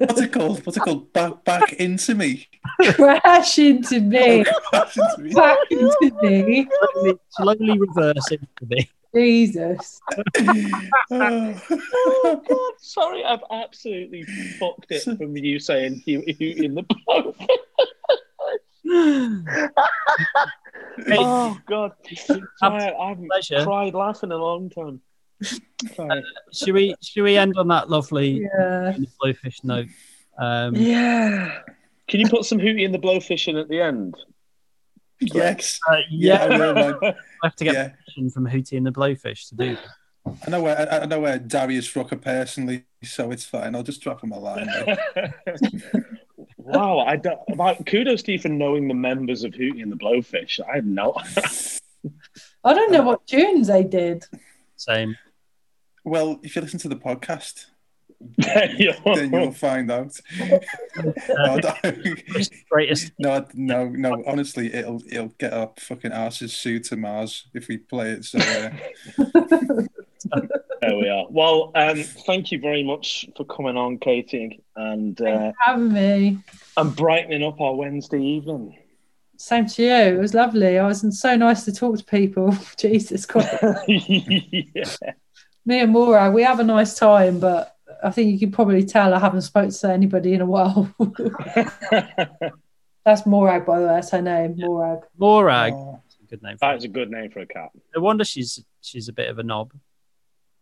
What's 0.00 0.20
it 0.20 0.32
called? 0.32 0.64
What's 0.66 0.76
it 0.76 0.80
called? 0.80 1.12
Back 1.12 1.44
back 1.44 1.72
into 1.74 2.14
me. 2.14 2.46
Crash 2.92 3.58
into 3.58 4.00
me. 4.00 4.44
Crash 4.70 4.96
into 4.96 5.22
me. 5.22 5.34
Back 5.34 5.58
into 5.70 6.10
me. 6.22 6.68
Slowly, 6.92 7.18
slowly 7.30 7.78
reverse 7.78 8.30
into 8.30 8.66
me. 8.66 8.90
Jesus. 9.14 10.00
Oh. 11.10 11.54
God! 12.48 12.72
Sorry, 12.78 13.22
I've 13.24 13.44
absolutely 13.50 14.24
fucked 14.58 14.90
it 14.90 15.02
from 15.02 15.36
you 15.36 15.60
saying 15.60 16.02
you, 16.06 16.24
you 16.26 16.64
in 16.64 16.74
the 16.74 16.84
blow. 21.06 21.16
oh 21.18 21.58
God! 21.68 21.92
I, 22.62 22.92
I 22.92 23.08
haven't 23.08 23.28
Pleasure. 23.28 23.64
cried 23.64 23.94
laughing 23.94 24.30
in 24.30 24.36
a 24.36 24.42
long 24.42 24.70
time. 24.70 25.00
Sorry. 25.94 26.24
Should 26.52 26.74
we? 26.74 26.94
Should 27.02 27.22
we 27.22 27.36
end 27.36 27.56
on 27.58 27.68
that 27.68 27.90
lovely 27.90 28.42
Yeah. 28.42 28.96
blowfish 29.22 29.62
note? 29.64 29.88
Um, 30.38 30.74
Yeah. 30.76 31.60
Can 32.08 32.20
you 32.20 32.28
put 32.28 32.44
some 32.44 32.58
Hootie 32.58 32.84
and 32.84 32.92
the 32.94 32.98
Blowfish 32.98 33.48
in 33.48 33.56
at 33.56 33.68
the 33.68 33.80
end? 33.80 34.14
Yes. 35.20 35.80
uh, 35.90 35.96
Yeah, 36.10 36.44
yeah, 36.46 36.54
I 36.54 36.58
will. 36.58 36.98
I 37.02 37.14
have 37.44 37.56
to 37.56 37.64
get 37.64 37.74
Yeah. 37.74 37.88
permission 37.88 38.30
from 38.30 38.46
Hootie 38.46 38.76
and 38.76 38.86
the 38.86 38.92
Blowfish 38.92 39.48
to 39.48 39.54
do. 39.54 39.76
that. 39.76 40.36
I 40.46 40.50
know 40.50 40.62
where 40.62 40.78
I, 40.92 40.98
I 41.00 41.06
know 41.06 41.20
where 41.20 41.38
Darius 41.38 41.94
Rucker 41.96 42.16
personally, 42.16 42.84
so 43.02 43.30
it's 43.30 43.44
fine. 43.44 43.74
I'll 43.74 43.82
just 43.82 44.00
drop 44.02 44.22
him 44.24 44.32
a 44.32 44.38
line. 44.38 44.68
mate. 46.64 46.76
wow, 46.76 46.98
I 47.00 47.16
don't. 47.16 47.40
about, 47.48 47.84
kudos 47.86 48.22
to 48.24 48.32
you 48.32 48.38
for 48.38 48.48
knowing 48.48 48.88
the 48.88 48.94
members 48.94 49.44
of 49.44 49.52
Hootie 49.52 49.82
and 49.82 49.90
the 49.92 49.96
Blowfish. 49.96 50.60
I 50.60 50.76
have 50.76 50.86
no. 50.86 51.14
I 52.64 52.74
don't 52.74 52.92
know 52.92 53.02
what 53.02 53.26
tunes 53.26 53.68
they 53.68 53.82
did. 53.84 54.24
Same. 54.76 55.16
Well, 56.04 56.40
if 56.42 56.54
you 56.56 56.62
listen 56.62 56.78
to 56.80 56.88
the 56.88 56.96
podcast, 56.96 57.66
then 58.38 58.76
you'll 58.78 59.52
find 59.52 59.90
out. 59.90 60.18
no, 60.40 61.60
I- 61.84 62.14
Greatest. 62.70 63.12
no, 63.18 63.46
no, 63.54 63.88
no. 63.88 64.22
Honestly, 64.26 64.72
it'll 64.72 65.02
it'll 65.10 65.34
get 65.38 65.52
our 65.52 65.72
fucking 65.78 66.12
asses 66.12 66.54
sued 66.54 66.84
to 66.84 66.96
Mars 66.96 67.46
if 67.54 67.68
we 67.68 67.78
play 67.78 68.10
it. 68.12 68.24
So 68.24 68.38
uh, 68.38 68.70
There 70.80 70.96
we 70.96 71.08
are. 71.08 71.26
Well, 71.30 71.72
um, 71.74 72.02
thank 72.02 72.52
you 72.52 72.58
very 72.58 72.82
much 72.82 73.26
for 73.36 73.44
coming 73.44 73.76
on, 73.76 73.98
Katie, 73.98 74.62
and 74.76 75.20
uh, 75.20 75.52
Having 75.60 75.92
me. 75.92 76.38
and 76.76 76.94
brightening 76.94 77.42
up 77.42 77.60
our 77.60 77.74
Wednesday 77.74 78.22
evening. 78.22 78.78
Same 79.36 79.66
to 79.66 79.82
you. 79.82 79.90
It 79.90 80.18
was 80.18 80.34
lovely. 80.34 80.78
I 80.78 80.86
was 80.86 81.18
so 81.18 81.36
nice 81.36 81.64
to 81.64 81.72
talk 81.72 81.98
to 81.98 82.04
people. 82.04 82.56
Jesus 82.76 83.26
Christ. 83.26 83.62
yeah. 83.88 84.84
Me 85.66 85.80
and 85.80 85.92
Morag, 85.92 86.34
we 86.34 86.42
have 86.42 86.60
a 86.60 86.64
nice 86.64 86.98
time, 86.98 87.40
but 87.40 87.76
I 88.02 88.10
think 88.10 88.30
you 88.30 88.38
can 88.38 88.52
probably 88.52 88.84
tell 88.84 89.14
I 89.14 89.18
haven't 89.18 89.42
spoken 89.42 89.70
to 89.70 89.90
anybody 89.90 90.34
in 90.34 90.40
a 90.42 90.46
while. 90.46 90.94
That's 93.04 93.26
Morag, 93.26 93.66
by 93.66 93.80
the 93.80 93.86
way. 93.86 93.92
That's 93.94 94.10
her 94.10 94.22
name, 94.22 94.54
Morag. 94.58 95.00
Morag. 95.18 95.72
oh, 95.74 96.00
Good 96.28 96.42
name. 96.42 96.56
That's 96.60 96.84
a 96.84 96.88
good 96.88 97.10
name 97.10 97.30
for 97.30 97.40
a 97.40 97.46
cat. 97.46 97.70
No 97.94 98.02
wonder 98.02 98.24
she's 98.24 98.64
she's 98.80 99.08
a 99.08 99.12
bit 99.12 99.28
of 99.28 99.38
a 99.38 99.42
knob. 99.42 99.72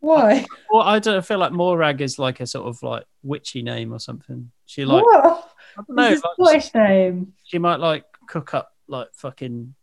Why? 0.02 0.44
Well, 0.70 0.82
I 0.82 0.98
don't 0.98 1.24
feel 1.24 1.38
like 1.38 1.52
Morag 1.52 2.00
is 2.02 2.18
like 2.18 2.40
a 2.40 2.46
sort 2.46 2.66
of 2.68 2.82
like 2.82 3.04
witchy 3.22 3.62
name 3.62 3.92
or 3.94 3.98
something. 3.98 4.50
She 4.66 4.84
like 4.84 5.04
what? 5.04 5.24
I 5.78 5.82
don't 5.86 5.96
know. 5.96 6.08
This 6.10 6.18
is 6.18 6.22
a 6.24 6.42
like, 6.42 6.62
Scottish 6.62 6.74
name. 6.74 7.32
she 7.44 7.58
might 7.58 7.78
like 7.80 8.04
cook 8.26 8.52
up 8.52 8.74
like 8.88 9.08
fucking. 9.14 9.74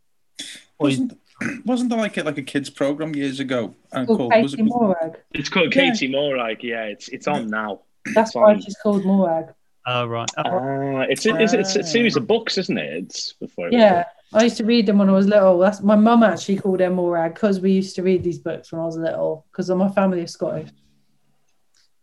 wasn't 0.78 1.18
wasn't 1.66 1.90
there 1.90 2.00
like 2.00 2.18
a, 2.18 2.24
like 2.24 2.38
a 2.38 2.42
kids 2.44 2.70
program 2.70 3.16
years 3.16 3.40
ago 3.40 3.74
and 3.94 4.06
Called 4.08 4.20
called 4.32 4.44
was 4.44 4.56
Katie 4.56 4.64
it, 4.64 4.66
Morag. 4.72 5.18
It's 5.34 5.48
called 5.50 5.74
Yeah. 5.74 5.90
Katie 5.92 6.12
Morag. 6.12 6.64
Yeah, 6.64 6.84
it's 6.84 7.08
it's 7.10 7.28
on 7.28 7.48
now. 7.50 7.80
That's 8.14 8.30
It's 8.32 8.36
why 8.36 8.52
on- 8.52 8.62
she's 8.62 8.76
called 8.84 9.06
Morag. 9.06 9.54
Oh 9.88 10.06
right. 10.06 10.30
Oh, 10.38 10.42
Ah, 10.46 11.02
it's, 11.10 11.26
it's 11.26 11.54
it's 11.54 11.76
a 11.78 11.84
series 11.84 12.18
of 12.18 12.28
books, 12.28 12.58
isn't 12.58 12.78
it? 12.78 13.04
It's 13.06 13.34
before. 13.34 13.68
It 13.68 13.74
was 13.74 13.80
Yeah, 13.80 14.04
I 14.34 14.44
used 14.44 14.58
to 14.58 14.66
read 14.66 14.86
them 14.86 15.00
when 15.00 15.10
I 15.10 15.14
was 15.14 15.28
little. 15.28 15.58
That's 15.58 15.82
my 15.82 15.96
mum 15.96 16.24
actually 16.24 16.58
called 16.58 16.80
them 16.80 16.94
Morag 16.94 17.34
because 17.34 17.60
we 17.60 17.72
used 17.72 17.96
to 17.96 18.04
read 18.04 18.24
these 18.24 18.40
books 18.40 18.72
when 18.72 18.82
I 18.82 18.86
was 18.86 18.98
little 18.98 19.46
because 19.52 19.70
my 19.72 19.90
family 19.90 20.22
is 20.22 20.32
Scottish. 20.34 20.70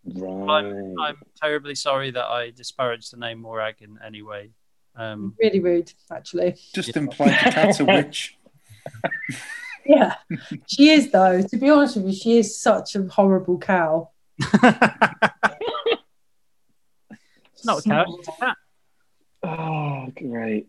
Right. 0.05 0.65
I'm 1.01 1.17
terribly 1.41 1.75
sorry 1.75 2.11
that 2.13 2.25
I 2.25 2.51
disparaged 2.51 3.13
the 3.13 3.17
name 3.19 3.41
Morag 3.41 3.77
in 3.81 3.99
any 4.05 4.23
way. 4.23 4.51
Um, 4.97 5.35
Really 5.41 5.61
rude, 5.61 5.93
actually. 6.11 6.57
just 6.75 6.97
implied 6.97 7.31
the 7.31 7.51
cat's 7.51 7.81
a 7.81 7.85
witch. 7.95 8.37
Yeah, 9.85 10.15
she 10.67 10.91
is 10.91 11.11
though. 11.13 11.43
To 11.43 11.57
be 11.57 11.71
honest 11.71 11.97
with 11.97 12.07
you, 12.07 12.13
she 12.13 12.39
is 12.39 12.59
such 12.61 12.97
a 12.97 13.05
horrible 13.05 13.59
cow. 13.59 14.11
it's 14.39 14.53
not 17.65 17.87
a 17.87 17.89
cow. 17.89 18.05
It's 18.19 18.29
a 18.29 18.33
cat. 18.41 18.57
Oh, 19.45 20.13
great. 20.17 20.67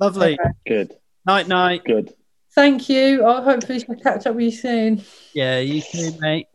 Lovely. 0.00 0.38
Okay. 0.38 0.50
Good. 0.66 0.96
Night 1.26 1.48
night. 1.48 1.84
Good. 1.84 2.12
Thank 2.54 2.88
you. 2.88 3.24
I'll 3.24 3.42
hopefully 3.42 3.78
she'll 3.78 3.96
catch 3.96 4.26
up 4.26 4.34
with 4.34 4.44
you 4.44 4.50
soon. 4.50 5.02
Yeah, 5.34 5.60
you 5.60 5.80
too, 5.80 6.12
mate. 6.20 6.46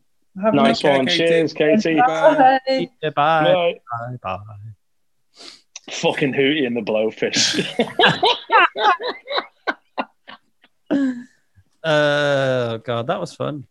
Have 0.43 0.53
a 0.53 0.57
Nice 0.57 0.83
one. 0.83 1.05
Katie. 1.07 1.17
Cheers, 1.25 1.53
Katie. 1.53 1.95
Bye. 1.95 2.59
Bye. 2.67 2.89
Bye. 3.01 3.09
Bye. 3.15 3.79
Bye. 3.99 4.17
Bye. 4.21 4.37
Fucking 5.89 6.33
Hootie 6.33 6.67
and 6.67 6.75
the 6.75 6.81
Blowfish. 6.81 7.63
Oh 11.83 12.77
god, 12.83 13.07
that 13.07 13.19
was 13.19 13.33
fun. 13.33 13.65